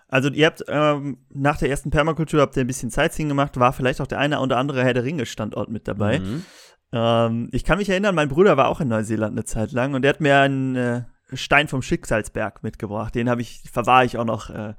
Also 0.10 0.30
ihr 0.30 0.48
habt 0.48 0.64
ähm, 0.68 1.20
nach 1.30 1.58
der 1.58 1.70
ersten 1.70 1.92
Permakultur 1.92 2.42
habt 2.42 2.58
ihr 2.58 2.64
ein 2.64 2.68
bisschen 2.68 2.90
Sightseeing 2.90 3.30
gemacht, 3.30 3.60
war 3.60 3.74
vielleicht 3.74 4.02
auch 4.02 4.08
der 4.08 4.20
eine 4.20 4.40
oder 4.40 4.58
andere 4.58 4.84
Herr 4.84 4.94
der 4.94 5.04
Ringe 5.04 5.28
Standort 5.28 5.70
mit 5.70 5.88
dabei. 5.88 6.20
Mhm. 6.20 6.46
Ähm, 6.92 7.50
ich 7.52 7.64
kann 7.64 7.78
mich 7.78 7.90
erinnern, 7.90 8.16
mein 8.16 8.30
Bruder 8.30 8.58
war 8.58 8.70
auch 8.70 8.82
in 8.82 8.88
Neuseeland 8.88 9.34
eine 9.34 9.46
Zeit 9.46 9.72
lang 9.72 9.94
und 9.94 10.02
der 10.02 10.10
hat 10.10 10.22
mir 10.22 10.40
einen 10.40 10.76
äh, 10.76 11.04
Stein 11.34 11.68
vom 11.68 11.84
Schicksalsberg 11.84 12.64
mitgebracht. 12.64 13.14
Den 13.14 13.30
habe 13.30 13.42
ich 13.42 13.64
verwahre 13.72 14.04
ich 14.06 14.18
auch 14.18 14.26
noch 14.26 14.50
äh, 14.50 14.74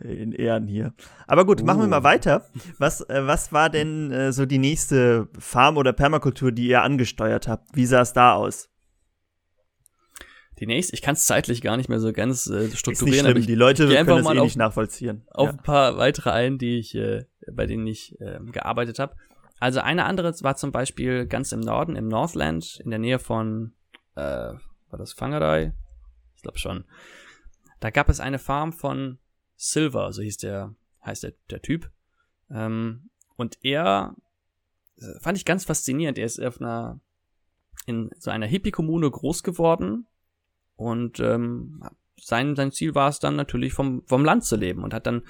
in 0.00 0.32
Ehren 0.32 0.66
hier. 0.66 0.94
Aber 1.28 1.46
gut, 1.46 1.62
uh. 1.62 1.64
machen 1.64 1.80
wir 1.80 1.86
mal 1.86 2.00
oh. 2.00 2.04
weiter. 2.04 2.46
Was 2.78 3.02
äh, 3.02 3.24
was 3.24 3.52
war 3.52 3.70
denn 3.70 4.10
äh, 4.10 4.32
so 4.32 4.46
die 4.46 4.58
nächste 4.58 5.28
Farm 5.38 5.76
oder 5.76 5.92
Permakultur, 5.92 6.50
die 6.50 6.66
ihr 6.66 6.82
angesteuert 6.82 7.46
habt? 7.46 7.68
Wie 7.74 7.86
sah 7.86 8.00
es 8.00 8.12
da 8.12 8.34
aus? 8.34 8.68
Die 10.58 10.66
nächste, 10.66 10.94
ich 10.94 11.02
kann 11.02 11.14
es 11.14 11.24
zeitlich 11.24 11.62
gar 11.62 11.76
nicht 11.76 11.88
mehr 11.88 11.98
so 11.98 12.12
ganz 12.12 12.46
äh, 12.46 12.70
strukturieren. 12.70 13.26
aber 13.26 13.38
ich 13.38 13.46
die 13.46 13.54
Leute 13.54 13.88
können 13.88 14.06
das 14.06 14.34
eh 14.34 14.40
nicht 14.40 14.56
nachvollziehen. 14.56 15.22
Auf 15.30 15.46
ja. 15.46 15.52
ein 15.52 15.62
paar 15.62 15.96
weitere 15.96 16.30
ein, 16.30 16.58
die 16.58 16.78
ich, 16.78 16.94
äh, 16.94 17.24
bei 17.50 17.66
denen 17.66 17.86
ich 17.86 18.20
äh, 18.20 18.38
gearbeitet 18.52 18.98
habe. 18.98 19.16
Also 19.58 19.80
eine 19.80 20.04
andere 20.04 20.32
war 20.42 20.56
zum 20.56 20.72
Beispiel 20.72 21.26
ganz 21.26 21.52
im 21.52 21.60
Norden, 21.60 21.96
im 21.96 22.08
Northland, 22.08 22.80
in 22.84 22.90
der 22.90 22.98
Nähe 22.98 23.18
von, 23.18 23.72
äh, 24.14 24.20
war 24.20 24.98
das 24.98 25.12
Fangerei? 25.12 25.72
Ich 26.36 26.42
glaube 26.42 26.58
schon. 26.58 26.84
Da 27.80 27.90
gab 27.90 28.08
es 28.08 28.20
eine 28.20 28.38
Farm 28.38 28.72
von 28.72 29.18
Silver, 29.56 30.12
so 30.12 30.22
hieß 30.22 30.36
der, 30.38 30.74
heißt 31.04 31.22
der, 31.22 31.32
der 31.50 31.62
Typ. 31.62 31.90
Ähm, 32.50 33.10
und 33.36 33.58
er 33.62 34.14
äh, 34.96 35.18
fand 35.20 35.38
ich 35.38 35.44
ganz 35.44 35.64
faszinierend. 35.64 36.18
Er 36.18 36.26
ist 36.26 36.40
auf 36.40 36.60
einer, 36.60 37.00
in 37.86 38.10
so 38.18 38.30
einer 38.30 38.46
Hippie-Kommune 38.46 39.10
groß 39.10 39.42
geworden 39.42 40.06
und 40.82 41.20
ähm, 41.20 41.82
sein, 42.20 42.56
sein 42.56 42.72
Ziel 42.72 42.94
war 42.94 43.08
es 43.08 43.18
dann 43.18 43.36
natürlich 43.36 43.72
vom, 43.72 44.02
vom 44.06 44.24
Land 44.24 44.44
zu 44.44 44.56
leben 44.56 44.84
und 44.84 44.94
hat 44.94 45.06
dann 45.06 45.22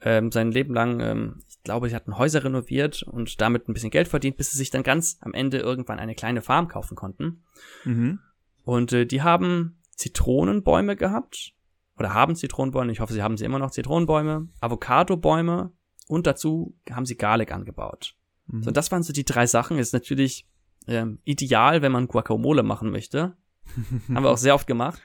ähm, 0.00 0.30
sein 0.30 0.52
Leben 0.52 0.74
lang, 0.74 1.00
ähm, 1.00 1.42
ich 1.48 1.62
glaube, 1.62 1.88
sie 1.88 1.94
hatten 1.94 2.16
Häuser 2.16 2.44
renoviert 2.44 3.02
und 3.02 3.40
damit 3.40 3.68
ein 3.68 3.74
bisschen 3.74 3.90
Geld 3.90 4.08
verdient, 4.08 4.36
bis 4.36 4.52
sie 4.52 4.58
sich 4.58 4.70
dann 4.70 4.82
ganz 4.82 5.18
am 5.20 5.34
Ende 5.34 5.58
irgendwann 5.58 5.98
eine 5.98 6.14
kleine 6.14 6.40
Farm 6.40 6.68
kaufen 6.68 6.94
konnten. 6.94 7.42
Mhm. 7.84 8.20
Und 8.64 8.92
äh, 8.92 9.06
die 9.06 9.22
haben 9.22 9.80
Zitronenbäume 9.96 10.96
gehabt 10.96 11.52
oder 11.98 12.14
haben 12.14 12.36
Zitronenbäume, 12.36 12.92
ich 12.92 13.00
hoffe, 13.00 13.12
sie 13.12 13.22
haben 13.22 13.36
sie 13.36 13.44
immer 13.44 13.58
noch 13.58 13.72
Zitronenbäume, 13.72 14.48
Avocadobäume 14.60 15.72
und 16.06 16.26
dazu 16.26 16.76
haben 16.90 17.06
sie 17.06 17.16
Garlic 17.16 17.52
angebaut. 17.52 18.14
Mhm. 18.46 18.62
So, 18.62 18.70
das 18.70 18.90
waren 18.92 19.02
so 19.02 19.12
die 19.12 19.24
drei 19.24 19.46
Sachen. 19.46 19.78
Ist 19.78 19.92
natürlich 19.92 20.46
ähm, 20.86 21.18
ideal, 21.24 21.82
wenn 21.82 21.92
man 21.92 22.08
Guacamole 22.08 22.62
machen 22.62 22.90
möchte. 22.90 23.36
Haben 24.14 24.22
wir 24.22 24.30
auch 24.30 24.38
sehr 24.38 24.54
oft 24.54 24.66
gemacht. 24.66 25.00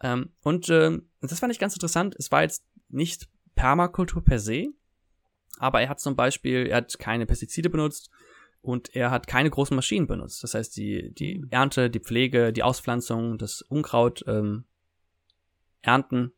Ähm, 0.00 0.30
und 0.42 0.68
äh, 0.68 0.98
das 1.20 1.40
fand 1.40 1.52
ich 1.52 1.58
ganz 1.58 1.74
interessant. 1.74 2.14
Es 2.18 2.30
war 2.30 2.42
jetzt 2.42 2.64
nicht 2.88 3.28
Permakultur 3.54 4.22
per 4.24 4.38
se, 4.38 4.68
aber 5.58 5.80
er 5.80 5.88
hat 5.88 6.00
zum 6.00 6.16
Beispiel, 6.16 6.66
er 6.66 6.78
hat 6.78 6.98
keine 6.98 7.26
Pestizide 7.26 7.70
benutzt 7.70 8.10
und 8.60 8.94
er 8.94 9.10
hat 9.10 9.26
keine 9.26 9.50
großen 9.50 9.74
Maschinen 9.74 10.06
benutzt. 10.06 10.42
Das 10.42 10.54
heißt, 10.54 10.76
die, 10.76 11.12
die 11.14 11.44
Ernte, 11.50 11.90
die 11.90 12.00
Pflege, 12.00 12.52
die 12.52 12.62
Auspflanzung, 12.62 13.38
das 13.38 13.62
Unkraut 13.62 14.24
ähm, 14.26 14.64
ernten, 15.82 16.32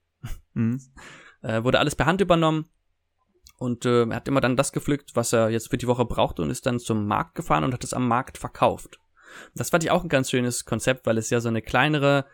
mhm. 0.54 0.80
äh, 1.42 1.62
wurde 1.62 1.78
alles 1.78 1.96
per 1.96 2.06
Hand 2.06 2.20
übernommen. 2.20 2.66
Und 3.58 3.84
äh, 3.84 4.04
er 4.04 4.16
hat 4.16 4.28
immer 4.28 4.40
dann 4.40 4.56
das 4.56 4.72
gepflückt, 4.72 5.14
was 5.14 5.34
er 5.34 5.50
jetzt 5.50 5.68
für 5.68 5.76
die 5.76 5.86
Woche 5.86 6.06
brauchte 6.06 6.40
und 6.40 6.48
ist 6.48 6.64
dann 6.64 6.78
zum 6.78 7.06
Markt 7.06 7.34
gefahren 7.34 7.62
und 7.64 7.74
hat 7.74 7.84
es 7.84 7.92
am 7.92 8.08
Markt 8.08 8.38
verkauft. 8.38 8.98
Das 9.54 9.70
fand 9.70 9.84
ich 9.84 9.90
auch 9.90 10.02
ein 10.02 10.08
ganz 10.08 10.30
schönes 10.30 10.64
Konzept, 10.64 11.06
weil 11.06 11.18
es 11.18 11.30
ja 11.30 11.40
so 11.40 11.48
eine 11.48 11.62
kleinere, 11.62 12.24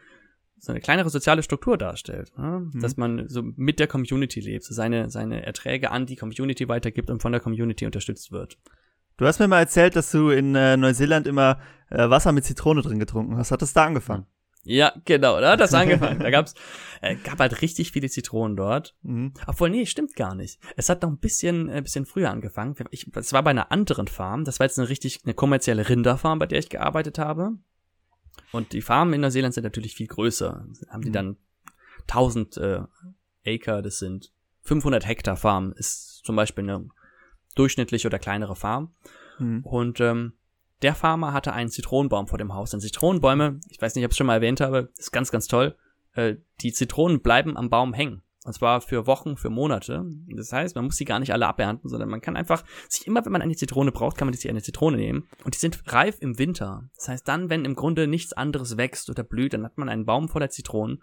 so 0.58 0.72
eine 0.72 0.80
kleinere 0.80 1.10
soziale 1.10 1.42
Struktur 1.42 1.78
darstellt, 1.78 2.32
ne? 2.38 2.68
mhm. 2.72 2.80
dass 2.80 2.96
man 2.96 3.28
so 3.28 3.42
mit 3.42 3.78
der 3.78 3.86
Community 3.86 4.40
lebt, 4.40 4.64
so 4.64 4.74
seine, 4.74 5.10
seine 5.10 5.44
Erträge 5.44 5.90
an 5.90 6.06
die 6.06 6.16
Community 6.16 6.68
weitergibt 6.68 7.10
und 7.10 7.22
von 7.22 7.32
der 7.32 7.40
Community 7.40 7.86
unterstützt 7.86 8.32
wird. 8.32 8.58
Du 9.16 9.26
hast 9.26 9.38
mir 9.38 9.48
mal 9.48 9.60
erzählt, 9.60 9.96
dass 9.96 10.10
du 10.10 10.28
in 10.28 10.54
äh, 10.54 10.76
Neuseeland 10.76 11.26
immer 11.26 11.58
äh, 11.90 12.10
Wasser 12.10 12.32
mit 12.32 12.44
Zitrone 12.44 12.82
drin 12.82 12.98
getrunken 12.98 13.36
hast. 13.36 13.50
Hat 13.50 13.62
das 13.62 13.72
da 13.72 13.84
angefangen? 13.86 14.26
Ja, 14.66 14.92
genau, 15.04 15.40
da 15.40 15.52
hat 15.52 15.60
das 15.60 15.74
angefangen. 15.74 16.18
Da 16.20 16.30
gab's, 16.32 16.54
äh, 17.00 17.16
gab 17.16 17.38
halt 17.38 17.62
richtig 17.62 17.92
viele 17.92 18.08
Zitronen 18.08 18.56
dort. 18.56 18.96
Mhm. 19.02 19.32
Obwohl, 19.46 19.70
nee, 19.70 19.86
stimmt 19.86 20.16
gar 20.16 20.34
nicht. 20.34 20.58
Es 20.76 20.88
hat 20.88 21.02
noch 21.02 21.10
ein 21.10 21.18
bisschen, 21.18 21.70
ein 21.70 21.78
äh, 21.78 21.82
bisschen 21.82 22.04
früher 22.04 22.30
angefangen. 22.30 22.74
Ich, 22.90 23.10
es 23.14 23.32
war 23.32 23.42
bei 23.42 23.50
einer 23.50 23.70
anderen 23.70 24.08
Farm. 24.08 24.44
Das 24.44 24.58
war 24.58 24.66
jetzt 24.66 24.78
eine 24.78 24.88
richtig, 24.88 25.20
eine 25.24 25.34
kommerzielle 25.34 25.88
Rinderfarm, 25.88 26.38
bei 26.38 26.46
der 26.46 26.58
ich 26.58 26.68
gearbeitet 26.68 27.18
habe. 27.18 27.52
Und 28.52 28.72
die 28.72 28.82
Farmen 28.82 29.14
in 29.14 29.20
Neuseeland 29.20 29.54
sind 29.54 29.64
natürlich 29.64 29.94
viel 29.94 30.08
größer. 30.08 30.66
Haben 30.88 31.02
die 31.02 31.08
mhm. 31.08 31.12
dann 31.12 31.36
1000 32.08 32.56
äh, 32.56 32.80
Acre, 33.46 33.82
das 33.82 33.98
sind 33.98 34.32
500 34.62 35.06
Hektar 35.06 35.36
Farm, 35.36 35.72
ist 35.76 36.22
zum 36.24 36.34
Beispiel 36.34 36.64
eine 36.64 36.88
durchschnittliche 37.54 38.08
oder 38.08 38.18
kleinere 38.18 38.56
Farm. 38.56 38.94
Mhm. 39.38 39.60
Und 39.62 40.00
ähm, 40.00 40.32
der 40.82 40.94
Farmer 40.94 41.32
hatte 41.32 41.52
einen 41.52 41.70
Zitronenbaum 41.70 42.26
vor 42.26 42.38
dem 42.38 42.54
Haus. 42.54 42.74
Und 42.74 42.80
Zitronenbäume, 42.80 43.60
ich 43.70 43.80
weiß 43.80 43.94
nicht, 43.94 44.04
ob 44.04 44.10
ich 44.10 44.14
es 44.14 44.18
schon 44.18 44.26
mal 44.26 44.34
erwähnt 44.34 44.60
habe, 44.60 44.90
ist 44.96 45.12
ganz, 45.12 45.30
ganz 45.30 45.46
toll. 45.46 45.76
Äh, 46.12 46.36
die 46.60 46.72
Zitronen 46.72 47.20
bleiben 47.20 47.56
am 47.56 47.70
Baum 47.70 47.94
hängen. 47.94 48.22
Und 48.44 48.52
zwar 48.52 48.80
für 48.80 49.08
Wochen, 49.08 49.36
für 49.36 49.50
Monate. 49.50 50.04
Das 50.28 50.52
heißt, 50.52 50.76
man 50.76 50.84
muss 50.84 50.96
sie 50.96 51.04
gar 51.04 51.18
nicht 51.18 51.32
alle 51.32 51.48
abernten, 51.48 51.90
sondern 51.90 52.08
man 52.08 52.20
kann 52.20 52.36
einfach 52.36 52.62
sich 52.88 53.04
immer, 53.08 53.24
wenn 53.24 53.32
man 53.32 53.42
eine 53.42 53.56
Zitrone 53.56 53.90
braucht, 53.90 54.16
kann 54.16 54.26
man 54.26 54.34
sich 54.34 54.48
eine 54.48 54.62
Zitrone 54.62 54.96
nehmen. 54.96 55.28
Und 55.42 55.56
die 55.56 55.58
sind 55.58 55.82
reif 55.92 56.18
im 56.20 56.38
Winter. 56.38 56.88
Das 56.94 57.08
heißt, 57.08 57.26
dann, 57.26 57.50
wenn 57.50 57.64
im 57.64 57.74
Grunde 57.74 58.06
nichts 58.06 58.32
anderes 58.32 58.76
wächst 58.76 59.10
oder 59.10 59.24
blüht, 59.24 59.52
dann 59.52 59.64
hat 59.64 59.78
man 59.78 59.88
einen 59.88 60.06
Baum 60.06 60.28
voller 60.28 60.48
Zitronen. 60.48 61.02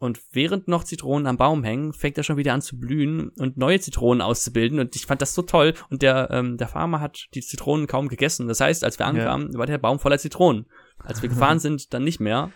Und 0.00 0.20
während 0.32 0.66
noch 0.66 0.84
Zitronen 0.84 1.26
am 1.26 1.36
Baum 1.36 1.62
hängen, 1.62 1.92
fängt 1.92 2.18
er 2.18 2.24
schon 2.24 2.36
wieder 2.36 2.52
an 2.52 2.60
zu 2.60 2.78
blühen 2.78 3.28
und 3.38 3.56
neue 3.56 3.78
Zitronen 3.80 4.20
auszubilden. 4.20 4.80
Und 4.80 4.96
ich 4.96 5.06
fand 5.06 5.22
das 5.22 5.34
so 5.34 5.42
toll. 5.42 5.74
Und 5.88 6.02
der, 6.02 6.30
ähm, 6.30 6.56
der 6.56 6.68
Farmer 6.68 7.00
hat 7.00 7.26
die 7.34 7.40
Zitronen 7.40 7.86
kaum 7.86 8.08
gegessen. 8.08 8.48
Das 8.48 8.60
heißt, 8.60 8.84
als 8.84 8.98
wir 8.98 9.06
ankamen, 9.06 9.52
ja. 9.52 9.58
war 9.58 9.66
der 9.66 9.78
Baum 9.78 10.00
voller 10.00 10.18
Zitronen. 10.18 10.66
Als 10.98 11.22
wir 11.22 11.28
gefahren 11.28 11.58
sind, 11.60 11.94
dann 11.94 12.02
nicht 12.02 12.20
mehr. 12.20 12.50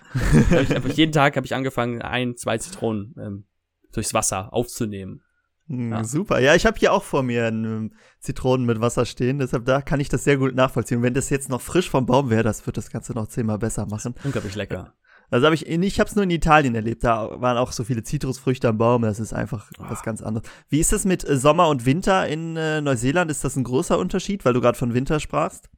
ich 0.51 0.75
einfach 0.75 0.91
jeden 0.91 1.13
Tag 1.13 1.37
habe 1.37 1.47
ich 1.47 1.55
angefangen, 1.55 2.03
ein, 2.03 2.37
zwei 2.37 2.59
Zitronen 2.59 3.15
ähm, 3.19 3.45
durchs 3.93 4.15
Wasser 4.15 4.53
aufzunehmen. 4.53 5.23
Hm, 5.69 5.93
ja. 5.93 6.05
Super. 6.05 6.41
Ja, 6.41 6.55
ich 6.55 6.67
habe 6.67 6.79
hier 6.79 6.93
auch 6.93 7.05
vor 7.05 7.23
mir 7.23 7.47
einen 7.47 7.95
Zitronen 8.21 8.67
mit 8.67 8.81
Wasser 8.81 9.07
stehen, 9.07 9.39
deshalb 9.39 9.67
da 9.67 9.83
kann 9.83 10.01
ich 10.01 10.09
das 10.09 10.25
sehr 10.25 10.39
gut 10.39 10.55
nachvollziehen. 10.55 10.99
Und 10.99 11.03
wenn 11.05 11.15
das 11.15 11.31
jetzt 11.31 11.49
noch 11.49 11.61
frisch 11.61 11.91
vom 11.91 12.07
Baum 12.07 12.31
wäre, 12.31 12.43
das 12.43 12.67
wird 12.67 12.77
das 12.77 12.91
Ganze 12.91 13.13
noch 13.13 13.29
zehnmal 13.29 13.59
besser 13.59 13.87
machen. 13.87 14.15
Unglaublich 14.25 14.55
lecker. 14.55 14.95
Also 15.31 15.45
habe 15.45 15.55
ich, 15.55 15.67
ich 15.67 16.01
habe 16.01 16.09
es 16.09 16.17
nur 16.17 16.23
in 16.23 16.31
Italien 16.31 16.75
erlebt. 16.75 17.05
Da 17.05 17.41
waren 17.41 17.59
auch 17.59 17.73
so 17.73 17.85
viele 17.85 18.03
Zitrusfrüchte 18.03 18.69
am 18.69 18.79
Baum. 18.79 19.03
Das 19.03 19.21
ist 19.21 19.33
einfach 19.33 19.71
oh. 19.79 19.85
was 19.89 20.03
ganz 20.03 20.23
anderes. 20.23 20.49
Wie 20.69 20.81
ist 20.81 20.93
das 20.93 21.05
mit 21.05 21.29
äh, 21.29 21.37
Sommer 21.37 21.69
und 21.69 21.85
Winter 21.85 22.27
in 22.27 22.57
äh, 22.57 22.81
Neuseeland? 22.81 23.31
Ist 23.31 23.45
das 23.45 23.57
ein 23.57 23.65
großer 23.65 23.99
Unterschied, 23.99 24.45
weil 24.45 24.55
du 24.55 24.61
gerade 24.61 24.79
von 24.79 24.95
Winter 24.95 25.21
sprachst? 25.21 25.69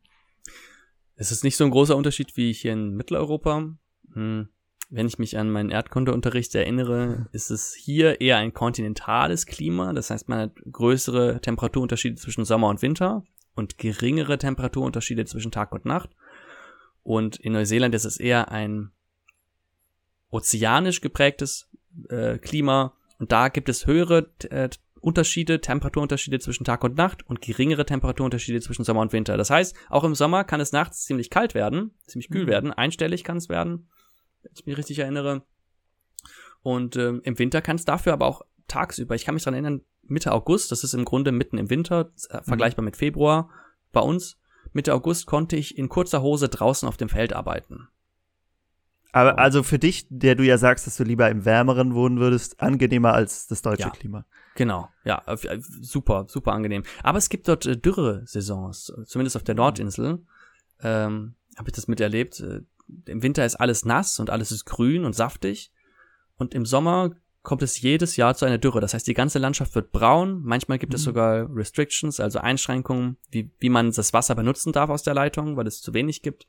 Es 1.16 1.32
ist 1.32 1.44
nicht 1.44 1.56
so 1.56 1.64
ein 1.64 1.70
großer 1.70 1.96
Unterschied 1.96 2.36
wie 2.36 2.52
hier 2.52 2.72
in 2.72 2.94
Mitteleuropa. 2.94 3.74
Hm. 4.14 4.48
Wenn 4.88 5.06
ich 5.06 5.18
mich 5.18 5.38
an 5.38 5.50
meinen 5.50 5.70
Erdkundeunterricht 5.70 6.54
erinnere, 6.54 7.28
ist 7.32 7.50
es 7.50 7.74
hier 7.74 8.20
eher 8.20 8.36
ein 8.38 8.54
kontinentales 8.54 9.46
Klima. 9.46 9.92
Das 9.92 10.10
heißt, 10.10 10.28
man 10.28 10.38
hat 10.38 10.52
größere 10.70 11.40
Temperaturunterschiede 11.40 12.16
zwischen 12.16 12.44
Sommer 12.44 12.68
und 12.68 12.82
Winter 12.82 13.24
und 13.54 13.78
geringere 13.78 14.38
Temperaturunterschiede 14.38 15.24
zwischen 15.24 15.50
Tag 15.50 15.72
und 15.72 15.84
Nacht. 15.84 16.10
Und 17.02 17.36
in 17.36 17.52
Neuseeland 17.52 17.94
ist 17.94 18.04
es 18.04 18.18
eher 18.18 18.50
ein 18.52 18.92
ozeanisch 20.31 21.01
geprägtes 21.01 21.69
äh, 22.09 22.38
Klima 22.38 22.95
und 23.19 23.33
da 23.33 23.49
gibt 23.49 23.69
es 23.69 23.87
höhere 23.87 24.31
äh, 24.51 24.69
Unterschiede, 25.01 25.61
Temperaturunterschiede 25.61 26.40
zwischen 26.40 26.64
Tag 26.64 26.85
und 26.85 26.97
Nacht 26.97 27.27
und 27.27 27.40
geringere 27.40 27.87
Temperaturunterschiede 27.87 28.61
zwischen 28.61 28.85
Sommer 28.85 29.01
und 29.01 29.12
Winter. 29.12 29.37
Das 29.37 29.51
heißt, 29.51 29.75
auch 29.88 30.05
im 30.05 30.14
Sommer 30.14 30.45
kann 30.45 30.61
es 30.61 30.73
nachts 30.73 31.05
ziemlich 31.05 31.31
kalt 31.31 31.55
werden, 31.55 31.93
ziemlich 32.07 32.31
kühl 32.31 32.45
mhm. 32.45 32.51
werden, 32.51 32.73
einstellig 32.73 33.25
kann 33.25 33.38
es 33.38 33.49
werden, 33.49 33.88
wenn 34.43 34.53
ich 34.55 34.66
mich 34.66 34.77
richtig 34.77 34.99
erinnere. 34.99 35.43
Und 36.62 36.97
ähm, 36.97 37.23
im 37.25 37.38
Winter 37.38 37.62
kann 37.62 37.77
es 37.77 37.87
dafür 37.87 38.12
aber 38.12 38.27
auch 38.27 38.43
tagsüber, 38.69 39.14
ich 39.14 39.25
kann 39.25 39.35
mich 39.35 39.45
daran 39.45 39.55
erinnern, 39.55 39.83
Mitte 40.03 40.33
August, 40.33 40.71
das 40.71 40.85
ist 40.85 40.93
im 40.93 41.05
Grunde 41.05 41.33
mitten 41.33 41.57
im 41.57 41.71
Winter, 41.71 42.12
äh, 42.29 42.37
mhm. 42.38 42.45
vergleichbar 42.45 42.85
mit 42.85 42.97
Februar 42.97 43.51
bei 43.93 44.01
uns, 44.01 44.38
Mitte 44.73 44.95
August 44.95 45.27
konnte 45.27 45.57
ich 45.57 45.79
in 45.79 45.88
kurzer 45.88 46.23
Hose 46.23 46.49
draußen 46.49 46.87
auf 46.87 46.97
dem 46.97 47.09
Feld 47.09 47.33
arbeiten. 47.33 47.88
Aber 49.12 49.38
also 49.38 49.62
für 49.62 49.79
dich, 49.79 50.07
der 50.09 50.35
du 50.35 50.44
ja 50.44 50.59
sagst, 50.59 50.87
dass 50.87 50.96
du 50.96 51.05
lieber 51.05 51.29
im 51.31 51.44
Wärmeren 51.44 51.94
wohnen 51.94 52.18
würdest, 52.18 52.61
angenehmer 52.61 53.12
als 53.12 53.49
das 53.49 53.62
deutsche 53.62 53.85
ja, 53.85 53.90
Klima. 53.90 54.25
Genau, 54.55 54.88
ja, 55.05 55.23
super, 55.81 56.27
super 56.29 56.53
angenehm. 56.53 56.85
Aber 57.03 57.18
es 57.18 57.29
gibt 57.29 57.49
dort 57.49 57.66
äh, 57.66 57.77
Dürre-Saisons, 57.77 58.92
zumindest 59.07 59.37
auf 59.37 59.42
der 59.42 59.55
Nordinsel. 59.55 60.25
Ähm, 60.83 61.35
Habe 61.57 61.68
ich 61.68 61.75
das 61.75 61.88
miterlebt. 61.88 62.40
Äh, 62.40 62.61
Im 63.07 63.23
Winter 63.23 63.44
ist 63.44 63.57
alles 63.57 63.85
nass 63.85 64.20
und 64.20 64.31
alles 64.31 64.53
ist 64.53 64.64
grün 64.64 65.05
und 65.05 65.14
saftig. 65.14 65.73
Und 66.37 66.55
im 66.55 66.64
Sommer 66.64 67.11
kommt 67.42 67.62
es 67.62 67.81
jedes 67.81 68.16
Jahr 68.16 68.35
zu 68.35 68.44
einer 68.44 68.59
Dürre. 68.59 68.81
Das 68.81 68.94
heißt, 68.94 69.07
die 69.07 69.14
ganze 69.14 69.38
Landschaft 69.38 69.75
wird 69.75 69.92
braun. 69.92 70.42
Manchmal 70.42 70.79
gibt 70.79 70.92
mhm. 70.92 70.96
es 70.96 71.03
sogar 71.03 71.49
Restrictions, 71.55 72.20
also 72.20 72.38
Einschränkungen, 72.38 73.16
wie, 73.31 73.51
wie 73.59 73.70
man 73.70 73.92
das 73.92 74.12
Wasser 74.12 74.35
benutzen 74.35 74.73
darf 74.73 74.90
aus 74.90 75.03
der 75.03 75.14
Leitung, 75.14 75.57
weil 75.57 75.66
es 75.66 75.81
zu 75.81 75.94
wenig 75.94 76.23
gibt. 76.23 76.46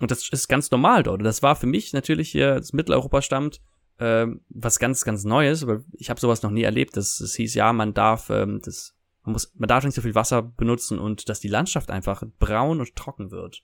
Und 0.00 0.10
das 0.10 0.28
ist 0.30 0.48
ganz 0.48 0.70
normal 0.70 1.02
dort. 1.02 1.20
Und 1.20 1.24
das 1.24 1.42
war 1.42 1.54
für 1.56 1.66
mich 1.66 1.92
natürlich 1.92 2.30
hier, 2.30 2.56
das 2.56 2.72
Mitteleuropa 2.72 3.22
stammt, 3.22 3.60
äh, 3.98 4.26
was 4.48 4.78
ganz, 4.78 5.04
ganz 5.04 5.24
Neues, 5.24 5.66
weil 5.66 5.84
ich 5.92 6.10
habe 6.10 6.18
sowas 6.18 6.42
noch 6.42 6.50
nie 6.50 6.62
erlebt. 6.62 6.96
Das, 6.96 7.18
das 7.18 7.34
hieß, 7.34 7.54
ja, 7.54 7.72
man 7.72 7.94
darf, 7.94 8.30
ähm, 8.30 8.60
das, 8.64 8.96
man 9.22 9.34
muss, 9.34 9.52
man 9.56 9.68
darf 9.68 9.84
nicht 9.84 9.94
so 9.94 10.02
viel 10.02 10.14
Wasser 10.14 10.42
benutzen 10.42 10.98
und 10.98 11.28
dass 11.28 11.40
die 11.40 11.48
Landschaft 11.48 11.90
einfach 11.90 12.24
braun 12.38 12.80
und 12.80 12.96
trocken 12.96 13.30
wird. 13.30 13.62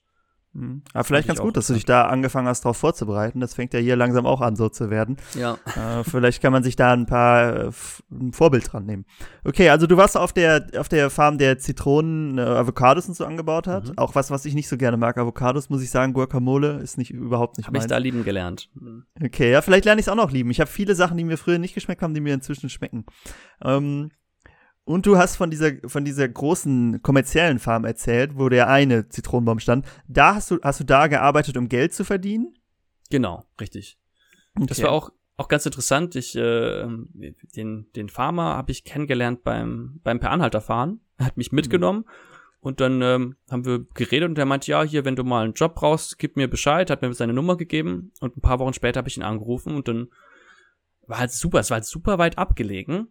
Mhm. 0.57 0.81
Aber 0.93 1.03
vielleicht 1.03 1.27
ganz 1.27 1.39
gut, 1.39 1.55
dass 1.55 1.67
du 1.67 1.73
dich 1.73 1.85
da 1.85 2.07
angefangen 2.07 2.47
hast, 2.47 2.65
darauf 2.65 2.77
vorzubereiten. 2.77 3.39
Das 3.39 3.53
fängt 3.53 3.75
ja 3.75 3.79
hier 3.79 3.95
langsam 3.95 4.25
auch 4.25 4.41
an, 4.41 4.55
so 4.55 4.69
zu 4.69 4.89
werden. 4.89 5.17
Ja. 5.35 5.57
Äh, 5.75 6.03
vielleicht 6.03 6.41
kann 6.41 6.51
man 6.51 6.63
sich 6.63 6.75
da 6.75 6.93
ein 6.93 7.05
paar 7.05 7.67
äh, 7.67 7.71
ein 8.11 8.33
Vorbild 8.33 8.71
dran 8.71 8.85
nehmen. 8.85 9.05
Okay, 9.43 9.69
also 9.69 9.85
du 9.85 9.97
warst 9.97 10.17
auf 10.17 10.33
der 10.33 10.67
auf 10.77 10.89
der 10.89 11.11
Farm 11.11 11.37
der 11.37 11.59
Zitronen, 11.59 12.39
äh, 12.39 12.41
Avocados 12.41 13.07
und 13.07 13.13
so 13.13 13.25
angebaut 13.25 13.67
hat. 13.67 13.89
Mhm. 13.89 13.97
Auch 13.97 14.15
was, 14.15 14.31
was 14.31 14.45
ich 14.45 14.55
nicht 14.55 14.67
so 14.67 14.77
gerne 14.77 14.97
mag. 14.97 15.17
Avocados 15.17 15.69
muss 15.69 15.83
ich 15.83 15.91
sagen, 15.91 16.13
Guacamole 16.13 16.79
ist 16.79 16.97
nicht 16.97 17.11
überhaupt 17.11 17.57
nicht 17.57 17.67
Hab 17.67 17.73
meins. 17.73 17.85
ich 17.85 17.89
da 17.89 17.97
lieben 17.97 18.23
gelernt. 18.23 18.69
Okay, 19.23 19.51
ja, 19.51 19.61
vielleicht 19.61 19.85
lerne 19.85 20.01
ich 20.01 20.07
es 20.07 20.11
auch 20.11 20.15
noch 20.15 20.31
lieben. 20.31 20.49
Ich 20.49 20.59
habe 20.59 20.69
viele 20.69 20.95
Sachen, 20.95 21.17
die 21.17 21.23
mir 21.23 21.37
früher 21.37 21.59
nicht 21.59 21.75
geschmeckt 21.75 22.01
haben, 22.01 22.15
die 22.15 22.21
mir 22.21 22.33
inzwischen 22.33 22.69
schmecken. 22.69 23.05
Ähm, 23.63 24.09
und 24.87 25.05
du 25.05 25.17
hast 25.17 25.35
von 25.35 25.51
dieser, 25.51 25.73
von 25.85 26.05
dieser 26.05 26.29
großen 26.29 27.01
kommerziellen 27.01 27.59
Farm 27.59 27.83
erzählt, 27.83 28.37
wo 28.37 28.47
der 28.47 28.69
eine 28.69 29.09
Zitronenbaum 29.09 29.59
stand. 29.59 29.85
Da 30.07 30.35
hast 30.35 30.49
du, 30.49 30.59
hast 30.63 30.79
du 30.79 30.85
da 30.85 31.07
gearbeitet, 31.07 31.57
um 31.57 31.67
Geld 31.67 31.93
zu 31.93 32.05
verdienen? 32.05 32.53
Genau, 33.09 33.43
richtig. 33.59 33.99
Okay. 34.55 34.65
Das 34.67 34.81
war 34.81 34.91
auch, 34.91 35.11
auch 35.35 35.49
ganz 35.49 35.65
interessant. 35.65 36.15
Ich, 36.15 36.37
äh, 36.37 36.87
den, 37.55 37.91
den 37.97 38.07
Farmer 38.07 38.55
habe 38.55 38.71
ich 38.71 38.85
kennengelernt 38.85 39.43
beim, 39.43 39.99
beim 40.05 40.21
Per 40.21 40.31
Anhalter 40.31 40.61
fahren. 40.61 41.01
Er 41.17 41.25
hat 41.25 41.35
mich 41.35 41.51
mitgenommen. 41.51 42.05
Mhm. 42.05 42.11
Und 42.61 42.79
dann 42.79 43.01
ähm, 43.01 43.35
haben 43.51 43.65
wir 43.65 43.85
geredet 43.93 44.29
und 44.29 44.37
er 44.37 44.45
meinte, 44.45 44.71
ja, 44.71 44.83
hier, 44.83 45.03
wenn 45.03 45.17
du 45.17 45.25
mal 45.25 45.43
einen 45.43 45.53
Job 45.53 45.75
brauchst, 45.75 46.17
gib 46.17 46.37
mir 46.37 46.49
Bescheid, 46.49 46.89
hat 46.89 47.01
mir 47.01 47.13
seine 47.13 47.33
Nummer 47.33 47.57
gegeben 47.57 48.13
und 48.21 48.37
ein 48.37 48.41
paar 48.41 48.59
Wochen 48.59 48.73
später 48.73 48.99
habe 48.99 49.09
ich 49.09 49.17
ihn 49.17 49.23
angerufen 49.23 49.75
und 49.75 49.89
dann 49.89 50.07
war 51.07 51.19
halt 51.19 51.31
super, 51.31 51.59
es 51.59 51.69
war 51.69 51.75
halt 51.75 51.85
super 51.85 52.17
weit 52.17 52.37
abgelegen. 52.37 53.09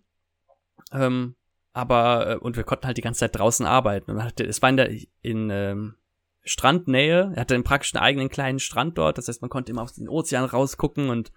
Ähm, 0.90 1.36
aber 1.76 2.30
äh, 2.30 2.36
und 2.36 2.56
wir 2.56 2.64
konnten 2.64 2.86
halt 2.86 2.96
die 2.96 3.02
ganze 3.02 3.20
Zeit 3.20 3.36
draußen 3.36 3.66
arbeiten 3.66 4.10
und 4.10 4.24
hatte, 4.24 4.44
es 4.44 4.62
war 4.62 4.70
in 4.70 4.76
der 4.78 4.90
in 5.20 5.50
ähm, 5.50 5.94
Strandnähe, 6.42 7.32
er 7.34 7.40
hatte 7.40 7.54
einen 7.54 7.64
praktischen 7.64 7.98
eigenen 7.98 8.30
kleinen 8.30 8.60
Strand 8.60 8.96
dort, 8.96 9.18
das 9.18 9.28
heißt, 9.28 9.42
man 9.42 9.50
konnte 9.50 9.72
immer 9.72 9.82
aus 9.82 9.92
den 9.92 10.08
Ozean 10.08 10.46
rausgucken 10.46 11.10
und 11.10 11.32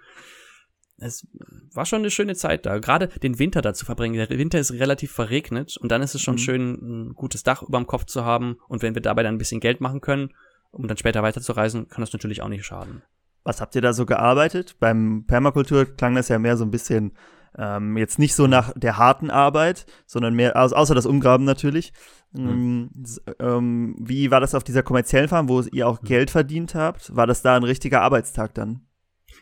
es 0.98 1.28
war 1.74 1.86
schon 1.86 2.00
eine 2.00 2.12
schöne 2.12 2.36
Zeit 2.36 2.66
da. 2.66 2.78
Gerade 2.78 3.08
den 3.08 3.40
Winter 3.40 3.62
da 3.62 3.74
zu 3.74 3.86
verbringen. 3.86 4.16
Der 4.16 4.30
Winter 4.30 4.60
ist 4.60 4.74
relativ 4.74 5.14
verregnet 5.14 5.78
und 5.78 5.92
dann 5.92 6.02
ist 6.02 6.14
es 6.14 6.22
schon 6.22 6.36
mhm. 6.36 6.40
schön, 6.40 6.72
ein 6.74 7.14
gutes 7.14 7.44
Dach 7.44 7.62
über 7.62 7.78
dem 7.78 7.88
Kopf 7.88 8.06
zu 8.06 8.26
haben. 8.26 8.58
Und 8.68 8.82
wenn 8.82 8.96
wir 8.96 9.02
dabei 9.02 9.24
dann 9.24 9.36
ein 9.36 9.38
bisschen 9.38 9.62
Geld 9.62 9.80
machen 9.80 10.02
können, 10.02 10.34
um 10.72 10.88
dann 10.88 10.98
später 10.98 11.24
weiterzureisen, 11.24 11.88
kann 11.88 12.02
das 12.02 12.12
natürlich 12.12 12.42
auch 12.42 12.50
nicht 12.50 12.66
schaden. 12.66 13.02
Was 13.46 13.62
habt 13.62 13.76
ihr 13.76 13.82
da 13.82 13.94
so 13.94 14.06
gearbeitet? 14.06 14.76
Beim 14.80 15.24
Permakultur 15.26 15.86
klang 15.86 16.16
das 16.16 16.28
ja 16.28 16.38
mehr 16.38 16.58
so 16.58 16.66
ein 16.66 16.72
bisschen 16.72 17.14
ähm, 17.58 17.98
jetzt 17.98 18.20
nicht 18.20 18.36
so 18.36 18.48
nach 18.48 18.74
der 18.76 18.98
harten 18.98 19.30
Arbeit, 19.30 19.86
sondern 20.06 20.34
mehr, 20.34 20.56
also 20.56 20.76
außer 20.76 20.96
das 20.96 21.06
Umgraben 21.06 21.46
natürlich. 21.46 21.94
Mhm. 22.32 22.92
Ähm, 23.40 23.96
wie 24.00 24.32
war 24.32 24.40
das 24.40 24.54
auf 24.54 24.64
dieser 24.64 24.84
kommerziellen 24.84 25.30
Farm, 25.30 25.50
wo 25.50 25.62
ihr 25.62 25.88
auch 25.88 26.02
mhm. 26.02 26.08
Geld 26.08 26.30
verdient 26.30 26.76
habt? 26.76 27.16
War 27.16 27.28
das 27.28 27.42
da 27.42 27.56
ein 27.56 27.64
richtiger 27.64 28.02
Arbeitstag 28.02 28.54
dann? 28.54 28.82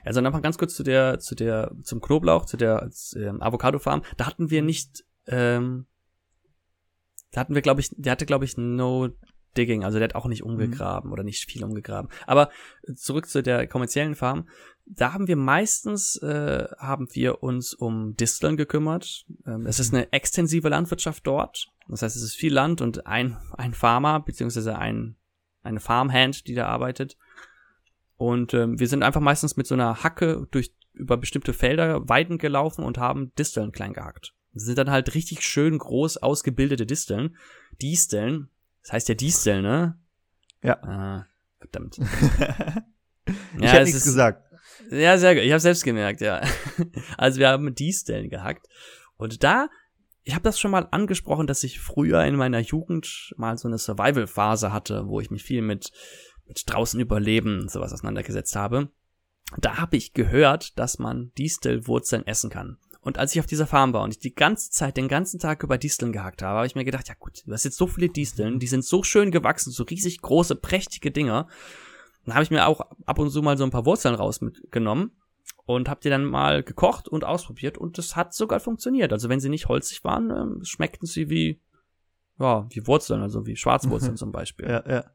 Also 0.05 0.21
nochmal 0.21 0.41
ganz 0.41 0.57
kurz 0.57 0.75
zu 0.75 0.83
der, 0.83 1.19
zu 1.19 1.35
der, 1.35 1.71
zum 1.83 2.01
Knoblauch, 2.01 2.45
zu 2.45 2.55
der 2.55 2.89
äh, 3.15 3.27
Avocado-Farm. 3.27 4.03
Da 4.15 4.25
hatten 4.25 4.49
wir 4.49 4.61
nicht, 4.61 5.03
ähm, 5.27 5.85
da 7.31 7.41
hatten 7.41 7.55
wir, 7.55 7.61
glaube 7.61 7.81
ich, 7.81 7.89
der 7.97 8.13
hatte, 8.13 8.25
glaube 8.25 8.45
ich, 8.45 8.57
no 8.57 9.09
Digging, 9.57 9.83
also 9.83 9.97
der 9.97 10.09
hat 10.09 10.15
auch 10.15 10.27
nicht 10.27 10.43
mhm. 10.43 10.51
umgegraben 10.51 11.09
mhm. 11.09 11.13
oder 11.13 11.23
nicht 11.23 11.49
viel 11.49 11.63
umgegraben. 11.63 12.09
Aber 12.25 12.49
zurück 12.95 13.27
zu 13.27 13.41
der 13.43 13.67
kommerziellen 13.67 14.15
Farm. 14.15 14.47
Da 14.89 15.13
haben 15.13 15.27
wir 15.27 15.35
meistens, 15.35 16.15
äh, 16.17 16.65
haben 16.77 17.07
wir 17.11 17.43
uns 17.43 17.73
um 17.73 18.15
Disteln 18.15 18.55
gekümmert. 18.55 19.25
Ähm, 19.45 19.65
es 19.65 19.79
ist 19.79 19.93
eine 19.93 20.11
extensive 20.13 20.69
Landwirtschaft 20.69 21.27
dort. 21.27 21.67
Das 21.87 22.01
heißt, 22.01 22.15
es 22.15 22.23
ist 22.23 22.35
viel 22.35 22.53
Land 22.53 22.81
und 22.81 23.05
ein, 23.05 23.37
ein 23.57 23.73
Farmer, 23.73 24.19
beziehungsweise 24.21 24.77
ein, 24.77 25.15
eine 25.63 25.79
Farmhand, 25.79 26.47
die 26.47 26.55
da 26.55 26.67
arbeitet. 26.67 27.17
Und 28.15 28.53
ähm, 28.53 28.79
wir 28.79 28.87
sind 28.87 29.03
einfach 29.03 29.21
meistens 29.21 29.57
mit 29.57 29.67
so 29.67 29.75
einer 29.75 30.03
Hacke 30.03 30.47
durch 30.51 30.73
über 30.93 31.17
bestimmte 31.17 31.53
Felder, 31.53 32.09
Weiden 32.09 32.37
gelaufen 32.37 32.83
und 32.83 32.97
haben 32.97 33.31
Disteln 33.35 33.71
klein 33.71 33.93
gehackt. 33.93 34.33
Das 34.53 34.63
sind 34.63 34.77
dann 34.77 34.89
halt 34.89 35.13
richtig 35.13 35.41
schön 35.41 35.77
groß 35.77 36.17
ausgebildete 36.17 36.85
Disteln. 36.85 37.37
Disteln, 37.81 38.49
das 38.81 38.93
heißt 38.93 39.09
ja 39.09 39.15
Disteln, 39.15 39.61
ne? 39.61 39.99
Ja. 40.63 40.81
Ah, 40.83 41.27
verdammt. 41.59 41.97
ich 43.25 43.61
ja, 43.61 43.69
hätte 43.69 43.83
nichts 43.83 43.99
ist, 43.99 44.05
gesagt. 44.05 44.46
Ja, 44.91 45.17
sehr 45.17 45.35
gut. 45.35 45.43
Ich 45.43 45.51
habe 45.51 45.59
selbst 45.59 45.83
gemerkt, 45.83 46.21
ja. 46.21 46.41
Also 47.17 47.39
wir 47.39 47.49
haben 47.49 47.73
Disteln 47.73 48.29
gehackt. 48.29 48.67
Und 49.17 49.43
da, 49.43 49.69
ich 50.23 50.33
habe 50.33 50.43
das 50.43 50.59
schon 50.59 50.71
mal 50.71 50.87
angesprochen, 50.91 51.47
dass 51.47 51.63
ich 51.63 51.79
früher 51.79 52.23
in 52.23 52.35
meiner 52.35 52.59
Jugend 52.59 53.33
mal 53.37 53.57
so 53.57 53.67
eine 53.67 53.77
Survival-Phase 53.77 54.71
hatte, 54.71 55.07
wo 55.07 55.19
ich 55.19 55.31
mich 55.31 55.43
viel 55.43 55.61
mit, 55.61 55.91
mit 56.45 56.63
draußen 56.65 56.99
überleben 56.99 57.61
und 57.61 57.71
sowas 57.71 57.93
auseinandergesetzt 57.93 58.55
habe. 58.55 58.89
Da 59.57 59.77
habe 59.77 59.95
ich 59.95 60.13
gehört, 60.13 60.77
dass 60.77 60.99
man 60.99 61.31
Distelwurzeln 61.37 62.27
essen 62.27 62.49
kann. 62.49 62.77
Und 63.07 63.17
als 63.17 63.33
ich 63.33 63.39
auf 63.39 63.45
dieser 63.45 63.67
Farm 63.67 63.93
war 63.93 64.03
und 64.03 64.11
ich 64.11 64.19
die 64.19 64.35
ganze 64.35 64.69
Zeit, 64.69 64.97
den 64.97 65.07
ganzen 65.07 65.39
Tag 65.39 65.63
über 65.63 65.77
Disteln 65.77 66.11
gehackt 66.11 66.41
habe, 66.41 66.57
habe 66.57 66.67
ich 66.67 66.75
mir 66.75 66.83
gedacht, 66.83 67.07
ja 67.07 67.13
gut, 67.17 67.43
du 67.45 67.53
hast 67.53 67.63
jetzt 67.63 67.77
so 67.77 67.87
viele 67.87 68.09
Disteln, 68.09 68.59
die 68.59 68.67
sind 68.67 68.83
so 68.83 69.01
schön 69.01 69.31
gewachsen, 69.31 69.71
so 69.71 69.83
riesig 69.83 70.21
große, 70.21 70.57
prächtige 70.57 71.09
Dinger. 71.09 71.47
Dann 72.27 72.35
habe 72.35 72.43
ich 72.43 72.51
mir 72.51 72.67
auch 72.67 72.81
ab 73.05 73.19
und 73.19 73.31
zu 73.31 73.41
mal 73.41 73.57
so 73.57 73.63
ein 73.63 73.71
paar 73.71 73.85
Wurzeln 73.85 74.13
raus 74.13 74.41
mitgenommen 74.41 75.11
und 75.65 75.87
habe 75.87 76.01
die 76.03 76.09
dann 76.09 76.25
mal 76.25 76.61
gekocht 76.61 77.07
und 77.07 77.23
ausprobiert 77.23 77.77
und 77.77 77.97
das 77.97 78.17
hat 78.17 78.33
sogar 78.33 78.59
funktioniert. 78.59 79.13
Also 79.13 79.29
wenn 79.29 79.39
sie 79.39 79.47
nicht 79.47 79.69
holzig 79.69 80.03
waren, 80.03 80.29
ähm, 80.29 80.59
schmeckten 80.65 81.07
sie 81.07 81.29
wie, 81.29 81.61
ja, 82.37 82.67
wie 82.69 82.85
Wurzeln, 82.85 83.21
also 83.21 83.45
wie 83.45 83.55
Schwarzwurzeln 83.55 84.17
zum 84.17 84.33
Beispiel. 84.33 84.67
Ja, 84.67 84.83
ja. 84.85 85.05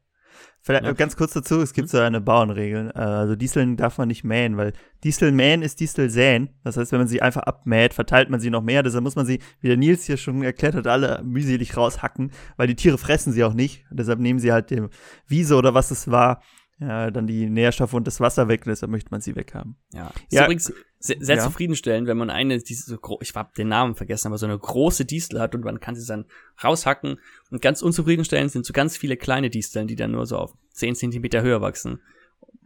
Vielleicht 0.61 0.85
ja. 0.85 0.93
ganz 0.93 1.15
kurz 1.15 1.33
dazu, 1.33 1.61
es 1.61 1.73
gibt 1.73 1.89
so 1.89 1.99
eine 1.99 2.19
Bauernregel. 2.19 2.91
Äh, 2.95 2.99
also 2.99 3.35
Disteln 3.35 3.77
darf 3.77 3.99
man 3.99 4.07
nicht 4.07 4.23
mähen, 4.23 4.57
weil 4.57 4.73
Distel 5.03 5.31
mähen 5.31 5.61
ist 5.61 5.79
Distel 5.81 6.09
säen. 6.09 6.49
Das 6.63 6.77
heißt, 6.77 6.91
wenn 6.93 6.99
man 6.99 7.07
sie 7.07 7.21
einfach 7.21 7.43
abmäht, 7.43 7.93
verteilt 7.93 8.31
man 8.31 8.39
sie 8.39 8.49
noch 8.49 8.63
mehr. 8.63 8.81
Deshalb 8.81 9.03
muss 9.03 9.15
man 9.15 9.27
sie, 9.27 9.39
wie 9.59 9.67
der 9.67 9.77
Nils 9.77 10.05
hier 10.05 10.17
schon 10.17 10.41
erklärt 10.41 10.73
hat, 10.73 10.87
alle 10.87 11.21
mühselig 11.23 11.77
raushacken, 11.77 12.31
weil 12.57 12.65
die 12.65 12.75
Tiere 12.75 12.97
fressen 12.97 13.33
sie 13.33 13.43
auch 13.43 13.53
nicht. 13.53 13.85
Deshalb 13.91 14.19
nehmen 14.19 14.39
sie 14.39 14.51
halt 14.51 14.71
dem 14.71 14.89
Wiese 15.27 15.55
oder 15.57 15.75
was 15.75 15.91
es 15.91 16.09
war, 16.09 16.41
ja, 16.79 17.11
dann 17.11 17.27
die 17.27 17.49
Nährstoffe 17.49 17.93
und 17.93 18.07
das 18.07 18.19
Wasser 18.19 18.47
weg, 18.47 18.63
deshalb 18.65 18.91
möchte 18.91 19.11
man 19.11 19.21
sie 19.21 19.35
weghaben. 19.35 19.77
Ja, 19.93 20.07
ist 20.07 20.33
ja, 20.33 20.45
übrigens 20.45 20.73
sehr, 20.99 21.17
sehr 21.19 21.37
ja. 21.37 21.43
zufriedenstellend, 21.43 22.07
wenn 22.07 22.17
man 22.17 22.29
eine, 22.29 22.57
diese 22.57 22.83
so 22.91 23.19
ich 23.21 23.35
habe 23.35 23.51
den 23.57 23.67
Namen 23.67 23.95
vergessen, 23.95 24.27
aber 24.27 24.37
so 24.37 24.45
eine 24.45 24.57
große 24.57 25.05
Distel 25.05 25.39
hat 25.39 25.53
und 25.55 25.63
man 25.63 25.79
kann 25.79 25.95
sie 25.95 26.05
dann 26.05 26.25
raushacken 26.63 27.19
und 27.51 27.61
ganz 27.61 27.81
unzufriedenstellend 27.81 28.51
sind 28.51 28.65
so 28.65 28.73
ganz 28.73 28.97
viele 28.97 29.17
kleine 29.17 29.49
Disteln, 29.49 29.87
die 29.87 29.95
dann 29.95 30.11
nur 30.11 30.25
so 30.25 30.37
auf 30.37 30.53
10 30.71 30.95
Zentimeter 30.95 31.41
höher 31.41 31.61
wachsen 31.61 32.01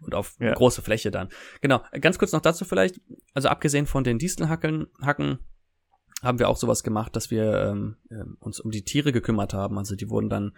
und 0.01 0.15
auf 0.15 0.35
ja. 0.39 0.53
große 0.53 0.81
Fläche 0.81 1.11
dann. 1.11 1.29
Genau, 1.61 1.83
ganz 1.99 2.17
kurz 2.17 2.31
noch 2.31 2.41
dazu 2.41 2.65
vielleicht, 2.65 3.01
also 3.33 3.49
abgesehen 3.49 3.85
von 3.85 4.03
den 4.03 4.19
Distelhacken, 4.19 4.87
Hacken, 5.01 5.39
haben 6.23 6.39
wir 6.39 6.49
auch 6.49 6.57
sowas 6.57 6.83
gemacht, 6.83 7.15
dass 7.15 7.29
wir 7.29 7.53
ähm, 7.63 7.97
ähm 8.09 8.37
uns 8.39 8.59
um 8.59 8.71
die 8.71 8.83
Tiere 8.83 9.11
gekümmert 9.11 9.53
haben. 9.53 9.77
Also 9.77 9.95
die 9.95 10.09
wurden 10.09 10.29
dann 10.29 10.53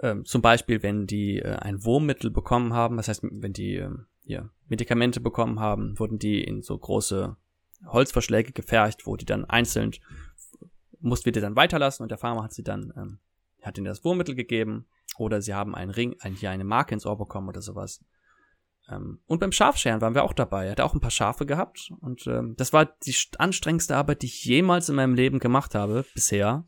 ähm, 0.00 0.24
zum 0.24 0.42
Beispiel, 0.42 0.82
wenn 0.82 1.06
die 1.06 1.38
äh, 1.38 1.56
ein 1.56 1.84
Wurmmittel 1.84 2.30
bekommen 2.30 2.72
haben, 2.72 2.96
das 2.96 3.08
heißt, 3.08 3.22
wenn 3.22 3.52
die 3.52 3.76
äh, 3.76 3.90
hier 4.24 4.50
Medikamente 4.68 5.20
bekommen 5.20 5.60
haben, 5.60 5.98
wurden 5.98 6.18
die 6.18 6.42
in 6.42 6.62
so 6.62 6.78
große 6.78 7.36
Holzverschläge 7.86 8.52
gefercht, 8.52 9.06
wo 9.06 9.16
die 9.16 9.24
dann 9.24 9.44
einzeln 9.44 9.92
mussten 11.02 11.26
wir 11.26 11.32
die 11.32 11.40
dann 11.40 11.56
weiterlassen 11.56 12.02
und 12.02 12.10
der 12.10 12.18
Farmer 12.18 12.44
hat 12.44 12.54
sie 12.54 12.62
dann, 12.62 12.92
ähm, 12.96 13.18
hat 13.62 13.76
ihnen 13.76 13.84
das 13.84 14.04
Wurmmittel 14.04 14.34
gegeben 14.34 14.86
oder 15.18 15.42
sie 15.42 15.54
haben 15.54 15.74
einen 15.74 15.90
Ring, 15.90 16.16
ein, 16.20 16.34
hier 16.34 16.50
eine 16.50 16.64
Marke 16.64 16.94
ins 16.94 17.04
Ohr 17.04 17.18
bekommen 17.18 17.48
oder 17.48 17.60
sowas. 17.60 18.04
Ähm, 18.88 19.20
und 19.26 19.40
beim 19.40 19.52
Schafscheren 19.52 20.00
waren 20.00 20.14
wir 20.14 20.24
auch 20.24 20.32
dabei. 20.32 20.66
Er 20.66 20.72
hat 20.72 20.80
auch 20.80 20.94
ein 20.94 21.00
paar 21.00 21.10
Schafe 21.10 21.44
gehabt 21.44 21.90
und 22.00 22.26
ähm, 22.26 22.54
das 22.56 22.72
war 22.72 22.86
die 22.86 23.14
anstrengendste 23.38 23.96
Arbeit, 23.96 24.22
die 24.22 24.26
ich 24.26 24.44
jemals 24.44 24.88
in 24.88 24.96
meinem 24.96 25.14
Leben 25.14 25.38
gemacht 25.38 25.74
habe 25.74 26.04
bisher. 26.14 26.64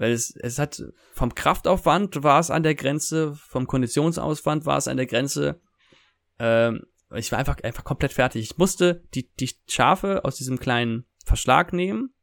Weil 0.00 0.12
es, 0.12 0.34
es 0.34 0.58
hat 0.58 0.82
vom 1.12 1.34
Kraftaufwand 1.34 2.22
war 2.22 2.40
es 2.40 2.50
an 2.50 2.62
der 2.62 2.74
Grenze, 2.74 3.34
vom 3.34 3.66
Konditionsaufwand 3.66 4.64
war 4.64 4.78
es 4.78 4.88
an 4.88 4.96
der 4.96 5.04
Grenze. 5.04 5.60
Ähm, 6.38 6.86
ich 7.14 7.30
war 7.30 7.38
einfach, 7.38 7.58
einfach 7.62 7.84
komplett 7.84 8.14
fertig. 8.14 8.42
Ich 8.42 8.56
musste 8.56 9.04
die, 9.12 9.28
die 9.34 9.50
Schafe 9.68 10.24
aus 10.24 10.36
diesem 10.36 10.58
kleinen 10.58 11.04
Verschlag 11.26 11.74
nehmen, 11.74 12.14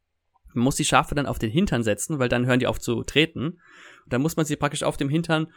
muss 0.54 0.74
die 0.74 0.84
Schafe 0.84 1.14
dann 1.14 1.26
auf 1.26 1.38
den 1.38 1.52
Hintern 1.52 1.84
setzen, 1.84 2.18
weil 2.18 2.28
dann 2.28 2.46
hören 2.46 2.58
die 2.58 2.66
auf 2.66 2.80
zu 2.80 3.04
treten. 3.04 3.60
Und 4.04 4.12
dann 4.12 4.22
muss 4.22 4.36
man 4.36 4.44
sie 4.44 4.56
praktisch 4.56 4.82
auf 4.82 4.96
dem 4.96 5.08
Hintern 5.08 5.52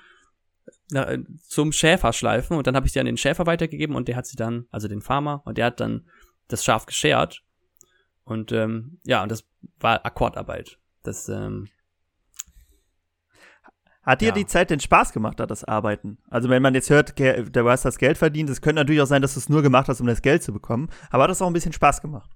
na, 0.92 1.18
zum 1.48 1.72
Schäfer 1.72 2.14
schleifen 2.14 2.56
und 2.56 2.68
dann 2.68 2.76
habe 2.76 2.86
ich 2.86 2.94
sie 2.94 3.00
an 3.00 3.08
den 3.08 3.18
Schäfer 3.18 3.48
weitergegeben 3.48 3.96
und 3.96 4.08
der 4.08 4.16
hat 4.16 4.28
sie 4.28 4.36
dann, 4.36 4.68
also 4.70 4.88
den 4.88 5.02
Farmer, 5.02 5.42
und 5.46 5.58
der 5.58 5.66
hat 5.66 5.80
dann 5.80 6.08
das 6.50 6.64
Schaf 6.64 6.86
geschert. 6.86 7.42
Und 8.24 8.52
ähm, 8.52 9.00
ja, 9.06 9.24
und 9.24 9.32
das 9.32 9.44
war 9.80 10.06
Akkordarbeit. 10.06 10.78
Das 11.02 11.28
ähm, 11.30 11.68
hat 14.04 14.22
dir 14.22 14.30
ja. 14.30 14.34
die 14.34 14.48
Zeit 14.48 14.70
denn 14.72 14.80
Spaß 14.80 15.14
gemacht, 15.14 15.40
da 15.40 15.46
das 15.46 15.64
Arbeiten? 15.64 16.18
Also 16.30 16.50
wenn 16.50 16.62
man 16.62 16.74
jetzt 16.74 16.90
hört, 16.90 17.20
du 17.20 17.70
hast 17.70 17.86
das 17.86 18.00
Geld 18.00 18.18
verdient, 18.18 18.50
es 18.50 18.62
könnte 18.62 18.82
natürlich 18.82 19.02
auch 19.02 19.08
sein, 19.08 19.22
dass 19.22 19.36
du 19.36 19.40
es 19.40 19.50
nur 19.50 19.62
gemacht 19.62 19.88
hast, 19.90 20.02
um 20.02 20.08
das 20.08 20.22
Geld 20.22 20.42
zu 20.42 20.54
bekommen. 20.54 20.90
Aber 21.12 21.24
hat 21.24 21.30
das 21.30 21.42
auch 21.42 21.48
ein 21.48 21.54
bisschen 21.54 21.74
Spaß 21.74 22.02
gemacht? 22.02 22.32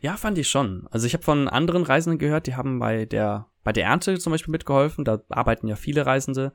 Ja, 0.00 0.16
fand 0.16 0.38
ich 0.38 0.48
schon. 0.48 0.86
Also 0.90 1.06
ich 1.06 1.14
habe 1.14 1.24
von 1.24 1.48
anderen 1.48 1.82
Reisenden 1.82 2.18
gehört, 2.18 2.46
die 2.46 2.54
haben 2.54 2.78
bei 2.78 3.04
der 3.04 3.46
bei 3.64 3.72
der 3.72 3.84
Ernte 3.84 4.18
zum 4.18 4.32
Beispiel 4.32 4.52
mitgeholfen. 4.52 5.04
Da 5.04 5.20
arbeiten 5.28 5.68
ja 5.68 5.76
viele 5.76 6.04
Reisende. 6.04 6.52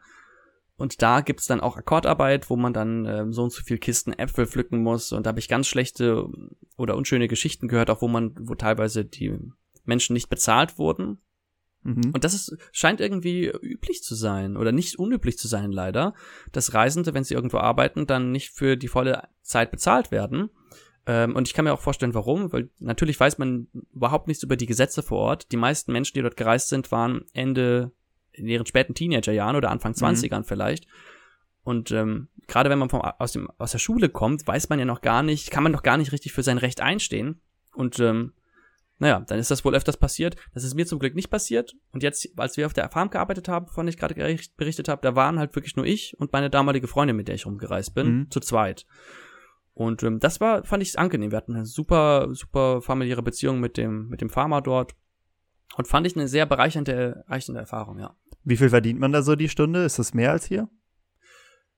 Und 0.75 1.01
da 1.01 1.21
gibt's 1.21 1.47
dann 1.47 1.61
auch 1.61 1.75
Akkordarbeit, 1.75 2.49
wo 2.49 2.55
man 2.55 2.73
dann 2.73 3.05
äh, 3.05 3.25
so 3.31 3.43
und 3.43 3.51
so 3.51 3.63
viel 3.63 3.79
Kisten 3.79 4.13
Äpfel 4.13 4.45
pflücken 4.45 4.83
muss. 4.83 5.11
Und 5.11 5.25
da 5.25 5.29
habe 5.29 5.39
ich 5.39 5.47
ganz 5.47 5.67
schlechte 5.67 6.27
oder 6.75 6.95
unschöne 6.95 7.27
Geschichten 7.27 7.67
gehört, 7.67 7.89
auch 7.89 8.01
wo 8.01 8.07
man, 8.07 8.35
wo 8.39 8.53
teilweise 8.55 9.03
die 9.03 9.35
Menschen 9.85 10.13
nicht 10.13 10.29
bezahlt 10.29 10.77
wurden 10.77 11.19
Mhm. 11.87 12.11
Und 12.13 12.25
das 12.25 12.33
ist, 12.33 12.57
scheint 12.73 12.99
irgendwie 12.99 13.47
üblich 13.47 14.03
zu 14.03 14.13
sein 14.13 14.57
oder 14.57 14.73
nicht 14.73 14.99
unüblich 14.99 15.37
zu 15.37 15.47
sein, 15.47 15.71
leider, 15.71 16.13
dass 16.51 16.73
Reisende, 16.73 17.13
wenn 17.13 17.23
sie 17.23 17.33
irgendwo 17.33 17.59
arbeiten, 17.59 18.05
dann 18.05 18.31
nicht 18.33 18.49
für 18.49 18.75
die 18.75 18.89
volle 18.89 19.29
Zeit 19.41 19.71
bezahlt 19.71 20.11
werden. 20.11 20.49
Ähm, 21.05 21.33
und 21.33 21.47
ich 21.47 21.53
kann 21.53 21.63
mir 21.63 21.73
auch 21.73 21.79
vorstellen, 21.79 22.13
warum, 22.13 22.51
weil 22.51 22.69
natürlich 22.79 23.17
weiß 23.17 23.37
man 23.37 23.67
überhaupt 23.93 24.27
nichts 24.27 24.43
über 24.43 24.57
die 24.57 24.65
Gesetze 24.65 25.01
vor 25.01 25.19
Ort. 25.19 25.53
Die 25.53 25.57
meisten 25.57 25.93
Menschen, 25.93 26.15
die 26.15 26.21
dort 26.21 26.35
gereist 26.35 26.67
sind, 26.67 26.91
waren 26.91 27.23
Ende 27.31 27.93
in 28.33 28.47
ihren 28.47 28.65
späten 28.65 28.93
Teenagerjahren 28.93 29.55
oder 29.55 29.71
Anfang 29.71 29.93
20ern 29.93 30.39
mhm. 30.39 30.43
vielleicht. 30.43 30.87
Und 31.63 31.91
ähm, 31.91 32.27
gerade 32.47 32.69
wenn 32.69 32.79
man 32.79 32.89
vom, 32.89 33.01
aus, 33.01 33.31
dem, 33.31 33.49
aus 33.57 33.71
der 33.71 33.79
Schule 33.79 34.09
kommt, 34.09 34.45
weiß 34.45 34.67
man 34.67 34.79
ja 34.79 34.85
noch 34.85 34.99
gar 34.99 35.23
nicht, 35.23 35.51
kann 35.51 35.63
man 35.63 35.71
noch 35.71 35.83
gar 35.83 35.95
nicht 35.95 36.11
richtig 36.11 36.33
für 36.33 36.43
sein 36.43 36.57
Recht 36.57 36.81
einstehen. 36.81 37.39
Und 37.73 37.99
ähm, 37.99 38.33
naja, 38.99 39.23
dann 39.27 39.37
ist 39.37 39.51
das 39.51 39.63
wohl 39.63 39.75
öfters 39.75 39.97
passiert. 39.97 40.35
Das 40.53 40.63
ist 40.63 40.73
mir 40.73 40.87
zum 40.87 40.99
Glück 40.99 41.13
nicht 41.13 41.29
passiert. 41.29 41.75
Und 41.91 42.01
jetzt, 42.01 42.27
als 42.37 42.57
wir 42.57 42.65
auf 42.65 42.73
der 42.73 42.89
Farm 42.89 43.09
gearbeitet 43.09 43.47
haben, 43.47 43.67
von 43.67 43.87
ich 43.87 43.97
gerade 43.97 44.15
berichtet 44.57 44.87
habe, 44.87 45.01
da 45.01 45.15
waren 45.15 45.37
halt 45.37 45.55
wirklich 45.55 45.75
nur 45.75 45.85
ich 45.85 46.15
und 46.19 46.33
meine 46.33 46.49
damalige 46.49 46.87
Freundin, 46.87 47.15
mit 47.15 47.27
der 47.27 47.35
ich 47.35 47.45
rumgereist 47.45 47.93
bin, 47.93 48.07
mhm. 48.07 48.31
zu 48.31 48.39
zweit. 48.39 48.85
Und 49.73 50.01
ähm, 50.01 50.19
das 50.19 50.41
war, 50.41 50.63
fand 50.63 50.81
ich 50.81 50.97
angenehm. 50.97 51.29
Wir 51.29 51.37
hatten 51.37 51.55
eine 51.55 51.65
super, 51.67 52.29
super 52.31 52.81
familiäre 52.81 53.21
Beziehung 53.21 53.59
mit 53.59 53.77
dem, 53.77 54.07
mit 54.07 54.21
dem 54.21 54.29
Farmer 54.29 54.61
dort. 54.61 54.95
Und 55.75 55.87
fand 55.87 56.07
ich 56.07 56.15
eine 56.15 56.27
sehr 56.27 56.47
bereichernde, 56.47 57.23
bereichernde 57.27 57.61
Erfahrung, 57.61 57.99
ja. 57.99 58.15
Wie 58.43 58.57
viel 58.57 58.69
verdient 58.69 58.99
man 58.99 59.11
da 59.11 59.21
so 59.21 59.35
die 59.35 59.49
Stunde? 59.49 59.83
Ist 59.83 59.99
das 59.99 60.15
mehr 60.15 60.31
als 60.31 60.45
hier? 60.45 60.69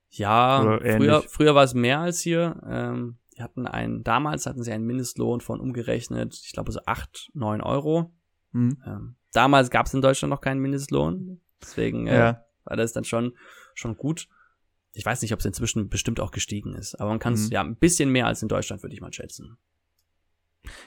Ja, 0.08 0.78
früher, 0.80 1.22
früher 1.28 1.54
war 1.54 1.64
es 1.64 1.74
mehr 1.74 2.00
als 2.00 2.20
hier. 2.20 2.60
Ähm, 2.66 3.18
die 3.40 3.42
hatten 3.42 3.66
einen, 3.66 4.04
damals 4.04 4.44
hatten 4.44 4.62
sie 4.62 4.70
einen 4.70 4.84
Mindestlohn 4.84 5.40
von 5.40 5.60
umgerechnet, 5.60 6.38
ich 6.44 6.52
glaube 6.52 6.72
so 6.72 6.80
acht 6.84 7.30
neun 7.32 7.62
Euro. 7.62 8.12
Mhm. 8.52 8.82
Ähm, 8.86 9.16
damals 9.32 9.70
gab 9.70 9.86
es 9.86 9.94
in 9.94 10.02
Deutschland 10.02 10.30
noch 10.30 10.42
keinen 10.42 10.60
Mindestlohn. 10.60 11.40
Deswegen 11.60 12.06
äh, 12.06 12.18
ja. 12.18 12.44
war 12.64 12.76
das 12.76 12.92
dann 12.92 13.04
schon, 13.04 13.32
schon 13.74 13.96
gut. 13.96 14.28
Ich 14.92 15.06
weiß 15.06 15.22
nicht, 15.22 15.32
ob 15.32 15.40
es 15.40 15.46
inzwischen 15.46 15.88
bestimmt 15.88 16.20
auch 16.20 16.32
gestiegen 16.32 16.74
ist, 16.74 16.96
aber 16.96 17.10
man 17.10 17.18
kann 17.18 17.32
es 17.32 17.46
mhm. 17.46 17.52
ja 17.52 17.60
ein 17.62 17.76
bisschen 17.76 18.10
mehr 18.10 18.26
als 18.26 18.42
in 18.42 18.48
Deutschland, 18.48 18.82
würde 18.82 18.94
ich 18.94 19.00
mal 19.00 19.12
schätzen. 19.12 19.56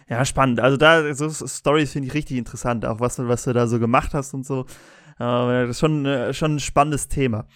Ja, 0.08 0.24
spannend. 0.24 0.60
Also 0.60 0.78
da, 0.78 1.16
so 1.16 1.30
Stories 1.32 1.94
finde 1.94 2.08
ich 2.08 2.14
richtig 2.14 2.38
interessant, 2.38 2.86
auch 2.86 3.00
was, 3.00 3.18
was 3.18 3.46
du 3.46 3.54
da 3.54 3.66
so 3.66 3.80
gemacht 3.80 4.14
hast 4.14 4.36
und 4.36 4.46
so. 4.46 4.66
Äh, 5.18 5.66
das 5.66 5.72
ist 5.72 5.80
schon, 5.80 6.06
äh, 6.06 6.34
schon 6.34 6.56
ein 6.56 6.60
spannendes 6.60 7.08
Thema. 7.08 7.48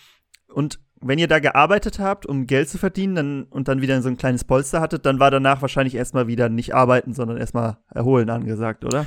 Und 0.47 0.79
wenn 1.01 1.19
ihr 1.19 1.27
da 1.27 1.39
gearbeitet 1.39 1.99
habt, 1.99 2.25
um 2.25 2.47
Geld 2.47 2.69
zu 2.69 2.77
verdienen 2.77 3.15
dann, 3.15 3.43
und 3.43 3.67
dann 3.67 3.81
wieder 3.81 4.01
so 4.01 4.09
ein 4.09 4.17
kleines 4.17 4.43
Polster 4.43 4.81
hattet, 4.81 5.05
dann 5.05 5.19
war 5.19 5.31
danach 5.31 5.61
wahrscheinlich 5.61 5.95
erstmal 5.95 6.27
wieder 6.27 6.49
nicht 6.49 6.73
arbeiten, 6.73 7.13
sondern 7.13 7.37
erstmal 7.37 7.77
erholen 7.93 8.29
angesagt, 8.29 8.85
oder? 8.85 9.05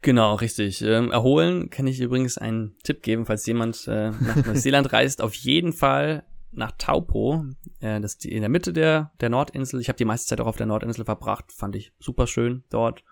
Genau, 0.00 0.34
richtig. 0.34 0.82
Ähm, 0.82 1.10
erholen 1.10 1.70
kann 1.70 1.86
ich 1.86 2.00
übrigens 2.00 2.38
einen 2.38 2.76
Tipp 2.84 3.02
geben, 3.02 3.26
falls 3.26 3.46
jemand 3.46 3.86
äh, 3.88 4.10
nach 4.10 4.46
Neuseeland 4.46 4.92
reist. 4.92 5.20
Auf 5.22 5.34
jeden 5.34 5.72
Fall 5.72 6.24
nach 6.52 6.72
Taupo. 6.78 7.44
Äh, 7.80 8.00
das 8.00 8.12
ist 8.12 8.24
die, 8.24 8.32
in 8.32 8.40
der 8.40 8.48
Mitte 8.48 8.72
der, 8.72 9.12
der 9.20 9.28
Nordinsel. 9.28 9.80
Ich 9.80 9.88
habe 9.88 9.96
die 9.96 10.04
meiste 10.04 10.28
Zeit 10.28 10.40
auch 10.40 10.46
auf 10.46 10.56
der 10.56 10.66
Nordinsel 10.66 11.04
verbracht. 11.04 11.52
Fand 11.52 11.74
ich 11.74 11.92
super 11.98 12.26
schön 12.26 12.62
dort. 12.70 13.02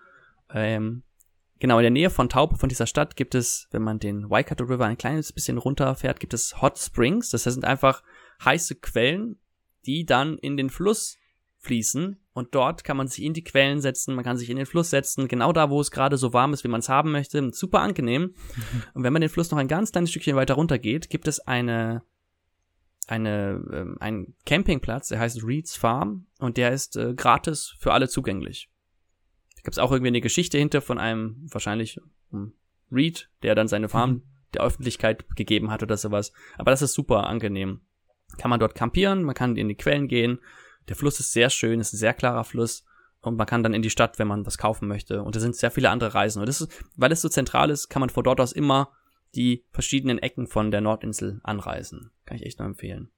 Ähm, 0.53 1.03
genau, 1.59 1.79
in 1.79 1.83
der 1.83 1.91
Nähe 1.91 2.09
von 2.09 2.29
Taupo, 2.29 2.55
von 2.55 2.69
dieser 2.69 2.87
Stadt, 2.87 3.15
gibt 3.15 3.35
es, 3.35 3.67
wenn 3.71 3.81
man 3.81 3.99
den 3.99 4.29
Waikato 4.29 4.63
River 4.63 4.85
ein 4.85 4.97
kleines 4.97 5.33
bisschen 5.33 5.57
runterfährt, 5.57 6.19
gibt 6.19 6.33
es 6.33 6.61
Hot 6.61 6.77
Springs. 6.77 7.29
Das 7.29 7.43
sind 7.43 7.65
einfach 7.65 8.03
heiße 8.43 8.75
Quellen, 8.75 9.39
die 9.85 10.05
dann 10.05 10.37
in 10.37 10.57
den 10.57 10.69
Fluss 10.69 11.17
fließen 11.59 12.19
und 12.37 12.53
dort 12.53 12.83
kann 12.83 12.97
man 12.97 13.07
sich 13.07 13.23
in 13.23 13.33
die 13.33 13.43
Quellen 13.43 13.81
setzen, 13.81 14.13
man 14.13 14.23
kann 14.23 14.37
sich 14.37 14.51
in 14.51 14.57
den 14.57 14.67
Fluss 14.67 14.91
setzen, 14.91 15.27
genau 15.27 15.53
da, 15.53 15.71
wo 15.71 15.81
es 15.81 15.89
gerade 15.89 16.17
so 16.17 16.33
warm 16.33 16.53
ist, 16.53 16.63
wie 16.63 16.67
man 16.67 16.81
es 16.81 16.87
haben 16.87 17.11
möchte. 17.11 17.51
Super 17.51 17.79
angenehm. 17.79 18.21
Mhm. 18.21 18.83
Und 18.93 19.03
wenn 19.03 19.11
man 19.11 19.21
den 19.21 19.29
Fluss 19.31 19.49
noch 19.49 19.57
ein 19.57 19.67
ganz 19.67 19.91
kleines 19.91 20.11
Stückchen 20.11 20.35
weiter 20.35 20.53
runter 20.53 20.77
geht, 20.77 21.09
gibt 21.09 21.27
es 21.27 21.39
eine, 21.39 22.03
eine, 23.07 23.63
ähm, 23.73 23.97
einen 23.99 24.35
Campingplatz, 24.45 25.07
der 25.07 25.19
heißt 25.19 25.43
Reeds 25.43 25.75
Farm 25.75 26.27
und 26.37 26.57
der 26.57 26.73
ist 26.73 26.95
äh, 26.95 27.15
gratis 27.15 27.75
für 27.79 27.91
alle 27.91 28.07
zugänglich. 28.07 28.69
Gibt 29.67 29.75
es 29.75 29.79
auch 29.79 29.91
irgendwie 29.91 30.07
eine 30.07 30.21
Geschichte 30.21 30.57
hinter 30.57 30.79
von 30.79 30.97
einem 30.97 31.45
wahrscheinlich 31.51 31.99
um, 32.31 32.53
Reed, 32.89 33.29
der 33.43 33.53
dann 33.53 33.67
seine 33.67 33.89
Farm 33.89 34.11
mhm. 34.11 34.23
der 34.53 34.61
Öffentlichkeit 34.63 35.25
gegeben 35.35 35.71
hat 35.71 35.83
oder 35.83 35.97
sowas. 35.97 36.31
Aber 36.57 36.71
das 36.71 36.81
ist 36.81 36.93
super 36.93 37.27
angenehm. 37.27 37.81
Kann 38.37 38.49
man 38.49 38.61
dort 38.61 38.75
campieren, 38.75 39.23
man 39.23 39.35
kann 39.35 39.57
in 39.57 39.67
die 39.67 39.75
Quellen 39.75 40.07
gehen, 40.07 40.39
der 40.87 40.95
Fluss 40.95 41.19
ist 41.19 41.33
sehr 41.33 41.49
schön, 41.49 41.81
ist 41.81 41.91
ein 41.91 41.97
sehr 41.97 42.13
klarer 42.13 42.45
Fluss 42.45 42.85
und 43.19 43.35
man 43.35 43.45
kann 43.45 43.61
dann 43.61 43.73
in 43.73 43.81
die 43.81 43.89
Stadt, 43.89 44.19
wenn 44.19 44.29
man 44.29 44.45
was 44.45 44.57
kaufen 44.57 44.87
möchte. 44.87 45.21
Und 45.21 45.35
da 45.35 45.41
sind 45.41 45.53
sehr 45.53 45.69
viele 45.69 45.89
andere 45.89 46.13
Reisen. 46.13 46.39
Und 46.39 46.47
das 46.47 46.61
ist, 46.61 46.85
weil 46.95 47.11
es 47.11 47.19
so 47.19 47.27
zentral 47.27 47.69
ist, 47.69 47.89
kann 47.89 47.99
man 47.99 48.09
von 48.09 48.23
dort 48.23 48.39
aus 48.39 48.53
immer 48.53 48.93
die 49.35 49.65
verschiedenen 49.71 50.19
Ecken 50.19 50.47
von 50.47 50.71
der 50.71 50.79
Nordinsel 50.79 51.41
anreisen. 51.43 52.11
Kann 52.25 52.37
ich 52.37 52.45
echt 52.45 52.59
nur 52.59 52.69
empfehlen. 52.69 53.09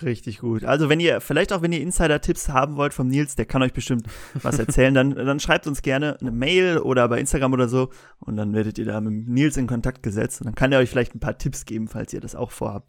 Richtig 0.00 0.38
gut. 0.38 0.64
Also 0.64 0.88
wenn 0.88 1.00
ihr, 1.00 1.20
vielleicht 1.20 1.52
auch 1.52 1.62
wenn 1.62 1.72
ihr 1.72 1.80
Insider-Tipps 1.80 2.48
haben 2.48 2.76
wollt 2.76 2.94
vom 2.94 3.08
Nils, 3.08 3.36
der 3.36 3.44
kann 3.44 3.62
euch 3.62 3.72
bestimmt 3.72 4.06
was 4.42 4.58
erzählen, 4.58 4.94
dann, 4.94 5.10
dann 5.14 5.38
schreibt 5.38 5.66
uns 5.66 5.82
gerne 5.82 6.16
eine 6.20 6.30
Mail 6.30 6.78
oder 6.78 7.08
bei 7.08 7.20
Instagram 7.20 7.52
oder 7.52 7.68
so 7.68 7.90
und 8.18 8.36
dann 8.36 8.54
werdet 8.54 8.78
ihr 8.78 8.86
da 8.86 9.00
mit 9.00 9.28
Nils 9.28 9.56
in 9.56 9.66
Kontakt 9.66 10.02
gesetzt 10.02 10.40
und 10.40 10.46
dann 10.46 10.54
kann 10.54 10.72
er 10.72 10.80
euch 10.80 10.90
vielleicht 10.90 11.14
ein 11.14 11.20
paar 11.20 11.36
Tipps 11.36 11.66
geben, 11.66 11.88
falls 11.88 12.12
ihr 12.12 12.20
das 12.20 12.34
auch 12.34 12.50
vorhabt. 12.50 12.88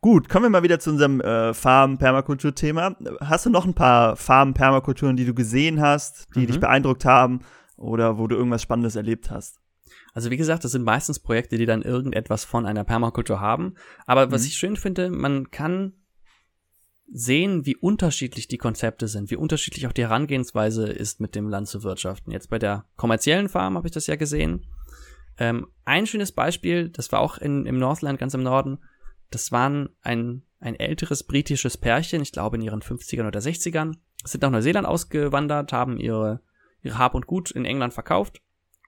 Gut, 0.00 0.28
kommen 0.28 0.44
wir 0.44 0.50
mal 0.50 0.62
wieder 0.62 0.78
zu 0.78 0.90
unserem 0.90 1.20
äh, 1.20 1.52
Farm-Permakultur-Thema. 1.52 2.94
Hast 3.20 3.46
du 3.46 3.50
noch 3.50 3.64
ein 3.64 3.74
paar 3.74 4.14
Farm-Permakulturen, 4.14 5.16
die 5.16 5.24
du 5.24 5.34
gesehen 5.34 5.80
hast, 5.80 6.28
die 6.36 6.40
mhm. 6.40 6.46
dich 6.46 6.60
beeindruckt 6.60 7.04
haben 7.04 7.40
oder 7.76 8.16
wo 8.16 8.28
du 8.28 8.36
irgendwas 8.36 8.62
Spannendes 8.62 8.94
erlebt 8.94 9.30
hast? 9.30 9.58
Also 10.14 10.30
wie 10.30 10.36
gesagt, 10.36 10.62
das 10.62 10.72
sind 10.72 10.84
meistens 10.84 11.18
Projekte, 11.18 11.58
die 11.58 11.66
dann 11.66 11.82
irgendetwas 11.82 12.44
von 12.44 12.64
einer 12.64 12.84
Permakultur 12.84 13.40
haben. 13.40 13.74
Aber 14.06 14.26
mhm. 14.26 14.32
was 14.32 14.46
ich 14.46 14.54
schön 14.54 14.76
finde, 14.76 15.10
man 15.10 15.50
kann 15.50 15.94
sehen, 17.10 17.64
wie 17.64 17.76
unterschiedlich 17.76 18.48
die 18.48 18.58
Konzepte 18.58 19.08
sind, 19.08 19.30
wie 19.30 19.36
unterschiedlich 19.36 19.86
auch 19.86 19.92
die 19.92 20.02
Herangehensweise 20.02 20.86
ist, 20.88 21.20
mit 21.20 21.34
dem 21.34 21.48
Land 21.48 21.68
zu 21.68 21.82
wirtschaften. 21.82 22.30
Jetzt 22.30 22.50
bei 22.50 22.58
der 22.58 22.84
kommerziellen 22.96 23.48
Farm 23.48 23.76
habe 23.76 23.88
ich 23.88 23.92
das 23.92 24.06
ja 24.06 24.16
gesehen. 24.16 24.66
Ähm, 25.38 25.68
ein 25.84 26.06
schönes 26.06 26.32
Beispiel, 26.32 26.90
das 26.90 27.10
war 27.12 27.20
auch 27.20 27.38
in, 27.38 27.64
im 27.66 27.78
Northland, 27.78 28.18
ganz 28.18 28.34
im 28.34 28.42
Norden, 28.42 28.78
das 29.30 29.52
waren 29.52 29.90
ein, 30.02 30.42
ein 30.60 30.74
älteres 30.74 31.22
britisches 31.22 31.76
Pärchen, 31.76 32.22
ich 32.22 32.32
glaube 32.32 32.56
in 32.56 32.62
ihren 32.62 32.82
50ern 32.82 33.26
oder 33.26 33.40
60ern, 33.40 33.94
sind 34.24 34.42
nach 34.42 34.50
Neuseeland 34.50 34.86
ausgewandert, 34.86 35.72
haben 35.72 35.98
ihre, 35.98 36.40
ihre 36.82 36.98
Hab 36.98 37.14
und 37.14 37.26
Gut 37.26 37.50
in 37.50 37.64
England 37.64 37.94
verkauft 37.94 38.42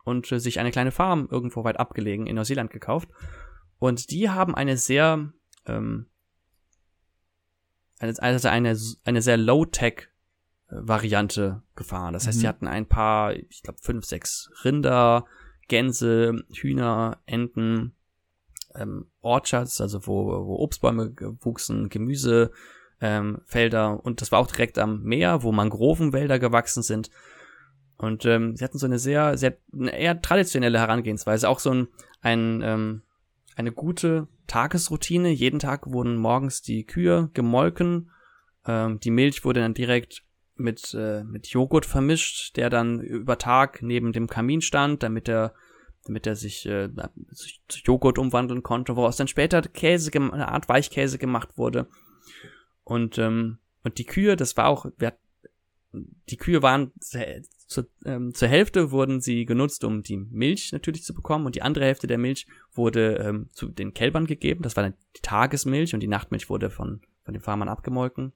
und 0.04 0.30
äh, 0.32 0.40
sich 0.40 0.58
eine 0.58 0.70
kleine 0.70 0.90
Farm 0.90 1.28
irgendwo 1.30 1.64
weit 1.64 1.78
abgelegen 1.78 2.26
in 2.26 2.36
Neuseeland 2.36 2.70
gekauft. 2.70 3.08
Und 3.78 4.10
die 4.10 4.28
haben 4.28 4.54
eine 4.54 4.76
sehr, 4.76 5.32
ähm, 5.66 6.06
also 8.00 8.48
eine, 8.48 8.76
eine 9.04 9.22
sehr 9.22 9.36
Low-Tech 9.36 10.08
Variante 10.70 11.62
gefahren. 11.74 12.12
Das 12.12 12.26
heißt, 12.26 12.38
mhm. 12.38 12.40
sie 12.40 12.48
hatten 12.48 12.68
ein 12.68 12.86
paar, 12.86 13.34
ich 13.34 13.62
glaube, 13.62 13.78
fünf, 13.82 14.04
sechs 14.04 14.50
Rinder, 14.64 15.26
Gänse, 15.68 16.44
Hühner, 16.52 17.18
Enten, 17.26 17.94
ähm, 18.74 19.06
Orchards, 19.20 19.80
also 19.80 20.06
wo, 20.06 20.46
wo 20.46 20.56
Obstbäume 20.56 21.14
wuchsen, 21.40 21.88
Gemüsefelder 21.88 22.52
ähm, 23.00 24.00
und 24.02 24.20
das 24.20 24.32
war 24.32 24.38
auch 24.38 24.46
direkt 24.46 24.78
am 24.78 25.02
Meer, 25.02 25.42
wo 25.42 25.52
Mangrovenwälder 25.52 26.38
gewachsen 26.38 26.82
sind. 26.82 27.10
Und 27.96 28.24
ähm, 28.24 28.56
sie 28.56 28.64
hatten 28.64 28.78
so 28.78 28.86
eine 28.86 28.98
sehr, 28.98 29.36
sehr, 29.36 29.58
eine 29.72 29.96
eher 29.98 30.22
traditionelle 30.22 30.78
Herangehensweise, 30.78 31.48
auch 31.48 31.58
so 31.58 31.70
ein, 31.70 31.88
ein 32.22 32.62
ähm, 32.64 33.02
eine 33.60 33.72
gute 33.72 34.26
Tagesroutine. 34.46 35.30
Jeden 35.30 35.60
Tag 35.60 35.86
wurden 35.86 36.16
morgens 36.16 36.62
die 36.62 36.84
Kühe 36.84 37.30
gemolken. 37.34 38.10
Ähm, 38.66 38.98
die 39.00 39.10
Milch 39.10 39.44
wurde 39.44 39.60
dann 39.60 39.74
direkt 39.74 40.24
mit, 40.56 40.94
äh, 40.94 41.22
mit 41.24 41.46
Joghurt 41.48 41.86
vermischt, 41.86 42.56
der 42.56 42.70
dann 42.70 43.00
über 43.00 43.38
Tag 43.38 43.82
neben 43.82 44.12
dem 44.12 44.26
Kamin 44.26 44.60
stand, 44.60 45.02
damit 45.02 45.28
er 45.28 45.54
damit 46.04 46.26
er 46.26 46.34
sich 46.34 46.66
äh, 46.66 46.88
zu 47.68 47.80
Joghurt 47.84 48.18
umwandeln 48.18 48.62
konnte, 48.62 48.96
woraus 48.96 49.16
dann 49.16 49.28
später 49.28 49.60
Käse, 49.62 50.10
eine 50.14 50.48
Art 50.48 50.68
Weichkäse 50.68 51.18
gemacht 51.18 51.58
wurde. 51.58 51.88
Und, 52.84 53.18
ähm, 53.18 53.58
und 53.84 53.98
die 53.98 54.06
Kühe, 54.06 54.36
das 54.36 54.56
war 54.56 54.68
auch, 54.68 54.86
wir, 54.96 55.12
die 55.92 56.36
Kühe 56.36 56.62
waren 56.62 56.92
zu, 57.70 57.84
ähm, 58.04 58.34
zur 58.34 58.48
Hälfte 58.48 58.90
wurden 58.90 59.20
sie 59.20 59.44
genutzt, 59.44 59.84
um 59.84 60.02
die 60.02 60.16
Milch 60.16 60.72
natürlich 60.72 61.04
zu 61.04 61.14
bekommen 61.14 61.46
und 61.46 61.54
die 61.54 61.62
andere 61.62 61.84
Hälfte 61.84 62.08
der 62.08 62.18
Milch 62.18 62.48
wurde 62.72 63.14
ähm, 63.24 63.48
zu 63.52 63.68
den 63.68 63.94
Kälbern 63.94 64.26
gegeben. 64.26 64.62
Das 64.62 64.74
war 64.74 64.82
dann 64.82 64.94
die 65.16 65.22
Tagesmilch 65.22 65.94
und 65.94 66.00
die 66.00 66.08
Nachtmilch 66.08 66.50
wurde 66.50 66.68
von, 66.68 67.00
von 67.22 67.32
den 67.32 67.40
Farmern 67.40 67.68
abgemolken. 67.68 68.32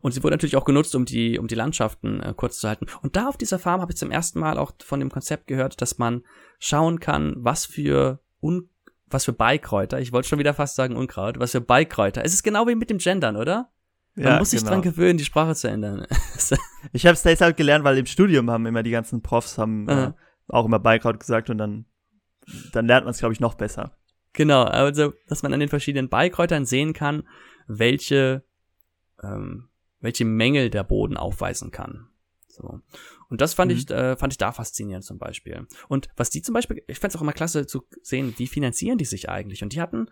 Und 0.00 0.12
sie 0.12 0.22
wurde 0.22 0.34
natürlich 0.34 0.54
auch 0.54 0.64
genutzt, 0.64 0.94
um 0.94 1.06
die, 1.06 1.40
um 1.40 1.48
die 1.48 1.56
Landschaften 1.56 2.20
äh, 2.20 2.32
kurz 2.36 2.60
zu 2.60 2.68
halten. 2.68 2.86
Und 3.02 3.16
da 3.16 3.28
auf 3.28 3.36
dieser 3.36 3.58
Farm 3.58 3.80
habe 3.80 3.90
ich 3.90 3.98
zum 3.98 4.12
ersten 4.12 4.38
Mal 4.38 4.58
auch 4.58 4.70
von 4.84 5.00
dem 5.00 5.10
Konzept 5.10 5.48
gehört, 5.48 5.82
dass 5.82 5.98
man 5.98 6.22
schauen 6.60 7.00
kann, 7.00 7.34
was 7.38 7.66
für 7.66 8.20
Un 8.40 8.68
was 9.10 9.24
für 9.24 9.32
Beikräuter, 9.32 10.00
ich 10.00 10.12
wollte 10.12 10.28
schon 10.28 10.38
wieder 10.38 10.52
fast 10.52 10.76
sagen 10.76 10.94
Unkraut, 10.94 11.40
was 11.40 11.52
für 11.52 11.62
Beikräuter. 11.62 12.22
Es 12.26 12.34
ist 12.34 12.42
genau 12.42 12.68
wie 12.68 12.74
mit 12.74 12.90
dem 12.90 12.98
Gendern, 12.98 13.36
oder? 13.36 13.70
Man 14.14 14.26
ja, 14.26 14.38
muss 14.38 14.50
sich 14.50 14.60
genau. 14.60 14.72
dran 14.72 14.82
gewöhnen, 14.82 15.16
die 15.16 15.24
Sprache 15.24 15.54
zu 15.54 15.68
ändern. 15.68 16.06
ich 16.92 17.06
habe 17.06 17.14
es 17.14 17.22
deshalb 17.22 17.56
gelernt, 17.56 17.84
weil 17.84 17.98
im 17.98 18.06
Studium 18.06 18.50
haben 18.50 18.66
immer 18.66 18.82
die 18.82 18.90
ganzen 18.90 19.22
Profs 19.22 19.58
haben 19.58 19.88
äh, 19.88 20.12
auch 20.48 20.66
immer 20.66 20.78
Beikraut 20.78 21.20
gesagt 21.20 21.50
und 21.50 21.58
dann, 21.58 21.86
dann 22.72 22.86
lernt 22.86 23.04
man 23.04 23.12
es, 23.12 23.18
glaube 23.18 23.32
ich, 23.32 23.40
noch 23.40 23.54
besser. 23.54 23.96
Genau, 24.32 24.64
also 24.64 25.12
dass 25.26 25.42
man 25.42 25.52
an 25.52 25.60
den 25.60 25.68
verschiedenen 25.68 26.08
Beikräutern 26.08 26.64
sehen 26.64 26.92
kann, 26.92 27.24
welche 27.66 28.44
ähm, 29.22 29.68
welche 30.00 30.24
Mängel 30.24 30.70
der 30.70 30.84
Boden 30.84 31.16
aufweisen 31.16 31.70
kann. 31.70 32.08
So. 32.46 32.80
Und 33.28 33.40
das 33.40 33.54
fand 33.54 33.72
mhm. 33.72 33.78
ich, 33.78 33.90
äh, 33.90 34.16
fand 34.16 34.32
ich 34.32 34.38
da 34.38 34.52
faszinierend 34.52 35.04
zum 35.04 35.18
Beispiel. 35.18 35.66
Und 35.88 36.08
was 36.16 36.30
die 36.30 36.42
zum 36.42 36.54
Beispiel, 36.54 36.82
ich 36.86 36.98
fand 36.98 37.12
es 37.12 37.16
auch 37.16 37.22
immer 37.22 37.32
klasse 37.32 37.66
zu 37.66 37.84
sehen, 38.02 38.34
wie 38.36 38.46
finanzieren 38.46 38.98
die 38.98 39.04
sich 39.04 39.28
eigentlich? 39.28 39.62
Und 39.62 39.72
die 39.72 39.80
hatten 39.80 40.08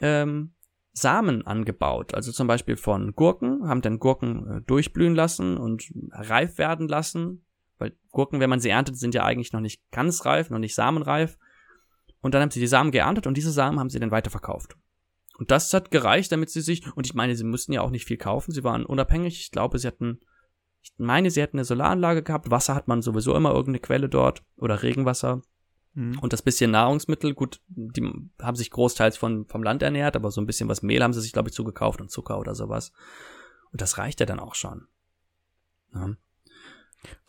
ähm, 0.00 0.52
Samen 0.92 1.46
angebaut, 1.46 2.14
also 2.14 2.32
zum 2.32 2.46
Beispiel 2.46 2.76
von 2.76 3.14
Gurken, 3.14 3.66
haben 3.66 3.80
dann 3.80 3.98
Gurken 3.98 4.58
äh, 4.58 4.60
durchblühen 4.62 5.14
lassen 5.14 5.56
und 5.56 5.90
reif 6.10 6.58
werden 6.58 6.86
lassen, 6.86 7.46
weil 7.78 7.96
Gurken, 8.10 8.40
wenn 8.40 8.50
man 8.50 8.60
sie 8.60 8.68
erntet, 8.68 8.98
sind 8.98 9.14
ja 9.14 9.24
eigentlich 9.24 9.52
noch 9.52 9.60
nicht 9.60 9.82
ganz 9.90 10.24
reif, 10.26 10.50
noch 10.50 10.58
nicht 10.58 10.74
samenreif. 10.74 11.38
Und 12.20 12.34
dann 12.34 12.42
haben 12.42 12.50
sie 12.50 12.60
die 12.60 12.66
Samen 12.66 12.92
geerntet 12.92 13.26
und 13.26 13.36
diese 13.36 13.50
Samen 13.50 13.80
haben 13.80 13.90
sie 13.90 13.98
dann 13.98 14.10
weiterverkauft. 14.10 14.76
Und 15.38 15.50
das 15.50 15.72
hat 15.72 15.90
gereicht, 15.90 16.30
damit 16.30 16.50
sie 16.50 16.60
sich, 16.60 16.84
und 16.94 17.06
ich 17.06 17.14
meine, 17.14 17.34
sie 17.34 17.44
mussten 17.44 17.72
ja 17.72 17.80
auch 17.80 17.90
nicht 17.90 18.04
viel 18.04 18.18
kaufen, 18.18 18.52
sie 18.52 18.62
waren 18.62 18.84
unabhängig. 18.84 19.40
Ich 19.40 19.50
glaube, 19.50 19.78
sie 19.78 19.88
hatten, 19.88 20.20
ich 20.82 20.92
meine, 20.98 21.30
sie 21.30 21.42
hatten 21.42 21.56
eine 21.56 21.64
Solaranlage 21.64 22.22
gehabt, 22.22 22.50
Wasser 22.50 22.74
hat 22.74 22.86
man 22.86 23.02
sowieso 23.02 23.34
immer 23.34 23.50
irgendeine 23.50 23.80
Quelle 23.80 24.08
dort 24.08 24.44
oder 24.56 24.82
Regenwasser. 24.82 25.42
Mhm. 25.94 26.18
Und 26.18 26.32
das 26.32 26.42
bisschen 26.42 26.70
Nahrungsmittel, 26.70 27.34
gut, 27.34 27.60
die 27.68 28.02
haben 28.40 28.56
sich 28.56 28.70
großteils 28.70 29.16
von, 29.16 29.46
vom 29.46 29.62
Land 29.62 29.82
ernährt, 29.82 30.16
aber 30.16 30.30
so 30.30 30.40
ein 30.40 30.46
bisschen 30.46 30.68
was 30.68 30.82
Mehl 30.82 31.02
haben 31.02 31.12
sie 31.12 31.20
sich, 31.20 31.32
glaube 31.32 31.48
ich, 31.48 31.54
zugekauft 31.54 32.00
und 32.00 32.10
Zucker 32.10 32.38
oder 32.38 32.54
sowas. 32.54 32.92
Und 33.72 33.80
das 33.80 33.98
reicht 33.98 34.20
ja 34.20 34.26
dann 34.26 34.40
auch 34.40 34.54
schon. 34.54 34.86
Ja. 35.94 36.16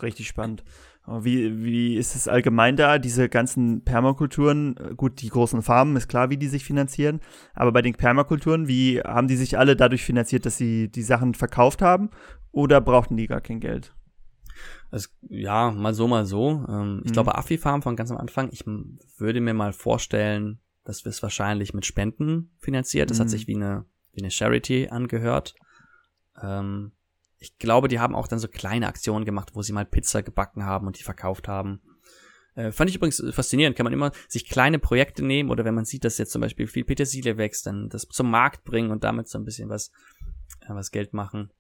Richtig 0.02 0.28
spannend. 0.28 0.64
Wie, 1.06 1.64
wie 1.64 1.98
ist 1.98 2.16
es 2.16 2.30
allgemein 2.30 2.78
da, 2.78 2.98
diese 2.98 3.28
ganzen 3.28 3.84
Permakulturen? 3.84 4.76
Gut, 4.96 5.22
die 5.22 5.30
großen 5.30 5.62
Farmen 5.62 5.98
ist 5.98 6.08
klar, 6.08 6.30
wie 6.30 6.38
die 6.38 6.48
sich 6.48 6.64
finanzieren. 6.64 7.20
Aber 7.54 7.74
bei 7.74 7.82
den 7.82 7.96
Permakulturen, 7.96 8.68
wie 8.68 9.02
haben 9.02 9.28
die 9.28 9.36
sich 9.36 9.58
alle 9.58 9.76
dadurch 9.76 10.04
finanziert, 10.06 10.46
dass 10.46 10.58
sie 10.58 10.90
die 10.90 11.02
Sachen 11.02 11.34
verkauft 11.34 11.82
haben? 11.82 12.10
Oder 12.52 12.80
brauchten 12.80 13.18
die 13.18 13.28
gar 13.28 13.42
kein 13.42 13.60
Geld? 13.60 13.94
Also, 14.92 15.10
ja, 15.30 15.72
mal 15.72 15.94
so, 15.94 16.08
mal 16.08 16.26
so. 16.26 16.66
Ähm, 16.68 17.02
ich 17.04 17.10
mhm. 17.10 17.14
glaube, 17.14 17.36
Affi 17.36 17.58
Farm 17.58 17.82
von 17.82 17.96
ganz 17.96 18.12
am 18.12 18.18
Anfang, 18.18 18.50
ich 18.52 18.66
würde 18.66 19.42
mir 19.42 19.54
mal 19.54 19.74
vorstellen, 19.74 20.60
dass 20.84 21.06
wir 21.06 21.10
es 21.10 21.24
wahrscheinlich 21.24 21.74
mit 21.74 21.86
Spenden 21.86 22.52
finanziert. 22.60 23.10
Das 23.10 23.18
mhm. 23.18 23.22
hat 23.22 23.30
sich 23.30 23.48
wie 23.48 23.56
eine, 23.56 23.86
wie 24.14 24.22
eine 24.22 24.32
Charity 24.32 24.90
angehört. 24.90 25.56
Ähm, 26.42 26.92
ich 27.40 27.58
glaube, 27.58 27.88
die 27.88 28.00
haben 28.00 28.16
auch 28.16 28.28
dann 28.28 28.40
so 28.40 28.48
kleine 28.48 28.88
Aktionen 28.88 29.26
gemacht, 29.26 29.52
wo 29.54 29.62
sie 29.62 29.74
mal 29.74 29.86
Pizza 29.86 30.24
gebacken 30.24 30.66
haben 30.66 30.88
und 30.88 30.98
die 30.98 31.04
verkauft 31.04 31.48
haben. 31.48 31.82
Äh, 32.56 32.72
fand 32.72 32.90
ich 32.90 32.96
übrigens 32.96 33.24
faszinierend, 33.32 33.76
kann 33.76 33.84
man 33.84 33.94
immer 33.94 34.12
sich 34.28 34.48
kleine 34.48 34.80
Projekte 34.80 35.26
nehmen 35.26 35.50
oder 35.50 35.66
wenn 35.66 35.74
man 35.74 35.86
sieht, 35.86 36.06
dass 36.06 36.18
jetzt 36.18 36.32
zum 36.32 36.42
Beispiel 36.42 36.68
viel 36.68 36.86
Petersilie 36.86 37.38
wächst, 37.38 37.66
dann 37.66 37.90
das 37.90 38.04
zum 38.04 38.30
Markt 38.30 38.64
bringen 38.64 38.92
und 38.92 39.04
damit 39.04 39.28
so 39.28 39.38
ein 39.38 39.44
bisschen 39.44 39.70
was, 39.70 39.92
äh, 40.62 40.70
was 40.70 40.92
Geld 40.92 41.14
machen. 41.14 41.52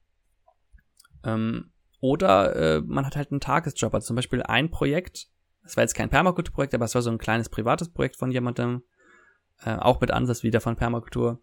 Ähm, 1.26 1.73
oder 2.04 2.54
äh, 2.58 2.82
man 2.82 3.06
hat 3.06 3.16
halt 3.16 3.32
einen 3.32 3.39
Tagesjob, 3.39 3.93
also 3.93 4.08
zum 4.08 4.18
Beispiel 4.18 4.43
ein 4.43 4.70
Projekt, 4.70 5.30
das 5.64 5.78
war 5.78 5.86
jetzt 5.86 5.95
kein 5.95 6.10
Permakulturprojekt, 6.10 6.76
aber 6.76 6.84
es 6.84 6.93
war 6.95 7.01
so 7.01 7.10
ein 7.10 7.18
kleines 7.18 7.47
privates 7.47 7.88
Projekt 7.88 8.18
von 8.18 8.30
jemandem, 8.30 8.84
äh, 9.64 9.78
auch 9.78 10.01
mit 10.01 10.12
Ansatz 10.12 10.43
wieder 10.43 10.60
von 10.60 10.76
Permakultur. 10.76 11.39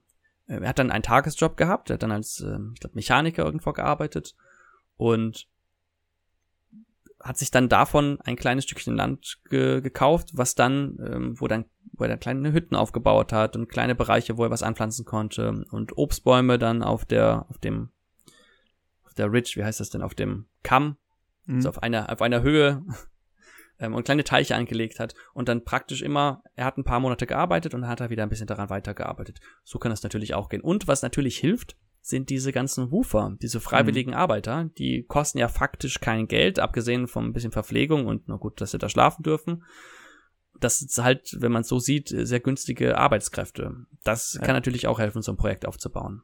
Äh, 0.49 0.61
er 0.61 0.69
hat 0.69 0.79
dann 0.79 0.91
einen 0.91 1.03
Tagesjob 1.03 1.57
gehabt, 1.57 1.89
er 1.89 1.95
hat 1.95 2.03
dann 2.03 2.13
als 2.13 2.41
äh, 2.41 2.59
ich 2.75 2.81
glaub, 2.81 2.95
Mechaniker 2.95 3.43
irgendwo 3.43 3.73
gearbeitet 3.73 4.37
und 4.99 5.49
hat 7.21 7.39
sich 7.39 7.51
dann 7.51 7.71
davon 7.71 8.21
ein 8.21 8.37
kleines 8.37 8.65
Stückchen 8.65 8.95
Land 8.95 9.41
ge 9.49 9.81
gekauft, 9.81 10.33
was 10.35 10.57
dann, 10.57 10.99
ähm, 11.03 11.41
wo 11.41 11.49
dann, 11.49 11.65
wo 11.93 12.05
er 12.05 12.11
dann 12.11 12.21
kleine 12.21 12.53
Hütten 12.53 12.77
aufgebaut 12.77 13.33
hat 13.33 13.57
und 13.57 13.71
kleine 13.71 13.95
Bereiche, 13.95 14.37
wo 14.37 14.45
er 14.45 14.51
was 14.51 14.63
anpflanzen 14.63 15.07
konnte 15.07 15.65
und 15.71 15.97
Obstbäume 15.97 16.59
dann 16.59 16.83
auf 16.83 17.07
der, 17.07 17.47
auf 17.49 17.57
dem, 17.57 17.89
auf 19.07 19.15
der 19.15 19.33
Ridge, 19.33 19.55
wie 19.57 19.65
heißt 19.65 19.81
das 19.81 19.89
denn, 19.89 20.03
auf 20.03 20.15
dem 20.15 20.45
Kamm, 20.63 20.97
mhm. 21.47 21.57
also 21.57 21.69
auf 21.71 21.83
einer, 21.83 22.11
auf 22.11 22.23
einer 22.23 22.43
Höhe 22.43 22.85
ähm, 23.79 23.95
und 23.95 24.05
kleine 24.05 24.25
Teiche 24.25 24.55
angelegt 24.55 25.01
hat 25.01 25.15
und 25.35 25.49
dann 25.49 25.65
praktisch 25.65 26.03
immer, 26.03 26.43
er 26.55 26.67
hat 26.67 26.79
ein 26.79 26.85
paar 26.85 27.01
Monate 27.01 27.27
gearbeitet 27.27 27.75
und 27.75 27.87
hat 27.87 28.01
er 28.01 28.11
wieder 28.11 28.23
ein 28.23 28.29
bisschen 28.29 28.47
daran 28.47 28.71
weitergearbeitet. 28.71 29.41
So 29.65 29.79
kann 29.79 29.91
das 29.91 30.03
natürlich 30.03 30.35
auch 30.35 30.49
gehen. 30.49 30.61
Und 30.61 30.89
was 30.89 31.03
natürlich 31.03 31.39
hilft, 31.39 31.77
sind 32.03 32.31
diese 32.31 32.53
ganzen 32.53 32.91
Woofer, 32.91 33.37
diese 33.43 33.61
freiwilligen 33.61 34.13
mhm. 34.13 34.17
Arbeiter, 34.17 34.71
die 34.79 35.05
kosten 35.05 35.39
ja 35.39 35.49
faktisch 35.49 36.01
kein 36.01 36.29
Geld, 36.29 36.59
abgesehen 36.59 37.09
von 37.09 37.27
ein 37.27 37.33
bisschen 37.33 37.53
Verpflegung 37.53 38.07
und 38.07 38.29
na 38.29 38.37
gut, 38.37 38.61
dass 38.61 38.71
sie 38.71 38.79
da 38.79 38.89
schlafen 38.89 39.23
dürfen. 39.23 39.65
Das 40.59 40.83
ist 40.83 40.99
halt, 40.99 41.37
wenn 41.39 41.53
man 41.53 41.63
es 41.63 41.69
so 41.69 41.79
sieht, 41.79 42.09
sehr 42.09 42.41
günstige 42.41 42.99
Arbeitskräfte. 42.99 43.87
Das 44.03 44.35
ja. 44.35 44.41
kann 44.43 44.55
natürlich 44.55 44.87
auch 44.87 44.99
helfen, 44.99 45.23
so 45.23 45.33
ein 45.33 45.39
Projekt 45.39 45.67
aufzubauen. 45.67 46.23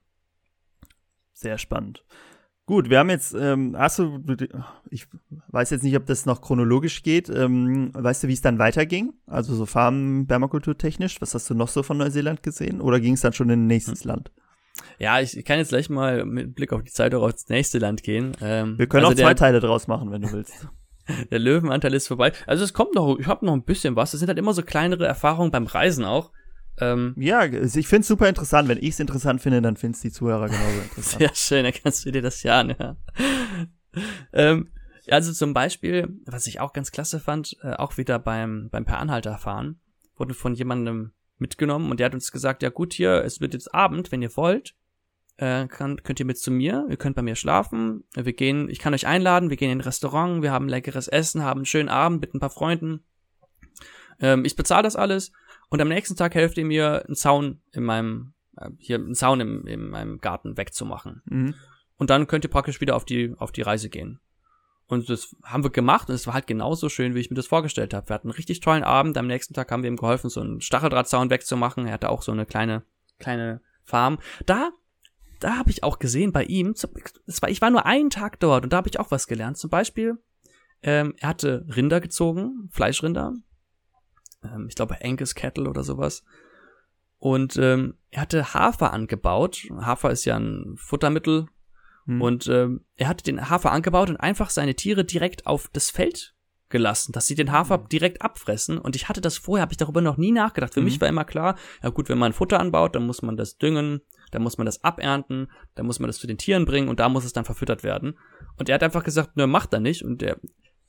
Sehr 1.32 1.58
spannend. 1.58 2.04
Gut, 2.66 2.90
wir 2.90 2.98
haben 2.98 3.10
jetzt, 3.10 3.32
ähm, 3.32 3.76
hast 3.78 4.00
du, 4.00 4.20
ich 4.90 5.06
weiß 5.48 5.70
jetzt 5.70 5.84
nicht, 5.84 5.96
ob 5.96 6.04
das 6.06 6.26
noch 6.26 6.40
chronologisch 6.40 7.04
geht. 7.04 7.28
Ähm, 7.28 7.90
weißt 7.94 8.24
du, 8.24 8.28
wie 8.28 8.32
es 8.32 8.40
dann 8.40 8.58
weiterging? 8.58 9.12
Also 9.28 9.54
so 9.54 9.66
Farmen, 9.66 10.26
Permakultur 10.26 10.76
technisch. 10.76 11.20
Was 11.20 11.32
hast 11.32 11.48
du 11.48 11.54
noch 11.54 11.68
so 11.68 11.84
von 11.84 11.96
Neuseeland 11.96 12.42
gesehen? 12.42 12.80
Oder 12.80 12.98
ging 12.98 13.14
es 13.14 13.20
dann 13.20 13.32
schon 13.32 13.50
in 13.50 13.62
ein 13.62 13.66
nächstes 13.68 14.02
hm. 14.02 14.08
Land? 14.08 14.32
Ja, 14.98 15.20
ich 15.20 15.44
kann 15.44 15.58
jetzt 15.58 15.68
gleich 15.68 15.88
mal 15.88 16.24
mit 16.24 16.56
Blick 16.56 16.72
auf 16.72 16.82
die 16.82 16.90
Zeit 16.90 17.14
auch 17.14 17.22
aufs 17.22 17.48
nächste 17.48 17.78
Land 17.78 18.02
gehen. 18.02 18.32
Ähm, 18.40 18.76
Wir 18.78 18.88
können 18.88 19.04
also 19.04 19.14
auch 19.14 19.22
zwei 19.22 19.34
der, 19.34 19.36
Teile 19.36 19.60
draus 19.60 19.86
machen, 19.86 20.10
wenn 20.10 20.22
du 20.22 20.32
willst. 20.32 20.68
der 21.30 21.38
Löwenanteil 21.38 21.94
ist 21.94 22.08
vorbei. 22.08 22.32
Also 22.48 22.64
es 22.64 22.72
kommt 22.72 22.96
noch, 22.96 23.16
ich 23.16 23.28
habe 23.28 23.46
noch 23.46 23.52
ein 23.52 23.62
bisschen 23.62 23.94
was. 23.94 24.10
Das 24.10 24.18
sind 24.18 24.28
halt 24.28 24.38
immer 24.38 24.54
so 24.54 24.62
kleinere 24.62 25.06
Erfahrungen 25.06 25.52
beim 25.52 25.66
Reisen 25.66 26.04
auch. 26.04 26.32
Ähm, 26.78 27.14
ja, 27.16 27.44
ich 27.44 27.88
finde 27.88 28.00
es 28.00 28.08
super 28.08 28.28
interessant. 28.28 28.68
Wenn 28.68 28.78
ich 28.78 28.90
es 28.90 29.00
interessant 29.00 29.40
finde, 29.40 29.62
dann 29.62 29.76
finden 29.76 29.98
die 30.02 30.12
Zuhörer 30.12 30.48
genauso 30.48 30.80
interessant. 30.82 31.20
Sehr 31.20 31.34
schön, 31.34 31.64
dann 31.64 31.72
kannst 31.72 32.04
du 32.04 32.10
dir 32.10 32.22
das 32.22 32.42
ja 32.42 32.60
anhören. 32.60 32.96
ähm, 34.32 34.68
also 35.08 35.32
zum 35.32 35.54
Beispiel, 35.54 36.08
was 36.26 36.46
ich 36.46 36.60
auch 36.60 36.72
ganz 36.72 36.90
klasse 36.90 37.20
fand, 37.20 37.56
äh, 37.62 37.74
auch 37.74 37.96
wieder 37.96 38.18
beim, 38.18 38.68
beim 38.70 38.84
Per 38.84 38.98
Anhalter 38.98 39.38
fahren, 39.38 39.80
wurde 40.16 40.34
von 40.34 40.54
jemandem 40.54 41.12
mitgenommen 41.38 41.90
und 41.90 42.00
der 42.00 42.06
hat 42.06 42.14
uns 42.14 42.32
gesagt, 42.32 42.62
ja 42.62 42.70
gut, 42.70 42.92
hier, 42.94 43.24
es 43.24 43.40
wird 43.40 43.54
jetzt 43.54 43.74
Abend, 43.74 44.10
wenn 44.10 44.22
ihr 44.22 44.34
wollt, 44.36 44.74
äh, 45.36 45.66
kann, 45.68 46.02
könnt 46.02 46.18
ihr 46.18 46.26
mit 46.26 46.38
zu 46.38 46.50
mir, 46.50 46.86
ihr 46.88 46.96
könnt 46.96 47.16
bei 47.16 47.22
mir 47.22 47.36
schlafen, 47.36 48.04
wir 48.14 48.32
gehen, 48.32 48.68
ich 48.68 48.78
kann 48.78 48.94
euch 48.94 49.06
einladen, 49.06 49.50
wir 49.50 49.56
gehen 49.56 49.70
in 49.70 49.78
ein 49.78 49.82
Restaurant, 49.82 50.42
wir 50.42 50.50
haben 50.50 50.68
leckeres 50.68 51.08
Essen, 51.08 51.42
haben 51.42 51.60
einen 51.60 51.66
schönen 51.66 51.88
Abend 51.88 52.20
mit 52.20 52.34
ein 52.34 52.40
paar 52.40 52.50
Freunden. 52.50 53.04
Ähm, 54.18 54.44
ich 54.44 54.56
bezahle 54.56 54.82
das 54.82 54.96
alles 54.96 55.32
und 55.68 55.80
am 55.80 55.88
nächsten 55.88 56.16
Tag 56.16 56.34
helft 56.34 56.58
ihr 56.58 56.64
mir, 56.64 57.04
einen 57.06 57.16
Zaun 57.16 57.60
in 57.72 57.84
meinem, 57.84 58.34
äh, 58.56 58.70
hier 58.78 58.96
einen 58.96 59.14
Zaun 59.14 59.40
im, 59.40 59.66
in 59.66 59.88
meinem 59.88 60.18
Garten 60.18 60.56
wegzumachen. 60.56 61.22
Mhm. 61.26 61.54
Und 61.96 62.10
dann 62.10 62.26
könnt 62.26 62.44
ihr 62.44 62.50
praktisch 62.50 62.80
wieder 62.80 62.96
auf 62.96 63.04
die, 63.04 63.34
auf 63.38 63.52
die 63.52 63.62
Reise 63.62 63.88
gehen. 63.88 64.20
Und 64.88 65.10
das 65.10 65.34
haben 65.42 65.64
wir 65.64 65.70
gemacht 65.70 66.08
und 66.08 66.14
es 66.14 66.26
war 66.26 66.34
halt 66.34 66.46
genauso 66.46 66.88
schön, 66.88 67.14
wie 67.14 67.20
ich 67.20 67.30
mir 67.30 67.36
das 67.36 67.48
vorgestellt 67.48 67.92
habe. 67.92 68.08
Wir 68.08 68.14
hatten 68.14 68.28
einen 68.28 68.36
richtig 68.36 68.60
tollen 68.60 68.84
Abend. 68.84 69.18
Am 69.18 69.26
nächsten 69.26 69.52
Tag 69.52 69.72
haben 69.72 69.82
wir 69.82 69.90
ihm 69.90 69.96
geholfen, 69.96 70.30
so 70.30 70.40
einen 70.40 70.60
Stacheldrahtzaun 70.60 71.28
wegzumachen. 71.28 71.86
Er 71.86 71.94
hatte 71.94 72.08
auch 72.08 72.22
so 72.22 72.30
eine 72.30 72.46
kleine, 72.46 72.84
kleine 73.18 73.60
Farm. 73.82 74.18
Da, 74.44 74.70
da 75.40 75.56
habe 75.56 75.70
ich 75.70 75.82
auch 75.82 75.98
gesehen 75.98 76.30
bei 76.30 76.44
ihm, 76.44 76.74
das 77.26 77.42
war, 77.42 77.48
ich 77.48 77.60
war 77.60 77.70
nur 77.70 77.84
einen 77.84 78.10
Tag 78.10 78.38
dort 78.38 78.62
und 78.62 78.72
da 78.72 78.76
habe 78.76 78.88
ich 78.88 79.00
auch 79.00 79.10
was 79.10 79.26
gelernt. 79.26 79.58
Zum 79.58 79.70
Beispiel, 79.70 80.18
ähm, 80.82 81.14
er 81.18 81.30
hatte 81.30 81.66
Rinder 81.74 82.00
gezogen, 82.00 82.68
Fleischrinder. 82.70 83.34
Ähm, 84.42 84.66
ich 84.68 84.74
glaube 84.74 84.96
Angus 85.02 85.34
Cattle 85.34 85.68
oder 85.68 85.82
sowas. 85.84 86.24
Und 87.18 87.56
ähm, 87.56 87.94
er 88.10 88.22
hatte 88.22 88.54
Hafer 88.54 88.92
angebaut. 88.92 89.66
Hafer 89.80 90.10
ist 90.10 90.24
ja 90.24 90.38
ein 90.38 90.74
Futtermittel 90.76 91.48
hm. 92.06 92.22
Und 92.22 92.46
ähm, 92.48 92.84
er 92.96 93.08
hatte 93.08 93.24
den 93.24 93.50
Hafer 93.50 93.72
angebaut 93.72 94.10
und 94.10 94.16
einfach 94.16 94.50
seine 94.50 94.74
Tiere 94.74 95.04
direkt 95.04 95.46
auf 95.46 95.68
das 95.72 95.90
Feld 95.90 96.34
gelassen, 96.68 97.12
dass 97.12 97.26
sie 97.26 97.36
den 97.36 97.52
Hafer 97.52 97.78
mhm. 97.78 97.88
direkt 97.88 98.22
abfressen. 98.22 98.78
Und 98.78 98.96
ich 98.96 99.08
hatte 99.08 99.20
das 99.20 99.38
vorher, 99.38 99.62
habe 99.62 99.72
ich 99.72 99.76
darüber 99.76 100.00
noch 100.00 100.16
nie 100.16 100.32
nachgedacht. 100.32 100.74
Für 100.74 100.80
mhm. 100.80 100.86
mich 100.86 101.00
war 101.00 101.08
immer 101.08 101.24
klar, 101.24 101.56
ja 101.82 101.90
gut, 101.90 102.08
wenn 102.08 102.18
man 102.18 102.32
Futter 102.32 102.58
anbaut, 102.58 102.96
dann 102.96 103.06
muss 103.06 103.22
man 103.22 103.36
das 103.36 103.56
düngen, 103.56 104.00
dann 104.32 104.42
muss 104.42 104.58
man 104.58 104.66
das 104.66 104.82
abernten, 104.82 105.50
dann 105.76 105.86
muss 105.86 106.00
man 106.00 106.08
das 106.08 106.18
zu 106.18 106.26
den 106.26 106.38
Tieren 106.38 106.64
bringen 106.64 106.88
und 106.88 106.98
da 106.98 107.08
muss 107.08 107.24
es 107.24 107.32
dann 107.32 107.44
verfüttert 107.44 107.84
werden. 107.84 108.18
Und 108.58 108.68
er 108.68 108.74
hat 108.76 108.82
einfach 108.82 109.04
gesagt, 109.04 109.36
ne, 109.36 109.46
macht 109.46 109.72
er 109.74 109.80
nicht. 109.80 110.02
Und 110.02 110.22
der, 110.22 110.40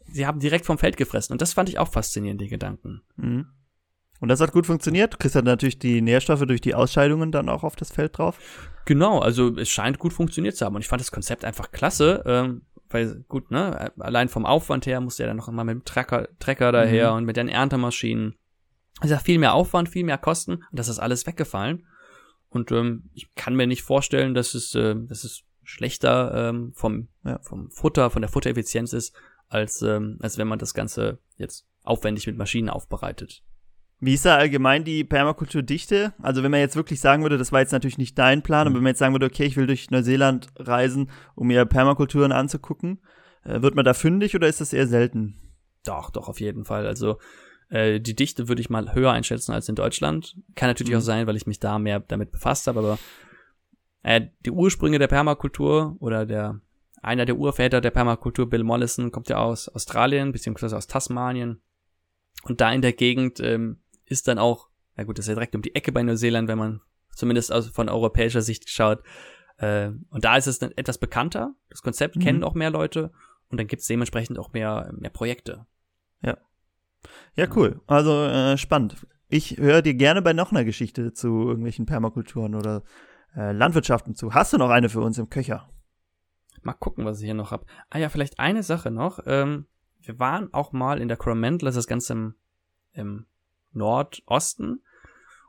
sie 0.07 0.25
haben 0.25 0.39
direkt 0.39 0.65
vom 0.65 0.77
Feld 0.77 0.97
gefressen. 0.97 1.33
Und 1.33 1.41
das 1.41 1.53
fand 1.53 1.69
ich 1.69 1.79
auch 1.79 1.89
faszinierend, 1.89 2.41
die 2.41 2.47
Gedanken. 2.47 3.01
Mhm. 3.15 3.47
Und 4.19 4.29
das 4.29 4.41
hat 4.41 4.51
gut 4.51 4.65
funktioniert. 4.65 5.13
Du 5.13 5.17
kriegst 5.17 5.35
dann 5.35 5.45
natürlich 5.45 5.79
die 5.79 6.01
Nährstoffe 6.01 6.45
durch 6.45 6.61
die 6.61 6.73
Ausscheidungen 6.73 7.31
dann 7.31 7.49
auch 7.49 7.63
auf 7.63 7.75
das 7.75 7.91
Feld 7.91 8.17
drauf. 8.17 8.39
Genau, 8.85 9.19
also 9.19 9.55
es 9.57 9.69
scheint 9.69 9.99
gut 9.99 10.13
funktioniert 10.13 10.55
zu 10.55 10.65
haben. 10.65 10.75
Und 10.75 10.81
ich 10.81 10.87
fand 10.87 11.01
das 11.01 11.11
Konzept 11.11 11.45
einfach 11.45 11.71
klasse, 11.71 12.23
ähm, 12.25 12.63
weil 12.89 13.25
gut, 13.27 13.51
ne, 13.51 13.91
allein 13.99 14.29
vom 14.29 14.45
Aufwand 14.45 14.85
her 14.85 15.01
musste 15.01 15.23
er 15.23 15.27
dann 15.27 15.37
noch 15.37 15.49
immer 15.49 15.63
mit 15.63 15.75
dem 15.75 15.85
Trecker, 15.85 16.29
Trecker 16.39 16.71
daher 16.71 17.11
mhm. 17.11 17.17
und 17.17 17.25
mit 17.25 17.37
den 17.37 17.49
Erntemaschinen. 17.49 18.35
Also 18.99 19.15
viel 19.17 19.37
mehr 19.37 19.53
Aufwand, 19.53 19.89
viel 19.89 20.05
mehr 20.05 20.17
Kosten 20.17 20.53
und 20.53 20.67
das 20.71 20.87
ist 20.87 20.99
alles 20.99 21.27
weggefallen. 21.27 21.85
Und 22.49 22.71
ähm, 22.71 23.09
ich 23.13 23.33
kann 23.35 23.55
mir 23.55 23.67
nicht 23.67 23.83
vorstellen, 23.83 24.33
dass 24.33 24.55
es, 24.55 24.73
äh, 24.73 24.95
dass 24.95 25.23
es 25.23 25.43
schlechter 25.63 26.49
ähm, 26.49 26.71
vom, 26.73 27.09
ja. 27.25 27.39
vom 27.41 27.69
Futter, 27.69 28.09
von 28.09 28.21
der 28.21 28.31
Futtereffizienz 28.31 28.93
ist, 28.93 29.13
als, 29.49 29.81
ähm, 29.81 30.17
als 30.21 30.37
wenn 30.37 30.47
man 30.47 30.59
das 30.59 30.73
Ganze 30.73 31.19
jetzt 31.37 31.67
aufwendig 31.83 32.27
mit 32.27 32.37
Maschinen 32.37 32.69
aufbereitet. 32.69 33.43
Wie 33.99 34.13
ist 34.13 34.25
da 34.25 34.35
allgemein 34.35 34.83
die 34.83 35.03
Permakulturdichte? 35.03 36.13
Also 36.21 36.43
wenn 36.43 36.51
man 36.51 36.59
jetzt 36.59 36.75
wirklich 36.75 36.99
sagen 36.99 37.23
würde, 37.23 37.37
das 37.37 37.51
war 37.51 37.61
jetzt 37.61 37.71
natürlich 37.71 37.97
nicht 37.97 38.17
dein 38.17 38.43
Plan, 38.43 38.65
mhm. 38.65 38.67
und 38.67 38.75
wenn 38.75 38.83
man 38.83 38.91
jetzt 38.91 38.99
sagen 38.99 39.13
würde, 39.13 39.25
okay, 39.25 39.45
ich 39.45 39.57
will 39.57 39.65
durch 39.65 39.89
Neuseeland 39.89 40.49
reisen, 40.57 41.09
um 41.35 41.47
mir 41.47 41.65
Permakulturen 41.65 42.31
anzugucken, 42.31 42.99
äh, 43.43 43.61
wird 43.61 43.75
man 43.75 43.85
da 43.85 43.93
fündig 43.93 44.35
oder 44.35 44.47
ist 44.47 44.61
das 44.61 44.73
eher 44.73 44.87
selten? 44.87 45.39
Doch, 45.83 46.11
doch, 46.11 46.27
auf 46.27 46.39
jeden 46.39 46.65
Fall. 46.65 46.85
Also 46.85 47.17
äh, 47.69 47.99
die 47.99 48.15
Dichte 48.15 48.47
würde 48.47 48.61
ich 48.61 48.69
mal 48.69 48.93
höher 48.93 49.11
einschätzen 49.11 49.53
als 49.53 49.67
in 49.67 49.75
Deutschland. 49.75 50.35
Kann 50.55 50.69
natürlich 50.69 50.93
mhm. 50.93 50.99
auch 50.99 51.03
sein, 51.03 51.25
weil 51.25 51.37
ich 51.37 51.47
mich 51.47 51.59
da 51.59 51.79
mehr 51.79 51.99
damit 51.99 52.31
befasst 52.31 52.67
habe, 52.67 52.79
aber 52.79 52.99
äh, 54.03 54.27
die 54.45 54.51
Ursprünge 54.51 54.99
der 54.99 55.07
Permakultur 55.07 55.95
oder 55.99 56.25
der 56.25 56.61
einer 57.01 57.25
der 57.25 57.37
Urväter 57.37 57.81
der 57.81 57.91
Permakultur, 57.91 58.49
Bill 58.49 58.63
Mollison, 58.63 59.11
kommt 59.11 59.29
ja 59.29 59.37
aus 59.37 59.69
Australien 59.69 60.31
beziehungsweise 60.31 60.77
aus 60.77 60.87
Tasmanien. 60.87 61.61
Und 62.43 62.61
da 62.61 62.71
in 62.71 62.81
der 62.81 62.93
Gegend 62.93 63.39
ähm, 63.39 63.81
ist 64.05 64.27
dann 64.27 64.39
auch, 64.39 64.69
na 64.95 65.03
gut, 65.03 65.17
das 65.17 65.25
ist 65.25 65.29
ja 65.29 65.35
direkt 65.35 65.55
um 65.55 65.61
die 65.61 65.75
Ecke 65.75 65.91
bei 65.91 66.03
Neuseeland, 66.03 66.47
wenn 66.47 66.57
man 66.57 66.81
zumindest 67.13 67.51
aus, 67.51 67.67
von 67.67 67.89
europäischer 67.89 68.41
Sicht 68.41 68.69
schaut. 68.69 69.03
Äh, 69.57 69.91
und 70.09 70.23
da 70.23 70.37
ist 70.37 70.47
es 70.47 70.59
dann 70.59 70.71
etwas 70.75 70.97
bekannter. 70.97 71.55
Das 71.69 71.81
Konzept 71.81 72.15
mhm. 72.15 72.21
kennen 72.21 72.43
auch 72.43 72.53
mehr 72.53 72.69
Leute 72.69 73.11
und 73.49 73.59
dann 73.59 73.67
gibt 73.67 73.81
es 73.81 73.87
dementsprechend 73.87 74.39
auch 74.39 74.53
mehr, 74.53 74.91
mehr 74.97 75.09
Projekte. 75.09 75.65
Ja. 76.21 76.37
Ja, 77.35 77.47
cool. 77.55 77.81
Also 77.87 78.25
äh, 78.25 78.57
spannend. 78.57 79.05
Ich 79.29 79.57
höre 79.57 79.81
dir 79.81 79.93
gerne 79.93 80.21
bei 80.21 80.33
noch 80.33 80.51
einer 80.51 80.63
Geschichte 80.63 81.11
zu 81.13 81.47
irgendwelchen 81.47 81.85
Permakulturen 81.85 82.55
oder 82.55 82.83
äh, 83.35 83.51
Landwirtschaften 83.51 84.15
zu. 84.15 84.33
Hast 84.33 84.53
du 84.53 84.57
noch 84.57 84.69
eine 84.69 84.89
für 84.89 85.01
uns 85.01 85.17
im 85.17 85.29
Köcher? 85.29 85.69
Mal 86.67 86.73
gucken, 86.73 87.05
was 87.05 87.19
ich 87.19 87.25
hier 87.25 87.33
noch 87.33 87.51
habe. 87.51 87.65
Ah 87.89 87.97
ja, 87.97 88.09
vielleicht 88.09 88.39
eine 88.39 88.61
Sache 88.61 88.91
noch. 88.91 89.19
Ähm, 89.25 89.67
wir 90.01 90.19
waren 90.19 90.53
auch 90.53 90.73
mal 90.73 90.99
in 90.99 91.07
der 91.07 91.15
Coromandel, 91.15 91.65
das 91.65 91.77
ist 91.77 91.85
das 91.85 91.87
Ganze 91.87 92.11
im, 92.11 92.35
im 92.91 93.25
Nordosten. 93.71 94.81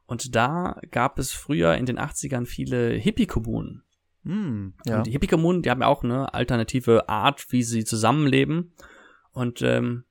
Und 0.06 0.36
da 0.36 0.80
gab 0.92 1.18
es 1.18 1.32
früher 1.32 1.74
in 1.74 1.86
den 1.86 1.98
80ern 1.98 2.46
viele 2.46 2.90
Hippie-Kommunen. 2.92 3.82
Mm, 4.22 4.68
ja. 4.86 4.98
Und 4.98 5.08
die 5.08 5.10
Hippie-Kommunen, 5.10 5.62
die 5.62 5.70
haben 5.70 5.80
ja 5.80 5.88
auch 5.88 6.04
eine 6.04 6.32
alternative 6.34 7.08
Art, 7.08 7.50
wie 7.50 7.64
sie 7.64 7.84
zusammenleben. 7.84 8.72
Und 9.32 9.60
ähm, 9.62 10.04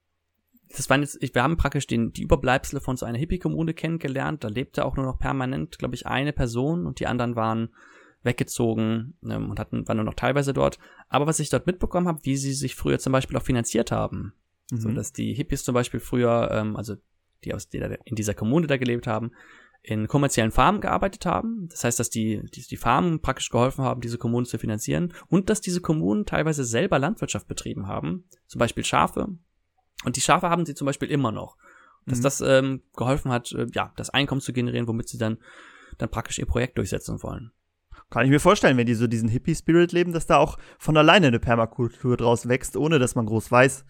das 0.76 0.90
waren 0.90 1.04
jetzt, 1.04 1.22
wir 1.22 1.42
haben 1.42 1.56
praktisch 1.56 1.88
den, 1.88 2.12
die 2.12 2.24
Überbleibsel 2.24 2.82
von 2.82 2.98
so 2.98 3.06
einer 3.06 3.18
Hippie-Kommune 3.18 3.74
kennengelernt. 3.74 4.44
Da 4.44 4.50
lebte 4.50 4.84
auch 4.84 4.98
nur 4.98 5.06
noch 5.06 5.20
permanent, 5.20 5.80
glaube 5.80 5.96
ich, 5.96 6.06
eine 6.06 6.34
Person 6.34 6.86
und 6.86 7.00
die 7.00 7.08
anderen 7.08 7.38
waren 7.38 7.70
weggezogen 8.28 9.16
ähm, 9.24 9.50
und 9.50 9.60
hatten, 9.60 9.88
waren 9.88 9.98
nur 9.98 10.06
noch 10.06 10.14
teilweise 10.14 10.54
dort. 10.54 10.78
Aber 11.10 11.26
was 11.26 11.40
ich 11.40 11.50
dort 11.50 11.66
mitbekommen 11.66 12.08
habe, 12.08 12.20
wie 12.24 12.38
sie 12.38 12.54
sich 12.54 12.76
früher 12.76 13.00
zum 13.00 13.14
Beispiel 13.14 13.36
auch 13.38 13.44
finanziert 13.44 13.92
haben. 13.92 14.34
Mhm. 14.72 14.78
So 14.78 14.92
dass 14.92 15.14
die 15.14 15.34
Hippies 15.34 15.64
zum 15.64 15.74
Beispiel 15.74 16.00
früher, 16.00 16.52
ähm, 16.52 16.76
also 16.76 16.96
die 17.44 17.54
aus 17.54 17.70
der, 17.70 18.00
in 18.06 18.16
dieser 18.16 18.34
Kommune 18.36 18.68
da 18.68 18.78
gelebt 18.78 19.08
haben, 19.08 19.32
in 19.82 20.08
kommerziellen 20.08 20.52
Farmen 20.52 20.82
gearbeitet 20.82 21.26
haben. 21.26 21.68
Das 21.70 21.84
heißt, 21.84 22.00
dass 22.00 22.10
die, 22.10 22.42
die, 22.54 22.62
die 22.62 22.78
Farmen 22.78 23.22
praktisch 23.22 23.50
geholfen 23.50 23.84
haben, 23.84 24.02
diese 24.02 24.18
Kommunen 24.18 24.46
zu 24.46 24.58
finanzieren 24.58 25.14
und 25.30 25.50
dass 25.50 25.62
diese 25.62 25.82
Kommunen 25.82 26.26
teilweise 26.26 26.66
selber 26.66 27.00
Landwirtschaft 27.00 27.48
betrieben 27.48 27.88
haben. 27.88 28.26
Zum 28.48 28.60
Beispiel 28.60 28.84
Schafe. 28.84 29.30
Und 30.04 30.16
die 30.16 30.22
Schafe 30.22 30.50
haben 30.50 30.66
sie 30.66 30.76
zum 30.76 30.86
Beispiel 30.86 31.10
immer 31.10 31.32
noch. 31.32 31.58
Dass 32.06 32.20
mhm. 32.20 32.24
das 32.24 32.42
ähm, 32.42 32.84
geholfen 32.96 33.32
hat, 33.32 33.52
äh, 33.52 33.68
ja, 33.74 33.94
das 33.96 34.10
Einkommen 34.10 34.42
zu 34.42 34.54
generieren, 34.54 34.88
womit 34.88 35.10
sie 35.10 35.18
dann, 35.18 35.38
dann 35.98 36.10
praktisch 36.10 36.40
ihr 36.40 36.46
Projekt 36.46 36.78
durchsetzen 36.78 37.22
wollen. 37.24 37.52
Kann 38.10 38.26
ich 38.26 38.32
mir 38.32 38.40
vorstellen, 38.40 38.78
wenn 38.78 38.86
die 38.86 38.94
so 38.94 39.08
diesen 39.08 39.28
Hippie-Spirit 39.28 39.92
leben, 39.92 40.14
dass 40.14 40.28
da 40.28 40.38
auch 40.38 40.58
von 40.80 40.96
alleine 40.96 41.28
eine 41.28 41.40
Permakultur 41.40 42.16
draus 42.16 42.48
wächst, 42.48 42.78
ohne 42.78 43.00
dass 43.00 43.16
man 43.16 43.26
groß 43.26 43.52
weiß, 43.52 43.86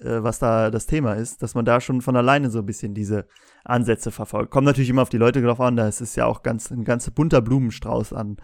äh, 0.00 0.22
was 0.22 0.40
da 0.40 0.70
das 0.70 0.86
Thema 0.86 1.14
ist, 1.14 1.42
dass 1.42 1.54
man 1.54 1.64
da 1.64 1.80
schon 1.80 2.00
von 2.00 2.16
alleine 2.16 2.50
so 2.50 2.58
ein 2.60 2.66
bisschen 2.66 2.94
diese 2.94 3.28
Ansätze 3.64 4.10
verfolgt. 4.10 4.50
Kommt 4.50 4.66
natürlich 4.66 4.90
immer 4.90 5.02
auf 5.02 5.08
die 5.08 5.18
Leute 5.18 5.40
drauf 5.40 5.60
an, 5.60 5.76
da 5.76 5.86
ist 5.86 6.00
es 6.00 6.16
ja 6.16 6.26
auch 6.26 6.42
ganz, 6.42 6.70
ein 6.70 6.84
ganz 6.84 7.08
bunter 7.10 7.40
Blumenstrauß 7.42 8.12
an 8.12 8.38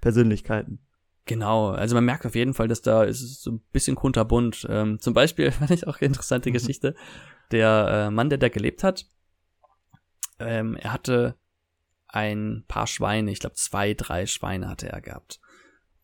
Persönlichkeiten. 0.00 0.80
Genau, 1.26 1.70
also 1.70 1.94
man 1.94 2.04
merkt 2.04 2.24
auf 2.24 2.34
jeden 2.34 2.54
Fall, 2.54 2.68
dass 2.68 2.80
da 2.80 3.02
ist 3.02 3.42
so 3.42 3.52
ein 3.52 3.60
bisschen 3.72 3.96
kunterbunt. 3.96 4.66
Ähm, 4.70 4.98
zum 4.98 5.12
Beispiel 5.12 5.50
fand 5.52 5.70
ich 5.72 5.86
auch 5.86 6.00
eine 6.00 6.06
interessante 6.06 6.52
Geschichte. 6.52 6.94
Der 7.50 8.06
äh, 8.08 8.10
Mann, 8.10 8.30
der 8.30 8.38
da 8.38 8.48
gelebt 8.48 8.84
hat, 8.84 9.06
ähm, 10.38 10.76
er 10.76 10.92
hatte 10.92 11.36
ein 12.08 12.64
paar 12.68 12.86
Schweine, 12.86 13.30
ich 13.30 13.40
glaube 13.40 13.56
zwei, 13.56 13.94
drei 13.94 14.26
Schweine 14.26 14.68
hatte 14.68 14.88
er 14.88 15.00
gehabt. 15.00 15.40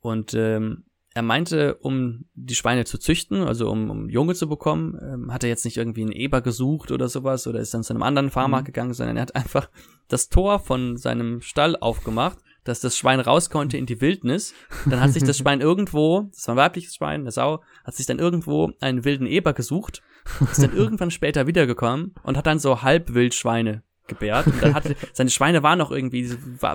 Und 0.01 0.35
ähm, 0.35 0.85
er 1.15 1.23
meinte, 1.23 1.77
um 1.77 2.25
die 2.35 2.57
Schweine 2.57 2.85
zu 2.85 2.99
züchten, 2.99 3.43
also 3.43 3.71
um, 3.71 3.89
um 3.89 4.09
Junge 4.09 4.35
zu 4.35 4.49
bekommen, 4.49 4.99
ähm, 5.01 5.33
hat 5.33 5.45
er 5.45 5.49
jetzt 5.49 5.65
nicht 5.65 5.77
irgendwie 5.77 6.03
einen 6.03 6.13
Eber 6.13 6.43
gesucht 6.43 6.91
oder 6.91 7.09
sowas 7.09 7.47
oder 7.47 7.61
ist 7.61 7.73
dann 7.73 7.85
zu 7.85 7.93
einem 7.93 8.03
anderen 8.03 8.31
Farmer 8.31 8.61
mhm. 8.61 8.65
gegangen, 8.65 8.95
sondern 8.95 9.17
er 9.17 9.23
hat 9.23 9.37
einfach 9.37 9.71
das 10.09 10.29
Tor 10.29 10.59
von 10.59 10.97
seinem 10.97 11.41
Stall 11.41 11.77
aufgemacht, 11.77 12.39
dass 12.65 12.81
das 12.81 12.99
Schwein 12.99 13.21
raus 13.21 13.49
konnte 13.49 13.77
in 13.77 13.87
die 13.87 14.01
Wildnis. 14.01 14.55
Dann 14.87 15.01
hat 15.01 15.13
sich 15.13 15.23
das 15.23 15.39
Schwein 15.39 15.61
irgendwo, 15.63 16.29
das 16.33 16.49
war 16.49 16.57
ein 16.57 16.59
weibliches 16.59 16.97
Schwein, 16.97 17.21
eine 17.21 17.31
Sau, 17.31 17.63
hat 17.85 17.95
sich 17.95 18.07
dann 18.07 18.19
irgendwo 18.19 18.73
einen 18.81 19.05
wilden 19.05 19.27
Eber 19.27 19.53
gesucht, 19.53 20.03
ist 20.51 20.63
dann 20.63 20.73
irgendwann 20.77 21.13
später 21.13 21.47
wiedergekommen 21.47 22.15
und 22.25 22.37
hat 22.37 22.47
dann 22.47 22.59
so 22.59 22.83
Halbwildschweine 22.83 23.85
gebärt. 24.07 24.47
Und 24.47 24.63
dann 24.63 24.75
hatte, 24.75 24.97
seine 25.13 25.31
Schweine 25.31 25.63
waren 25.63 25.79
noch 25.79 25.91
irgendwie, 25.91 26.31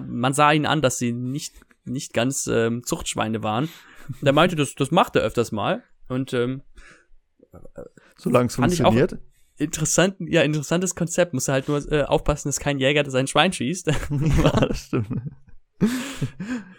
man 0.07 0.33
sah 0.33 0.51
ihn 0.51 0.65
an, 0.65 0.81
dass 0.81 0.97
sie 0.97 1.11
nicht, 1.11 1.55
nicht 1.85 2.13
ganz 2.13 2.47
ähm, 2.47 2.83
Zuchtschweine 2.83 3.43
waren. 3.43 3.69
Und 4.21 4.25
er 4.25 4.33
meinte, 4.33 4.55
das, 4.55 4.75
das 4.75 4.91
macht 4.91 5.15
er 5.15 5.21
öfters 5.21 5.51
mal. 5.51 5.83
Und 6.07 6.33
ähm, 6.33 6.63
solange 8.17 8.47
es 8.47 8.55
funktioniert. 8.55 9.17
Interessant, 9.57 10.15
ja, 10.19 10.41
interessantes 10.41 10.95
Konzept. 10.95 11.33
Muss 11.33 11.47
halt 11.47 11.67
nur 11.67 11.91
äh, 11.91 12.03
aufpassen, 12.03 12.47
dass 12.47 12.59
kein 12.59 12.79
Jäger 12.79 13.09
sein 13.09 13.27
Schwein 13.27 13.51
schießt. 13.51 13.87
ja, 14.43 14.51
das 14.51 14.85
stimmt. 14.85 15.09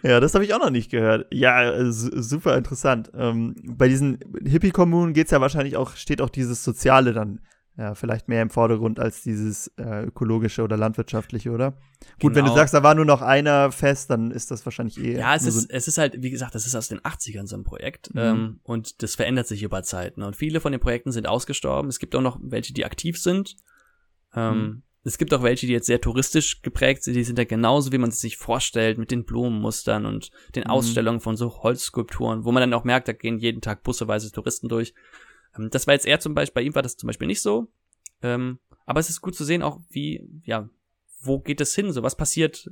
ja, 0.03 0.19
das 0.19 0.33
habe 0.33 0.43
ich 0.43 0.53
auch 0.53 0.59
noch 0.59 0.71
nicht 0.71 0.89
gehört. 0.89 1.27
Ja, 1.31 1.71
äh, 1.71 1.91
super 1.91 2.57
interessant. 2.57 3.11
Ähm, 3.15 3.55
bei 3.63 3.87
diesen 3.87 4.19
Hippie-Kommunen 4.43 5.13
geht's 5.13 5.31
ja 5.31 5.41
wahrscheinlich 5.41 5.77
auch, 5.77 5.95
steht 5.95 6.21
auch 6.21 6.29
dieses 6.29 6.63
Soziale 6.63 7.13
dann 7.13 7.41
ja, 7.77 7.95
vielleicht 7.95 8.27
mehr 8.27 8.41
im 8.41 8.49
Vordergrund 8.49 8.99
als 8.99 9.23
dieses 9.23 9.67
äh, 9.77 10.05
ökologische 10.05 10.61
oder 10.61 10.75
landwirtschaftliche, 10.75 11.51
oder? 11.51 11.77
Gut, 12.19 12.35
wenn 12.35 12.43
du 12.43 12.51
genau. 12.51 12.55
sagst, 12.55 12.73
da 12.73 12.83
war 12.83 12.95
nur 12.95 13.05
noch 13.05 13.21
einer 13.21 13.71
fest, 13.71 14.09
dann 14.09 14.31
ist 14.31 14.51
das 14.51 14.65
wahrscheinlich 14.65 14.99
eh. 14.99 15.17
Ja, 15.17 15.35
es 15.35 15.45
ist, 15.45 15.61
so 15.61 15.67
es 15.69 15.87
ist 15.87 15.97
halt, 15.97 16.21
wie 16.21 16.31
gesagt, 16.31 16.53
das 16.53 16.65
ist 16.65 16.75
aus 16.75 16.89
den 16.89 16.99
80ern 16.99 17.47
so 17.47 17.55
ein 17.55 17.63
Projekt. 17.63 18.13
Mhm. 18.13 18.19
Ähm, 18.19 18.59
und 18.63 19.01
das 19.03 19.15
verändert 19.15 19.47
sich 19.47 19.63
über 19.63 19.83
Zeit. 19.83 20.17
Ne? 20.17 20.27
Und 20.27 20.35
viele 20.35 20.59
von 20.59 20.73
den 20.73 20.81
Projekten 20.81 21.11
sind 21.11 21.27
ausgestorben. 21.27 21.89
Es 21.89 21.99
gibt 21.99 22.15
auch 22.15 22.21
noch 22.21 22.37
welche, 22.41 22.73
die 22.73 22.83
aktiv 22.83 23.19
sind. 23.21 23.55
Ähm, 24.35 24.57
mhm. 24.57 24.83
Es 25.03 25.17
gibt 25.17 25.33
auch 25.33 25.41
welche, 25.41 25.65
die 25.65 25.73
jetzt 25.73 25.87
sehr 25.87 26.01
touristisch 26.01 26.61
geprägt 26.61 27.03
sind. 27.03 27.15
Die 27.15 27.23
sind 27.23 27.39
ja 27.39 27.45
genauso, 27.45 27.91
wie 27.91 27.97
man 27.97 28.09
es 28.09 28.19
sich 28.19 28.37
vorstellt, 28.37 28.97
mit 28.97 29.11
den 29.11 29.23
Blumenmustern 29.23 30.05
und 30.05 30.29
den 30.55 30.65
mhm. 30.65 30.69
Ausstellungen 30.69 31.21
von 31.21 31.37
so 31.37 31.63
Holzskulpturen, 31.63 32.43
wo 32.43 32.51
man 32.51 32.61
dann 32.61 32.73
auch 32.73 32.83
merkt, 32.83 33.07
da 33.07 33.13
gehen 33.13 33.39
jeden 33.39 33.61
Tag 33.61 33.81
busseweise 33.83 34.31
Touristen 34.31 34.67
durch. 34.67 34.93
Ähm, 35.57 35.69
das 35.69 35.87
war 35.87 35.93
jetzt 35.93 36.05
eher 36.05 36.19
zum 36.19 36.33
Beispiel, 36.33 36.61
bei 36.61 36.65
ihm 36.65 36.75
war 36.75 36.81
das 36.81 36.97
zum 36.97 37.07
Beispiel 37.07 37.27
nicht 37.27 37.41
so. 37.41 37.71
Ähm, 38.21 38.59
aber 38.85 38.99
es 38.99 39.09
ist 39.09 39.21
gut 39.21 39.35
zu 39.35 39.43
sehen, 39.43 39.63
auch 39.63 39.79
wie, 39.89 40.27
ja, 40.43 40.69
wo 41.21 41.39
geht 41.39 41.61
es 41.61 41.75
hin? 41.75 41.91
So, 41.91 42.03
was 42.03 42.15
passiert 42.15 42.69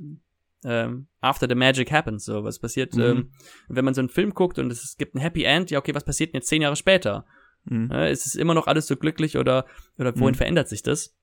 ähm, 0.64 1.06
after 1.20 1.48
the 1.48 1.54
magic 1.54 1.90
happens? 1.90 2.24
So, 2.24 2.44
was 2.44 2.58
passiert, 2.58 2.94
mhm. 2.94 3.02
ähm, 3.02 3.30
wenn 3.68 3.84
man 3.84 3.94
so 3.94 4.00
einen 4.00 4.08
Film 4.08 4.34
guckt 4.34 4.58
und 4.58 4.70
es 4.70 4.96
gibt 4.96 5.14
ein 5.14 5.20
Happy 5.20 5.44
End? 5.44 5.70
Ja, 5.70 5.78
okay, 5.78 5.94
was 5.94 6.04
passiert 6.04 6.32
denn 6.32 6.40
jetzt 6.40 6.48
zehn 6.48 6.62
Jahre 6.62 6.76
später? 6.76 7.24
Mhm. 7.64 7.90
Äh, 7.90 8.12
ist 8.12 8.26
es 8.26 8.34
immer 8.34 8.54
noch 8.54 8.66
alles 8.66 8.86
so 8.86 8.96
glücklich 8.96 9.36
oder, 9.36 9.66
oder 9.98 10.14
wohin 10.18 10.34
mhm. 10.34 10.38
verändert 10.38 10.68
sich 10.68 10.82
das? 10.82 11.16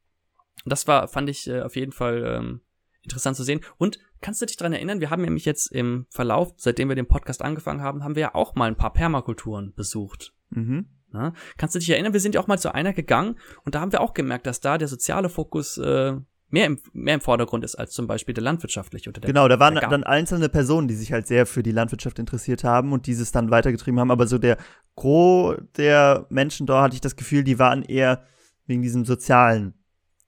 Das 0.66 0.88
war, 0.88 1.08
fand 1.08 1.30
ich 1.30 1.48
äh, 1.48 1.62
auf 1.62 1.76
jeden 1.76 1.92
Fall 1.92 2.24
ähm, 2.26 2.62
interessant 3.02 3.38
zu 3.38 3.44
sehen. 3.44 3.62
Und 3.78 4.00
kannst 4.22 4.42
du 4.42 4.46
dich 4.46 4.58
dran 4.58 4.74
erinnern, 4.74 5.00
wir 5.00 5.10
haben 5.10 5.22
nämlich 5.22 5.46
jetzt 5.46 5.72
im 5.72 6.08
Verlauf, 6.10 6.54
seitdem 6.58 6.90
wir 6.90 6.96
den 6.96 7.08
Podcast 7.08 7.42
angefangen 7.42 7.82
haben, 7.82 8.04
haben 8.04 8.16
wir 8.16 8.22
ja 8.22 8.36
auch 8.36 8.56
mal 8.56 8.68
ein 8.68 8.76
paar 8.76 8.94
Permakulturen 8.94 9.74
besucht. 9.74 10.34
Mhm. 10.50 10.88
Na, 11.12 11.34
kannst 11.58 11.74
du 11.76 11.80
dich 11.80 11.90
erinnern, 11.90 12.14
wir 12.14 12.20
sind 12.20 12.36
ja 12.36 12.42
auch 12.42 12.48
mal 12.48 12.60
zu 12.60 12.74
einer 12.74 12.94
gegangen 12.94 13.38
und 13.64 13.76
da 13.76 13.80
haben 13.82 13.92
wir 13.92 14.02
auch 14.02 14.14
gemerkt, 14.14 14.46
dass 14.46 14.60
da 14.60 14.78
der 14.78 14.88
soziale 14.88 15.30
Fokus 15.30 15.78
äh, 15.78 16.16
mehr 16.50 16.66
im, 16.66 16.80
mehr 16.94 17.16
im 17.16 17.22
Vordergrund 17.22 17.64
ist 17.64 17.76
als 17.76 17.92
zum 17.92 18.08
Beispiel 18.08 18.34
der 18.34 18.44
landwirtschaftliche 18.44 19.10
oder 19.10 19.22
der 19.22 19.28
Genau, 19.28 19.48
da 19.48 19.60
waren 19.60 19.76
dann 19.76 20.04
einzelne 20.04 20.50
Personen, 20.50 20.88
die 20.88 20.96
sich 20.96 21.12
halt 21.12 21.28
sehr 21.28 21.46
für 21.46 21.64
die 21.64 21.72
Landwirtschaft 21.72 22.20
interessiert 22.20 22.64
haben 22.64 22.94
und 22.94 23.08
dieses 23.08 23.32
dann 23.32 23.52
weitergetrieben 23.52 24.00
haben, 24.00 24.12
aber 24.12 24.28
so 24.28 24.38
der 24.38 24.58
Gros 24.96 25.58
der 25.78 26.26
Menschen 26.30 26.68
da 26.68 26.84
hatte 26.84 26.96
ich 26.96 27.02
das 27.02 27.16
Gefühl, 27.16 27.44
die 27.44 27.60
waren 27.60 27.84
eher 27.84 28.24
wegen 28.66 28.82
diesem 28.82 29.06
sozialen 29.06 29.74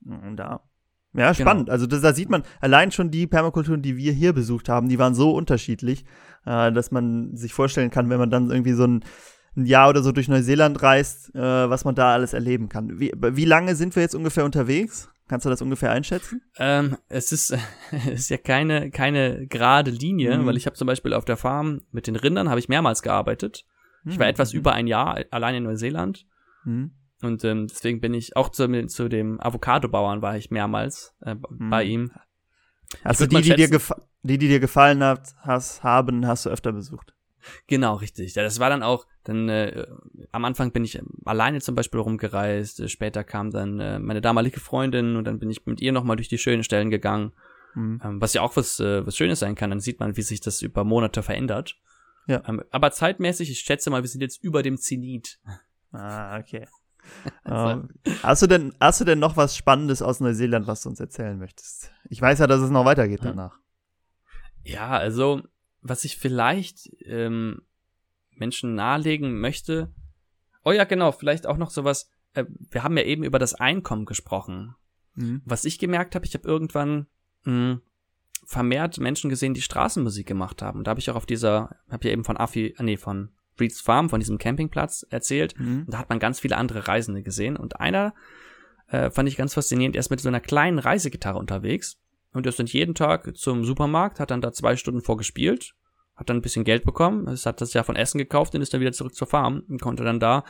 mm, 0.02 0.36
da. 0.36 0.64
Ja, 1.14 1.32
genau. 1.32 1.34
spannend. 1.34 1.66
Genau. 1.66 1.74
Also 1.74 1.88
das, 1.88 2.02
da 2.02 2.14
sieht 2.14 2.30
man 2.30 2.44
allein 2.62 2.92
schon 2.92 3.12
die 3.12 3.26
Permakulturen, 3.28 3.82
die 3.82 3.98
wir 3.98 4.14
hier 4.14 4.34
besucht 4.34 4.70
haben, 4.70 4.90
die 4.90 5.00
waren 5.00 5.16
so 5.16 5.32
unterschiedlich, 5.32 6.06
äh, 6.46 6.72
dass 6.72 6.92
man 6.92 7.36
sich 7.36 7.54
vorstellen 7.54 7.90
kann, 7.90 8.10
wenn 8.10 8.20
man 8.20 8.30
dann 8.30 8.52
irgendwie 8.52 8.74
so 8.74 8.86
ein 8.86 9.04
ein 9.60 9.66
Jahr 9.66 9.90
oder 9.90 10.02
so 10.02 10.12
durch 10.12 10.28
Neuseeland 10.28 10.82
reist, 10.82 11.34
äh, 11.36 11.70
was 11.70 11.86
man 11.86 11.96
da 11.96 12.14
alles 12.14 12.34
erleben 12.34 12.70
kann. 12.70 13.00
Wie, 13.00 13.12
wie 13.16 13.46
lange 13.46 13.76
sind 13.76 13.96
wir 13.96 14.04
jetzt 14.04 14.16
ungefähr 14.16 14.46
unterwegs? 14.46 15.10
Kannst 15.28 15.46
du 15.46 15.50
das 15.50 15.62
ungefähr 15.62 15.92
einschätzen? 15.92 16.42
Ähm, 16.58 16.98
es 17.08 17.32
ist, 17.32 17.56
es 17.92 18.22
ist 18.22 18.30
ja 18.30 18.38
keine, 18.38 18.90
keine 18.90 19.46
gerade 19.48 19.92
Linie, 19.92 20.38
mhm. 20.38 20.46
weil 20.46 20.58
ich 20.58 20.66
habe 20.66 20.76
zum 20.76 20.88
Beispiel 20.88 21.14
auf 21.14 21.26
der 21.26 21.38
Farm 21.38 21.82
mit 21.92 22.08
den 22.08 22.16
Rindern 22.16 22.50
habe 22.50 22.60
ich 22.60 22.70
mehrmals 22.70 23.02
gearbeitet. 23.02 23.66
Mhm. 24.04 24.12
Ich 24.12 24.20
war 24.20 24.26
mhm. 24.26 24.32
etwas 24.32 24.54
über 24.54 24.74
ein 24.74 24.88
Jahr 24.88 25.20
allein 25.30 25.56
in 25.56 25.64
Neuseeland. 25.64 26.26
Mhm. 26.64 26.92
Und 27.22 27.44
ähm, 27.44 27.68
deswegen 27.68 28.00
bin 28.00 28.14
ich 28.14 28.38
auch 28.38 28.50
zu, 28.50 28.88
zu 28.88 29.10
dem 29.10 29.40
Avocado-Bauern 29.42 30.22
war 30.22 30.38
ich 30.38 30.52
mehrmals 30.52 31.14
äh, 31.22 31.36
bei 31.36 31.84
mhm. 31.84 31.92
ihm. 31.92 32.12
Also 33.04 33.28
die, 33.28 33.42
die 33.42 33.56
dir, 33.56 33.80
die, 34.24 34.38
die 34.38 34.48
dir 34.48 34.60
gefallen 34.60 35.04
hat, 35.04 35.36
hast, 35.42 35.84
haben, 35.84 36.26
hast 36.26 36.46
du 36.46 36.50
öfter 36.50 36.72
besucht. 36.72 37.14
Genau, 37.68 37.96
richtig. 37.96 38.36
Ja, 38.36 38.44
das 38.44 38.60
war 38.60 38.70
dann 38.70 38.84
auch, 38.84 39.06
dann 39.24 39.50
äh, 39.50 39.86
am 40.32 40.46
Anfang 40.46 40.72
bin 40.72 40.84
ich 40.84 41.00
alleine 41.26 41.62
zum 41.62 41.76
Beispiel 41.76 42.00
rumgereist, 42.00 42.80
äh, 42.80 42.90
später 42.90 43.24
kam 43.24 43.52
dann 43.52 43.80
äh, 43.80 44.00
meine 44.00 44.22
damalige 44.22 44.60
Freundin 44.60 45.16
und 45.16 45.26
dann 45.26 45.40
bin 45.40 45.50
ich 45.50 45.66
mit 45.66 45.82
ihr 45.82 45.92
nochmal 45.92 46.16
durch 46.16 46.30
die 46.30 46.38
schönen 46.38 46.64
Stellen 46.64 46.90
gegangen. 46.90 47.34
Mhm. 47.76 48.02
Ähm, 48.04 48.22
was 48.22 48.34
ja 48.34 48.42
auch 48.42 48.56
was, 48.56 48.80
äh, 48.80 49.06
was 49.06 49.16
Schönes 49.16 49.40
sein 49.40 49.56
kann, 49.56 49.70
dann 49.70 49.80
sieht 49.80 50.00
man, 50.00 50.18
wie 50.18 50.22
sich 50.22 50.42
das 50.42 50.62
über 50.62 50.84
Monate 50.84 51.24
verändert. 51.24 51.78
Ja. 52.28 52.44
Ähm, 52.48 52.64
aber 52.72 52.92
zeitmäßig, 52.92 53.50
ich 53.50 53.60
schätze 53.60 53.90
mal, 53.90 54.04
wir 54.04 54.10
sind 54.10 54.22
jetzt 54.22 54.44
über 54.44 54.62
dem 54.62 54.78
Zenit. 54.78 55.40
Ah, 55.92 56.38
okay. 56.38 56.68
also. 57.44 57.82
um, 57.82 57.90
hast, 58.22 58.42
du 58.42 58.48
denn, 58.48 58.74
hast 58.80 59.02
du 59.02 59.06
denn 59.06 59.20
noch 59.20 59.38
was 59.38 59.56
Spannendes 59.56 60.02
aus 60.02 60.20
Neuseeland, 60.20 60.68
was 60.68 60.84
du 60.84 60.90
uns 60.90 61.00
erzählen 61.00 61.38
möchtest? 61.40 61.92
Ich 62.10 62.22
weiß 62.22 62.40
ja, 62.40 62.48
dass 62.48 62.62
es 62.62 62.70
noch 62.70 62.86
weitergeht 62.86 63.22
danach. 63.24 63.58
Ja, 64.64 64.90
also 64.90 65.42
was 65.82 66.04
ich 66.06 66.18
vielleicht 66.18 66.90
ähm, 67.06 67.62
Menschen 68.32 68.76
nahelegen 68.76 69.40
möchte. 69.40 69.94
Oh 70.64 70.72
ja, 70.72 70.84
genau, 70.84 71.12
vielleicht 71.12 71.48
auch 71.48 71.58
noch 71.58 71.70
sowas. 71.70 72.10
Äh, 72.34 72.46
wir 72.72 72.84
haben 72.84 72.98
ja 72.98 73.04
eben 73.04 73.24
über 73.24 73.40
das 73.40 73.54
Einkommen 73.54 74.06
gesprochen. 74.06 74.76
Mhm. 75.16 75.42
Was 75.46 75.66
ich 75.66 75.80
gemerkt 75.80 76.16
habe, 76.16 76.26
ich 76.26 76.34
habe 76.34 76.48
irgendwann 76.48 77.08
mh, 77.44 77.52
hm, 77.72 77.82
vermehrt 78.46 78.98
Menschen 78.98 79.30
gesehen, 79.30 79.54
die 79.54 79.62
Straßenmusik 79.62 80.28
gemacht 80.28 80.62
haben. 80.62 80.80
Und 80.80 80.88
da 80.88 80.92
habe 80.92 81.00
ich 81.00 81.10
auch 81.10 81.16
auf 81.16 81.26
dieser, 81.26 81.78
habe 81.90 82.08
ja 82.08 82.14
eben 82.14 82.24
von 82.24 82.38
Affi, 82.38 82.76
äh, 82.78 82.84
nee, 82.84 82.98
von 82.98 83.30
Reed's 83.60 83.82
Farm, 83.82 84.10
von 84.10 84.20
diesem 84.20 84.38
Campingplatz 84.38 85.06
erzählt. 85.10 85.60
Mhm. 85.60 85.84
Und 85.86 85.94
da 85.94 85.98
hat 85.98 86.10
man 86.10 86.20
ganz 86.20 86.40
viele 86.40 86.58
andere 86.58 86.88
Reisende 86.88 87.24
gesehen. 87.24 87.58
Und 87.58 87.80
einer 87.80 88.14
äh, 88.88 89.12
fand 89.12 89.30
ich 89.30 89.38
ganz 89.38 89.54
faszinierend, 89.54 89.96
er 89.96 90.02
ist 90.02 90.10
mit 90.10 90.22
so 90.22 90.30
einer 90.30 90.40
kleinen 90.40 90.80
Reisegitarre 90.80 91.38
unterwegs 91.38 92.00
und 92.40 92.48
er 92.48 92.50
ist 92.50 92.60
dann 92.60 92.66
jeden 92.66 92.96
Tag 92.96 93.38
zum 93.38 93.64
Supermarkt, 93.64 94.20
hat 94.20 94.32
dann 94.32 94.42
da 94.42 94.52
zwei 94.52 94.76
Stunden 94.76 95.02
vorgespielt, 95.02 95.76
hat 96.16 96.30
dann 96.30 96.38
ein 96.38 96.42
bisschen 96.42 96.66
Geld 96.66 96.84
bekommen, 96.84 97.28
es 97.28 97.46
hat 97.46 97.62
das 97.62 97.74
ja 97.74 97.84
von 97.84 97.96
Essen 97.96 98.18
gekauft 98.18 98.56
und 98.56 98.62
ist 98.62 98.74
dann 98.74 98.82
wieder 98.82 98.92
zurück 98.92 99.14
zur 99.14 99.28
Farm 99.28 99.64
und 99.70 99.82
konnte 99.82 100.04
dann 100.04 100.20
da 100.20 100.44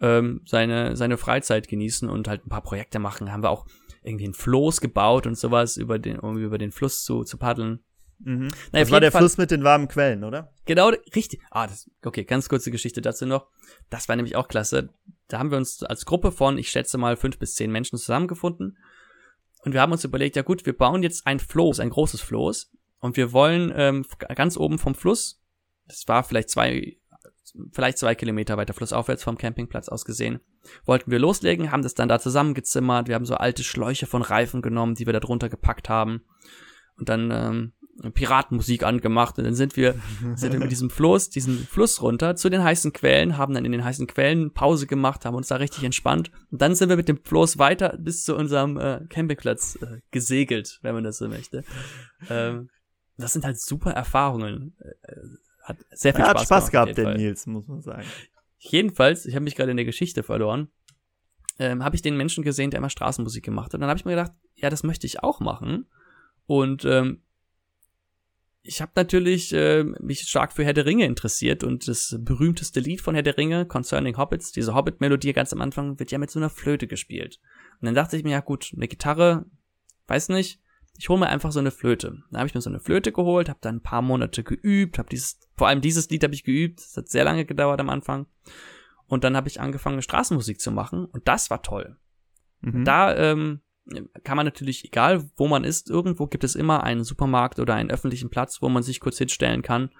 ähm, 0.00 0.40
seine, 0.44 0.96
seine 0.96 1.16
Freizeit 1.16 1.68
genießen 1.68 2.08
und 2.08 2.28
halt 2.28 2.44
ein 2.44 2.50
paar 2.50 2.62
Projekte 2.62 2.98
machen. 2.98 3.32
Haben 3.32 3.42
wir 3.42 3.50
auch 3.50 3.66
irgendwie 4.02 4.28
ein 4.28 4.34
Floß 4.34 4.80
gebaut 4.80 5.26
und 5.26 5.36
sowas, 5.36 5.76
über 5.76 5.98
den, 5.98 6.18
um 6.18 6.38
über 6.38 6.58
den 6.58 6.72
Fluss 6.72 7.04
zu, 7.04 7.24
zu 7.24 7.38
paddeln. 7.38 7.80
Mhm. 8.18 8.48
Naja, 8.72 8.84
das 8.84 8.90
war 8.90 9.00
der 9.00 9.12
Fall, 9.12 9.20
Fluss 9.20 9.36
mit 9.36 9.50
den 9.50 9.62
warmen 9.62 9.88
Quellen, 9.88 10.24
oder? 10.24 10.52
Genau, 10.64 10.90
richtig. 11.14 11.40
Ah, 11.50 11.66
das, 11.66 11.90
okay, 12.04 12.24
ganz 12.24 12.48
kurze 12.48 12.70
Geschichte 12.70 13.00
dazu 13.00 13.26
noch. 13.26 13.48
Das 13.90 14.08
war 14.08 14.16
nämlich 14.16 14.36
auch 14.36 14.48
klasse. 14.48 14.90
da 15.28 15.38
haben 15.38 15.50
wir 15.50 15.58
uns 15.58 15.82
als 15.82 16.06
Gruppe 16.06 16.32
von, 16.32 16.56
ich 16.56 16.70
schätze 16.70 16.98
mal, 16.98 17.16
fünf 17.16 17.38
bis 17.38 17.54
zehn 17.54 17.70
Menschen 17.70 17.98
zusammengefunden. 17.98 18.78
Und 19.66 19.72
wir 19.72 19.80
haben 19.80 19.90
uns 19.90 20.04
überlegt, 20.04 20.36
ja 20.36 20.42
gut, 20.42 20.64
wir 20.64 20.76
bauen 20.76 21.02
jetzt 21.02 21.26
ein 21.26 21.40
Floß, 21.40 21.80
ein 21.80 21.90
großes 21.90 22.20
Floß. 22.20 22.70
Und 23.00 23.16
wir 23.16 23.32
wollen 23.32 23.72
ähm, 23.74 24.06
ganz 24.36 24.56
oben 24.56 24.78
vom 24.78 24.94
Fluss, 24.94 25.42
das 25.88 26.06
war 26.06 26.22
vielleicht 26.22 26.50
zwei, 26.50 26.98
vielleicht 27.72 27.98
zwei 27.98 28.14
Kilometer 28.14 28.56
weiter 28.56 28.74
flussaufwärts 28.74 29.24
vom 29.24 29.36
Campingplatz 29.36 29.88
aus 29.88 30.04
gesehen, 30.04 30.38
wollten 30.84 31.10
wir 31.10 31.18
loslegen, 31.18 31.72
haben 31.72 31.82
das 31.82 31.94
dann 31.94 32.08
da 32.08 32.20
zusammengezimmert. 32.20 33.08
Wir 33.08 33.16
haben 33.16 33.26
so 33.26 33.34
alte 33.34 33.64
Schläuche 33.64 34.06
von 34.06 34.22
Reifen 34.22 34.62
genommen, 34.62 34.94
die 34.94 35.04
wir 35.04 35.12
da 35.12 35.18
drunter 35.18 35.48
gepackt 35.48 35.88
haben. 35.88 36.22
Und 36.96 37.08
dann 37.08 37.32
ähm, 37.32 37.72
Piratenmusik 38.12 38.82
angemacht 38.82 39.38
und 39.38 39.44
dann 39.44 39.54
sind 39.54 39.76
wir, 39.76 39.94
sind 40.34 40.52
wir 40.52 40.60
mit 40.60 40.70
diesem 40.70 40.90
Fluss, 40.90 41.30
diesen 41.30 41.58
Fluss 41.58 42.02
runter 42.02 42.36
zu 42.36 42.48
den 42.48 42.62
heißen 42.62 42.92
Quellen, 42.92 43.38
haben 43.38 43.54
dann 43.54 43.64
in 43.64 43.72
den 43.72 43.84
heißen 43.84 44.06
Quellen 44.06 44.52
Pause 44.52 44.86
gemacht, 44.86 45.24
haben 45.24 45.34
uns 45.34 45.48
da 45.48 45.56
richtig 45.56 45.84
entspannt 45.84 46.30
und 46.50 46.60
dann 46.60 46.74
sind 46.74 46.88
wir 46.88 46.96
mit 46.96 47.08
dem 47.08 47.18
Floß 47.22 47.58
weiter 47.58 47.96
bis 47.98 48.24
zu 48.24 48.36
unserem 48.36 48.76
äh, 48.78 49.00
Campingplatz 49.08 49.78
äh, 49.82 50.00
gesegelt, 50.10 50.78
wenn 50.82 50.94
man 50.94 51.04
das 51.04 51.18
so 51.18 51.28
möchte. 51.28 51.64
Ähm, 52.28 52.70
das 53.16 53.32
sind 53.32 53.44
halt 53.44 53.58
super 53.58 53.92
Erfahrungen. 53.92 54.76
Äh, 54.80 55.16
hat 55.62 55.78
sehr 55.90 56.14
viel 56.14 56.24
er 56.24 56.30
Spaß, 56.30 56.40
hat 56.40 56.46
Spaß 56.46 56.70
gemacht, 56.70 56.94
gehabt, 56.94 56.98
der 56.98 57.14
Nils, 57.16 57.46
muss 57.46 57.66
man 57.66 57.80
sagen. 57.82 58.06
Jedenfalls, 58.58 59.26
ich 59.26 59.34
habe 59.34 59.44
mich 59.44 59.56
gerade 59.56 59.70
in 59.70 59.76
der 59.76 59.86
Geschichte 59.86 60.22
verloren, 60.22 60.68
ähm, 61.58 61.82
habe 61.82 61.96
ich 61.96 62.02
den 62.02 62.16
Menschen 62.16 62.44
gesehen, 62.44 62.70
der 62.70 62.78
immer 62.78 62.90
Straßenmusik 62.90 63.44
gemacht 63.44 63.66
hat. 63.66 63.74
Und 63.74 63.80
dann 63.80 63.90
habe 63.90 63.98
ich 63.98 64.04
mir 64.04 64.12
gedacht, 64.12 64.32
ja, 64.54 64.70
das 64.70 64.82
möchte 64.82 65.06
ich 65.06 65.22
auch 65.22 65.40
machen. 65.40 65.86
Und 66.46 66.84
ähm, 66.84 67.22
ich 68.66 68.80
habe 68.82 68.92
natürlich 68.96 69.52
äh, 69.52 69.84
mich 69.84 70.20
stark 70.20 70.52
für 70.52 70.64
Herr 70.64 70.72
der 70.72 70.86
Ringe 70.86 71.04
interessiert 71.04 71.64
und 71.64 71.86
das 71.88 72.16
berühmteste 72.18 72.80
Lied 72.80 73.00
von 73.00 73.14
Herr 73.14 73.22
der 73.22 73.38
Ringe, 73.38 73.66
Concerning 73.66 74.16
Hobbits, 74.16 74.52
diese 74.52 74.74
Hobbit-Melodie 74.74 75.32
ganz 75.32 75.52
am 75.52 75.60
Anfang, 75.60 75.98
wird 75.98 76.10
ja 76.10 76.18
mit 76.18 76.30
so 76.30 76.38
einer 76.38 76.50
Flöte 76.50 76.86
gespielt. 76.86 77.40
Und 77.80 77.86
dann 77.86 77.94
dachte 77.94 78.16
ich 78.16 78.24
mir, 78.24 78.30
ja 78.30 78.40
gut, 78.40 78.72
eine 78.74 78.88
Gitarre, 78.88 79.46
weiß 80.08 80.30
nicht, 80.30 80.60
ich 80.98 81.08
hole 81.08 81.20
mir 81.20 81.28
einfach 81.28 81.52
so 81.52 81.60
eine 81.60 81.70
Flöte. 81.70 82.22
Dann 82.30 82.38
habe 82.38 82.48
ich 82.48 82.54
mir 82.54 82.60
so 82.60 82.70
eine 82.70 82.80
Flöte 82.80 83.12
geholt, 83.12 83.48
habe 83.48 83.58
dann 83.62 83.76
ein 83.76 83.82
paar 83.82 84.02
Monate 84.02 84.42
geübt, 84.42 84.98
habe 84.98 85.08
dieses, 85.08 85.38
vor 85.54 85.68
allem 85.68 85.80
dieses 85.80 86.08
Lied 86.08 86.24
habe 86.24 86.34
ich 86.34 86.44
geübt, 86.44 86.80
das 86.80 86.96
hat 86.96 87.08
sehr 87.08 87.24
lange 87.24 87.44
gedauert 87.44 87.80
am 87.80 87.90
Anfang. 87.90 88.26
Und 89.06 89.22
dann 89.22 89.36
habe 89.36 89.48
ich 89.48 89.60
angefangen, 89.60 90.02
Straßenmusik 90.02 90.60
zu 90.60 90.72
machen 90.72 91.04
und 91.04 91.28
das 91.28 91.50
war 91.50 91.62
toll. 91.62 91.96
Mhm. 92.60 92.84
Da 92.84 93.14
ähm, 93.14 93.60
kann 94.24 94.36
man 94.36 94.46
natürlich, 94.46 94.84
egal 94.84 95.28
wo 95.36 95.46
man 95.46 95.64
ist, 95.64 95.90
irgendwo 95.90 96.26
gibt 96.26 96.44
es 96.44 96.54
immer 96.54 96.82
einen 96.82 97.04
Supermarkt 97.04 97.58
oder 97.58 97.74
einen 97.74 97.90
öffentlichen 97.90 98.30
Platz, 98.30 98.60
wo 98.60 98.68
man 98.68 98.82
sich 98.82 99.00
kurz 99.00 99.18
hinstellen 99.18 99.62
kann 99.62 99.90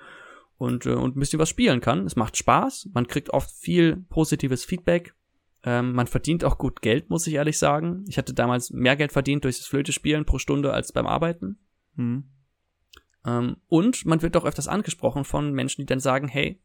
und, 0.59 0.87
äh, 0.87 0.95
und 0.95 1.17
ein 1.17 1.21
bisschen 1.21 1.39
was 1.39 1.49
spielen 1.49 1.81
kann. 1.81 2.05
Es 2.07 2.17
macht 2.17 2.37
Spaß, 2.37 2.91
man 2.93 3.07
kriegt 3.07 3.31
oft 3.31 3.51
viel 3.51 3.97
positives 4.09 4.65
Feedback. 4.65 5.15
Ähm, 5.63 5.93
man 5.93 6.07
verdient 6.07 6.45
auch 6.45 6.59
gut 6.59 6.83
Geld, 6.83 7.11
muss 7.11 7.27
ich 7.27 7.35
ehrlich 7.35 7.59
sagen. 7.59 8.05
Ich 8.09 8.19
hatte 8.19 8.35
damals 8.35 8.71
mehr 8.71 8.97
Geld 8.97 9.13
verdient 9.13 9.45
durch 9.45 9.59
das 9.59 9.67
Flöte-Spielen 9.67 10.25
pro 10.25 10.39
Stunde 10.39 10.73
als 10.73 10.93
beim 10.93 11.07
Arbeiten. 11.07 11.59
Mhm. 11.95 12.25
Ähm, 13.25 13.57
und 13.67 14.07
man 14.07 14.23
wird 14.23 14.37
auch 14.37 14.45
öfters 14.45 14.69
angesprochen 14.69 15.25
von 15.25 15.53
Menschen, 15.53 15.83
die 15.83 15.87
dann 15.87 16.01
sagen, 16.01 16.29
hey, 16.29 16.61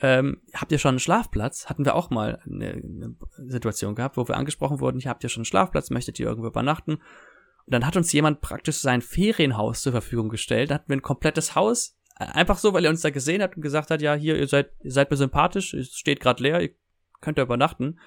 ähm, 0.00 0.42
habt 0.54 0.72
ihr 0.72 0.78
schon 0.78 0.90
einen 0.90 0.98
Schlafplatz? 0.98 1.66
Hatten 1.66 1.84
wir 1.84 1.94
auch 1.94 2.10
mal 2.10 2.40
eine, 2.44 2.72
eine 2.72 3.16
Situation 3.46 3.94
gehabt, 3.94 4.16
wo 4.16 4.26
wir 4.26 4.36
angesprochen 4.36 4.80
wurden, 4.80 5.00
hier 5.00 5.10
habt 5.10 5.22
ihr 5.22 5.30
schon 5.30 5.42
einen 5.42 5.46
Schlafplatz, 5.46 5.90
möchtet 5.90 6.18
ihr 6.18 6.26
irgendwo 6.26 6.48
übernachten? 6.48 6.94
Und 6.94 7.72
dann 7.72 7.86
hat 7.86 7.96
uns 7.96 8.12
jemand 8.12 8.40
praktisch 8.40 8.76
sein 8.78 9.00
Ferienhaus 9.00 9.82
zur 9.82 9.92
Verfügung 9.92 10.28
gestellt. 10.28 10.70
Da 10.70 10.74
hatten 10.74 10.88
wir 10.88 10.96
ein 10.96 11.02
komplettes 11.02 11.54
Haus, 11.54 11.96
äh, 12.18 12.24
einfach 12.24 12.58
so, 12.58 12.72
weil 12.72 12.84
er 12.84 12.90
uns 12.90 13.00
da 13.00 13.10
gesehen 13.10 13.42
hat 13.42 13.56
und 13.56 13.62
gesagt 13.62 13.90
hat, 13.90 14.02
ja, 14.02 14.14
hier, 14.14 14.36
ihr 14.36 14.48
seid, 14.48 14.72
ihr 14.82 14.92
seid 14.92 15.10
mir 15.10 15.16
sympathisch, 15.16 15.72
es 15.74 15.96
steht 15.96 16.20
gerade 16.20 16.42
leer, 16.42 16.60
ihr 16.60 16.74
könnt 17.20 17.38
ja 17.38 17.44
übernachten. 17.44 17.98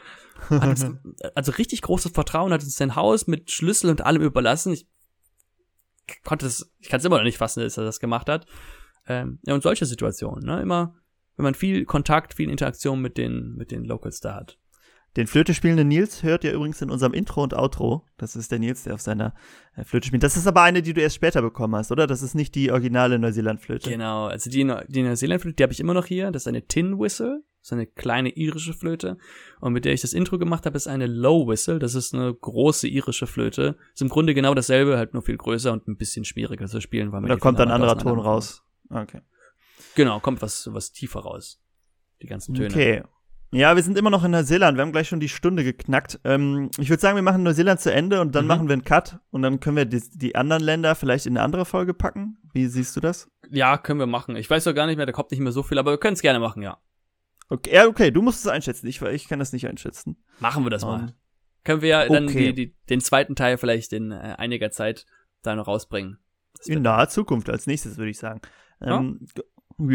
Uns, 0.50 0.86
also 1.36 1.52
richtig 1.54 1.82
großes 1.82 2.12
Vertrauen, 2.12 2.54
hat 2.54 2.62
uns 2.62 2.76
sein 2.76 2.96
Haus 2.96 3.28
mit 3.28 3.50
Schlüssel 3.50 3.90
und 3.90 4.02
allem 4.06 4.22
überlassen. 4.22 4.74
Ich 4.74 4.88
konnte 6.24 6.46
es, 6.46 6.72
ich 6.80 6.90
kann 6.90 7.00
es 7.00 7.06
immer 7.06 7.18
noch 7.18 7.24
nicht 7.24 7.38
fassen, 7.38 7.64
dass 7.64 7.78
er 7.78 7.84
das 7.84 8.00
gemacht 8.00 8.30
hat. 8.30 8.46
Ähm, 9.08 9.40
ja, 9.44 9.56
und 9.56 9.64
solche 9.64 9.86
Situationen, 9.86 10.46
ne, 10.46 10.62
immer 10.62 10.96
wenn 11.38 11.44
man 11.44 11.54
viel 11.54 11.86
Kontakt, 11.86 12.34
viel 12.34 12.50
Interaktion 12.50 13.02
mit 13.02 13.18
den, 13.18 13.56
mit 13.56 13.72
den 13.72 13.86
Locals 13.86 14.20
da 14.20 14.36
hat. 14.36 14.60
Den 15.16 15.26
Flöte 15.26 15.56
spielenden 15.56 15.88
Nils 15.88 16.22
hört 16.22 16.44
ihr 16.44 16.54
übrigens 16.54 16.80
in 16.82 16.92
unserem 16.92 17.14
Intro 17.14 17.42
und 17.42 17.56
Outro. 17.56 18.06
Das 18.18 18.36
ist 18.36 18.52
der 18.52 18.60
Nils, 18.60 18.84
der 18.84 18.94
auf 18.94 19.02
seiner 19.02 19.34
äh, 19.76 19.84
Flöte 19.84 20.08
spielt. 20.08 20.22
Das 20.22 20.38
ist 20.38 20.46
aber 20.46 20.62
eine, 20.62 20.84
die 20.84 20.94
du 20.94 21.02
erst 21.02 21.16
später 21.16 21.42
bekommen 21.42 21.76
hast, 21.76 21.92
oder? 21.92 22.06
Das 22.06 22.22
ist 22.22 22.36
nicht 22.36 22.54
die 22.54 22.72
originale 22.72 23.18
Neuseeland-Flöte. 23.18 23.90
Genau, 23.90 24.28
also 24.28 24.52
die, 24.52 24.72
die 24.90 25.02
Neuseeland-Flöte, 25.02 25.56
die 25.56 25.64
habe 25.64 25.74
ich 25.74 25.80
immer 25.80 25.96
noch 25.96 26.06
hier. 26.06 26.30
Das 26.30 26.44
ist 26.44 26.48
eine 26.48 26.68
Tin 26.68 27.00
Whistle, 27.00 27.42
so 27.62 27.74
eine 27.74 27.88
kleine 27.88 28.30
irische 28.30 28.74
Flöte. 28.74 29.18
Und 29.60 29.74
mit 29.74 29.86
der 29.86 29.94
ich 29.94 30.02
das 30.02 30.14
Intro 30.14 30.38
gemacht 30.38 30.68
habe, 30.68 30.78
ist 30.78 30.88
eine 30.88 31.08
Low 31.08 31.48
Whistle. 31.48 31.80
Das 31.80 31.96
ist 31.96 32.14
eine 32.14 32.32
große 32.32 32.88
irische 32.88 33.26
Flöte. 33.26 33.76
Ist 33.96 34.04
im 34.04 34.10
Grunde 34.10 34.36
genau 34.36 34.54
dasselbe, 34.54 34.98
halt 34.98 35.16
nur 35.16 35.24
viel 35.24 35.38
größer 35.38 35.74
und 35.74 35.88
ein 35.88 35.98
bisschen 35.98 36.26
schwieriger 36.26 36.68
zu 36.68 36.80
spielen. 36.80 37.12
Weil 37.12 37.24
da 37.24 37.38
kommt 37.38 37.58
dann 37.58 37.70
ein 37.70 37.76
anderer 37.82 37.98
Ton 37.98 38.20
raus. 38.20 38.64
Okay. 38.92 39.22
Genau, 39.98 40.20
kommt 40.20 40.44
was, 40.44 40.72
was 40.72 40.92
tiefer 40.92 41.22
raus. 41.22 41.60
Die 42.22 42.28
ganzen 42.28 42.54
Töne. 42.54 42.70
Okay. 42.70 43.04
Ja, 43.52 43.76
wir 43.76 43.82
sind 43.82 43.98
immer 43.98 44.12
noch 44.12 44.24
in 44.24 44.30
Neuseeland. 44.30 44.78
Wir 44.78 44.84
haben 44.84 44.92
gleich 44.92 45.08
schon 45.08 45.20
die 45.20 45.28
Stunde 45.28 45.64
geknackt. 45.64 46.20
Ähm, 46.24 46.70
ich 46.78 46.90
würde 46.90 47.02
sagen, 47.02 47.16
wir 47.16 47.24
machen 47.24 47.42
Neuseeland 47.42 47.80
zu 47.80 47.92
Ende 47.92 48.22
und 48.22 48.36
dann 48.36 48.46
mhm. 48.46 48.48
machen 48.48 48.68
wir 48.68 48.74
einen 48.74 48.84
Cut 48.84 49.20
und 49.32 49.42
dann 49.42 49.60
können 49.60 49.76
wir 49.76 49.86
die, 49.86 50.04
die, 50.14 50.36
anderen 50.36 50.62
Länder 50.62 50.94
vielleicht 50.94 51.26
in 51.26 51.36
eine 51.36 51.44
andere 51.44 51.66
Folge 51.66 51.96
packen. 51.96 52.38
Wie 52.54 52.68
siehst 52.68 52.96
du 52.96 53.00
das? 53.00 53.28
Ja, 53.50 53.80
können 53.80 54.00
wir 54.00 54.06
machen. 54.06 54.36
Ich 54.36 54.48
weiß 54.48 54.66
doch 54.66 54.76
gar 54.76 54.86
nicht 54.86 54.98
mehr, 54.98 55.08
da 55.08 55.12
kommt 55.14 55.32
nicht 55.32 55.40
mehr 55.40 55.52
so 55.52 55.64
viel, 55.64 55.80
aber 55.80 55.94
wir 55.94 55.98
können 55.98 56.14
es 56.14 56.22
gerne 56.22 56.40
machen, 56.40 56.62
ja. 56.62 56.78
Okay, 57.50 57.74
ja, 57.74 57.88
okay, 57.88 58.12
du 58.12 58.22
musst 58.22 58.46
es 58.46 58.52
einschätzen. 58.52 58.86
Ich, 58.86 59.02
ich 59.02 59.28
kann 59.28 59.40
das 59.40 59.52
nicht 59.52 59.68
einschätzen. 59.68 60.24
Machen 60.40 60.64
wir 60.64 60.70
das 60.70 60.84
um. 60.84 60.90
mal. 60.90 61.16
Können 61.64 61.82
wir 61.82 61.90
ja 61.90 62.04
okay. 62.04 62.14
dann 62.14 62.28
die, 62.28 62.54
die, 62.54 62.76
den 62.88 63.02
zweiten 63.02 63.36
Teil 63.36 63.58
vielleicht 63.58 63.94
in 63.94 64.12
äh, 64.12 64.36
einiger 64.38 64.70
Zeit 64.70 65.08
da 65.42 65.56
noch 65.56 65.66
rausbringen. 65.66 66.20
In 66.66 66.84
naher 66.84 67.10
Zukunft 67.10 67.50
als 67.50 67.66
nächstes, 67.66 67.98
würde 67.98 68.12
ich 68.12 68.20
sagen. 68.20 68.42
Ähm, 68.80 69.26
ja? 69.36 69.44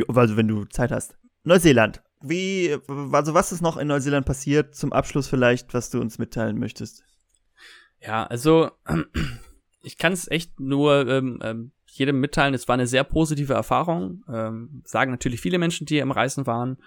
Also 0.08 0.36
wenn 0.36 0.48
du 0.48 0.64
Zeit 0.66 0.90
hast. 0.90 1.16
Neuseeland. 1.44 2.02
Wie, 2.20 2.76
also 3.12 3.34
was 3.34 3.52
ist 3.52 3.62
noch 3.62 3.76
in 3.76 3.88
Neuseeland 3.88 4.26
passiert? 4.26 4.74
Zum 4.74 4.92
Abschluss 4.92 5.28
vielleicht, 5.28 5.74
was 5.74 5.90
du 5.90 6.00
uns 6.00 6.18
mitteilen 6.18 6.58
möchtest. 6.58 7.04
Ja, 8.00 8.24
also 8.24 8.70
ich 9.82 9.98
kann 9.98 10.12
es 10.12 10.30
echt 10.30 10.60
nur 10.60 11.08
ähm, 11.08 11.40
ähm, 11.42 11.72
jedem 11.86 12.20
mitteilen. 12.20 12.54
Es 12.54 12.68
war 12.68 12.74
eine 12.74 12.86
sehr 12.86 13.04
positive 13.04 13.54
Erfahrung. 13.54 14.24
Ähm, 14.28 14.82
sagen 14.84 15.10
natürlich 15.10 15.40
viele 15.40 15.58
Menschen, 15.58 15.86
die 15.86 15.98
im 15.98 16.12
Reisen 16.12 16.46
waren. 16.46 16.78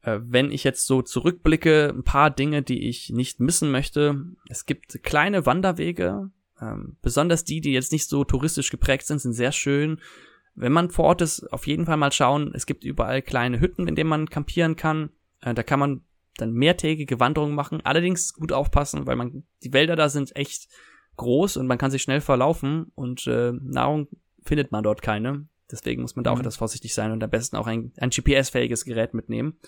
Äh, 0.00 0.20
wenn 0.22 0.50
ich 0.50 0.64
jetzt 0.64 0.86
so 0.86 1.02
zurückblicke, 1.02 1.92
ein 1.94 2.04
paar 2.04 2.30
Dinge, 2.30 2.62
die 2.62 2.88
ich 2.88 3.10
nicht 3.10 3.40
missen 3.40 3.70
möchte. 3.70 4.24
Es 4.48 4.64
gibt 4.64 5.02
kleine 5.02 5.44
Wanderwege, 5.44 6.30
ähm, 6.60 6.96
besonders 7.02 7.44
die, 7.44 7.60
die 7.60 7.72
jetzt 7.72 7.92
nicht 7.92 8.08
so 8.08 8.24
touristisch 8.24 8.70
geprägt 8.70 9.06
sind, 9.06 9.20
sind 9.20 9.34
sehr 9.34 9.52
schön 9.52 10.00
wenn 10.60 10.72
man 10.72 10.90
vor 10.90 11.04
Ort 11.06 11.22
ist, 11.22 11.52
auf 11.52 11.66
jeden 11.66 11.86
Fall 11.86 11.96
mal 11.96 12.12
schauen. 12.12 12.52
Es 12.54 12.66
gibt 12.66 12.84
überall 12.84 13.22
kleine 13.22 13.60
Hütten, 13.60 13.86
in 13.86 13.94
denen 13.94 14.10
man 14.10 14.28
campieren 14.28 14.76
kann. 14.76 15.10
Äh, 15.40 15.54
da 15.54 15.62
kann 15.62 15.78
man 15.78 16.02
dann 16.36 16.52
mehrtägige 16.52 17.20
Wanderungen 17.20 17.54
machen. 17.54 17.80
Allerdings 17.84 18.34
gut 18.34 18.52
aufpassen, 18.52 19.06
weil 19.06 19.16
man 19.16 19.44
die 19.62 19.72
Wälder 19.72 19.96
da 19.96 20.08
sind 20.08 20.34
echt 20.36 20.68
groß 21.16 21.56
und 21.56 21.66
man 21.66 21.78
kann 21.78 21.90
sich 21.90 22.02
schnell 22.02 22.20
verlaufen 22.20 22.92
und 22.94 23.26
äh, 23.26 23.52
Nahrung 23.52 24.08
findet 24.42 24.72
man 24.72 24.84
dort 24.84 25.02
keine. 25.02 25.48
Deswegen 25.70 26.02
muss 26.02 26.16
man 26.16 26.24
da 26.24 26.30
auch 26.30 26.36
mhm. 26.36 26.42
etwas 26.42 26.56
vorsichtig 26.56 26.94
sein 26.94 27.12
und 27.12 27.22
am 27.22 27.30
besten 27.30 27.56
auch 27.56 27.66
ein, 27.66 27.92
ein 27.98 28.10
GPS-fähiges 28.10 28.84
Gerät 28.84 29.14
mitnehmen. 29.14 29.58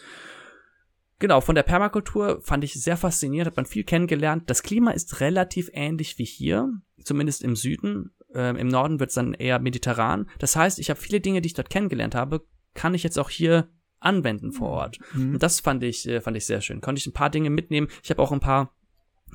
Genau, 1.19 1.43
von 1.43 1.55
der 1.55 1.65
Permakultur 1.65 2.41
fand 2.41 2.65
ich 2.65 2.73
sehr 2.75 2.97
faszinierend, 2.97 3.49
hat 3.49 3.57
man 3.57 3.67
viel 3.67 3.85
kennengelernt. 3.85 4.49
Das 4.49 4.63
Klima 4.63 4.93
ist 4.93 5.21
relativ 5.21 5.69
ähnlich 5.75 6.19
wie 6.19 6.25
hier, 6.25 6.73
zumindest 7.05 7.43
im 7.43 7.57
Süden 7.57 8.15
äh, 8.35 8.59
im 8.59 8.69
Norden 8.69 9.01
wird 9.01 9.11
es 9.11 9.15
dann 9.15 9.35
eher 9.35 9.59
mediterran. 9.59 10.29
Das 10.39 10.57
heißt, 10.57 10.79
ich 10.79 10.91
habe 10.91 11.01
viele 11.01 11.21
Dinge, 11.21 11.41
die 11.41 11.49
ich 11.49 11.55
dort 11.55 11.71
kennengelernt 11.71 12.15
habe, 12.15 12.47
kann 12.75 12.95
ich 12.95 13.03
jetzt 13.03 13.19
auch 13.19 13.31
hier 13.31 13.69
anwenden 13.99 14.53
vor 14.53 14.71
Ort. 14.71 14.99
Mhm. 15.13 15.35
Und 15.35 15.43
das 15.43 15.61
fand 15.61 15.83
ich, 15.83 16.09
äh, 16.09 16.21
fand 16.21 16.37
ich 16.37 16.47
sehr 16.47 16.61
schön. 16.61 16.81
Konnte 16.81 17.01
ich 17.01 17.07
ein 17.07 17.13
paar 17.13 17.31
Dinge 17.31 17.51
mitnehmen. 17.51 17.89
Ich 18.03 18.11
habe 18.11 18.23
auch 18.23 18.33
ein 18.33 18.41
paar 18.41 18.75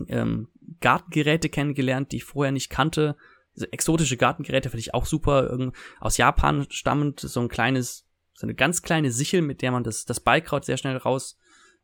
ähm, 0.08 0.50
Gartengeräte 0.82 1.50
kennengelernt, 1.50 2.12
die 2.12 2.18
ich 2.18 2.24
vorher 2.24 2.52
nicht 2.52 2.70
kannte. 2.70 3.16
Also 3.54 3.68
exotische 3.72 4.18
Gartengeräte 4.18 4.70
finde 4.70 4.82
ich 4.82 4.93
auch 4.93 5.06
super. 5.06 5.50
Irgend, 5.50 5.76
aus 6.00 6.18
Japan 6.18 6.66
stammend 6.70 7.20
so 7.20 7.39
ein 7.39 7.48
kleines, 7.48 8.08
so 8.34 8.46
eine 8.46 8.56
ganz 8.56 8.82
kleine 8.82 9.12
Sichel, 9.12 9.41
mit 9.41 9.62
der 9.62 9.72
man 9.72 9.84
das, 9.84 10.06
das 10.06 10.20
Beikraut 10.20 10.66
sehr 10.66 10.78
schnell 10.78 10.98
raus 10.98 11.38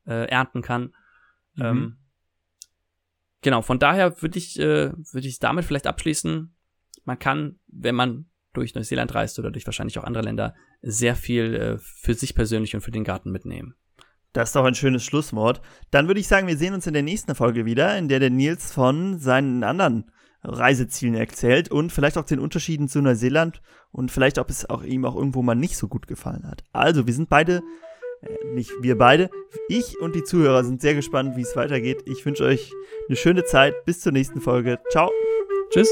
äh, 0.05 0.28
ernten 0.28 0.62
kann. 0.62 0.93
Mhm. 1.55 1.64
Ähm, 1.64 1.97
genau, 3.41 3.62
von 3.62 3.80
daher 3.80 4.22
würde 4.22 4.38
ich, 4.38 4.59
äh, 4.59 4.91
würde 4.91 5.28
ich 5.28 5.39
damit 5.39 5.66
vielleicht 5.66 5.88
abschließen 5.88 6.53
man 7.04 7.20
kann, 7.20 7.60
wenn 7.68 7.95
man 7.95 8.26
durch 8.54 8.76
Neuseeland 8.76 9.14
reist 9.16 9.39
oder 9.39 9.52
durch 9.52 9.66
wahrscheinlich 9.66 9.97
auch 9.97 10.04
andere 10.04 10.24
Länder, 10.24 10.56
sehr 10.82 11.16
viel 11.16 11.56
äh, 11.56 11.78
für 11.78 12.14
sich 12.14 12.36
persönlich 12.36 12.76
und 12.76 12.82
für 12.82 12.91
den 12.91 13.04
Garten 13.04 13.32
mitnehmen. 13.32 13.76
Das 14.34 14.49
ist 14.49 14.56
doch 14.56 14.66
ein 14.66 14.76
schönes 14.76 15.04
Schlusswort. 15.04 15.62
Dann 15.89 16.08
würde 16.08 16.20
ich 16.20 16.28
sagen, 16.28 16.47
wir 16.47 16.58
sehen 16.58 16.74
uns 16.74 16.88
in 16.88 16.93
der 16.93 17.04
nächsten 17.04 17.36
Folge 17.36 17.66
wieder, 17.66 17.97
in 17.97 18.08
der 18.08 18.20
der 18.20 18.30
Nils 18.30 18.72
von 18.72 19.20
seinen 19.20 19.64
anderen 19.64 20.12
Reisezielen 20.43 21.16
erzählt 21.16 21.70
und 21.70 21.91
vielleicht 21.91 22.18
auch 22.18 22.26
den 22.26 22.39
Unterschieden 22.39 22.88
zu 22.88 23.02
Neuseeland 23.02 23.62
und 23.91 24.12
vielleicht 24.12 24.38
ob 24.38 24.49
es 24.49 24.70
auch 24.70 24.84
ihm 24.84 25.06
auch 25.06 25.16
irgendwo 25.16 25.41
mal 25.41 25.56
nicht 25.56 25.78
so 25.78 25.88
gut 25.88 26.08
gefallen 26.08 26.47
hat. 26.47 26.64
Also, 26.74 27.08
wir 27.08 27.14
sind 27.14 27.30
beide 27.30 27.62
Äh, 28.22 28.54
nicht 28.54 28.72
wir 28.82 28.97
beide. 28.97 29.30
Ich 29.68 29.99
und 29.99 30.16
die 30.16 30.24
Zuhörer 30.24 30.64
sind 30.64 30.82
sehr 30.82 30.93
gespannt, 30.93 31.36
wie 31.36 31.41
es 31.41 31.56
weitergeht. 31.56 32.04
Ich 32.06 32.26
wünsche 32.26 32.43
euch 32.43 32.72
eine 33.08 33.18
schöne 33.18 33.43
Zeit. 33.45 33.86
Bis 33.86 33.99
zur 33.99 34.12
nächsten 34.12 34.41
Folge. 34.41 34.80
Ciao. 34.91 35.12
Tschüss. 35.72 35.91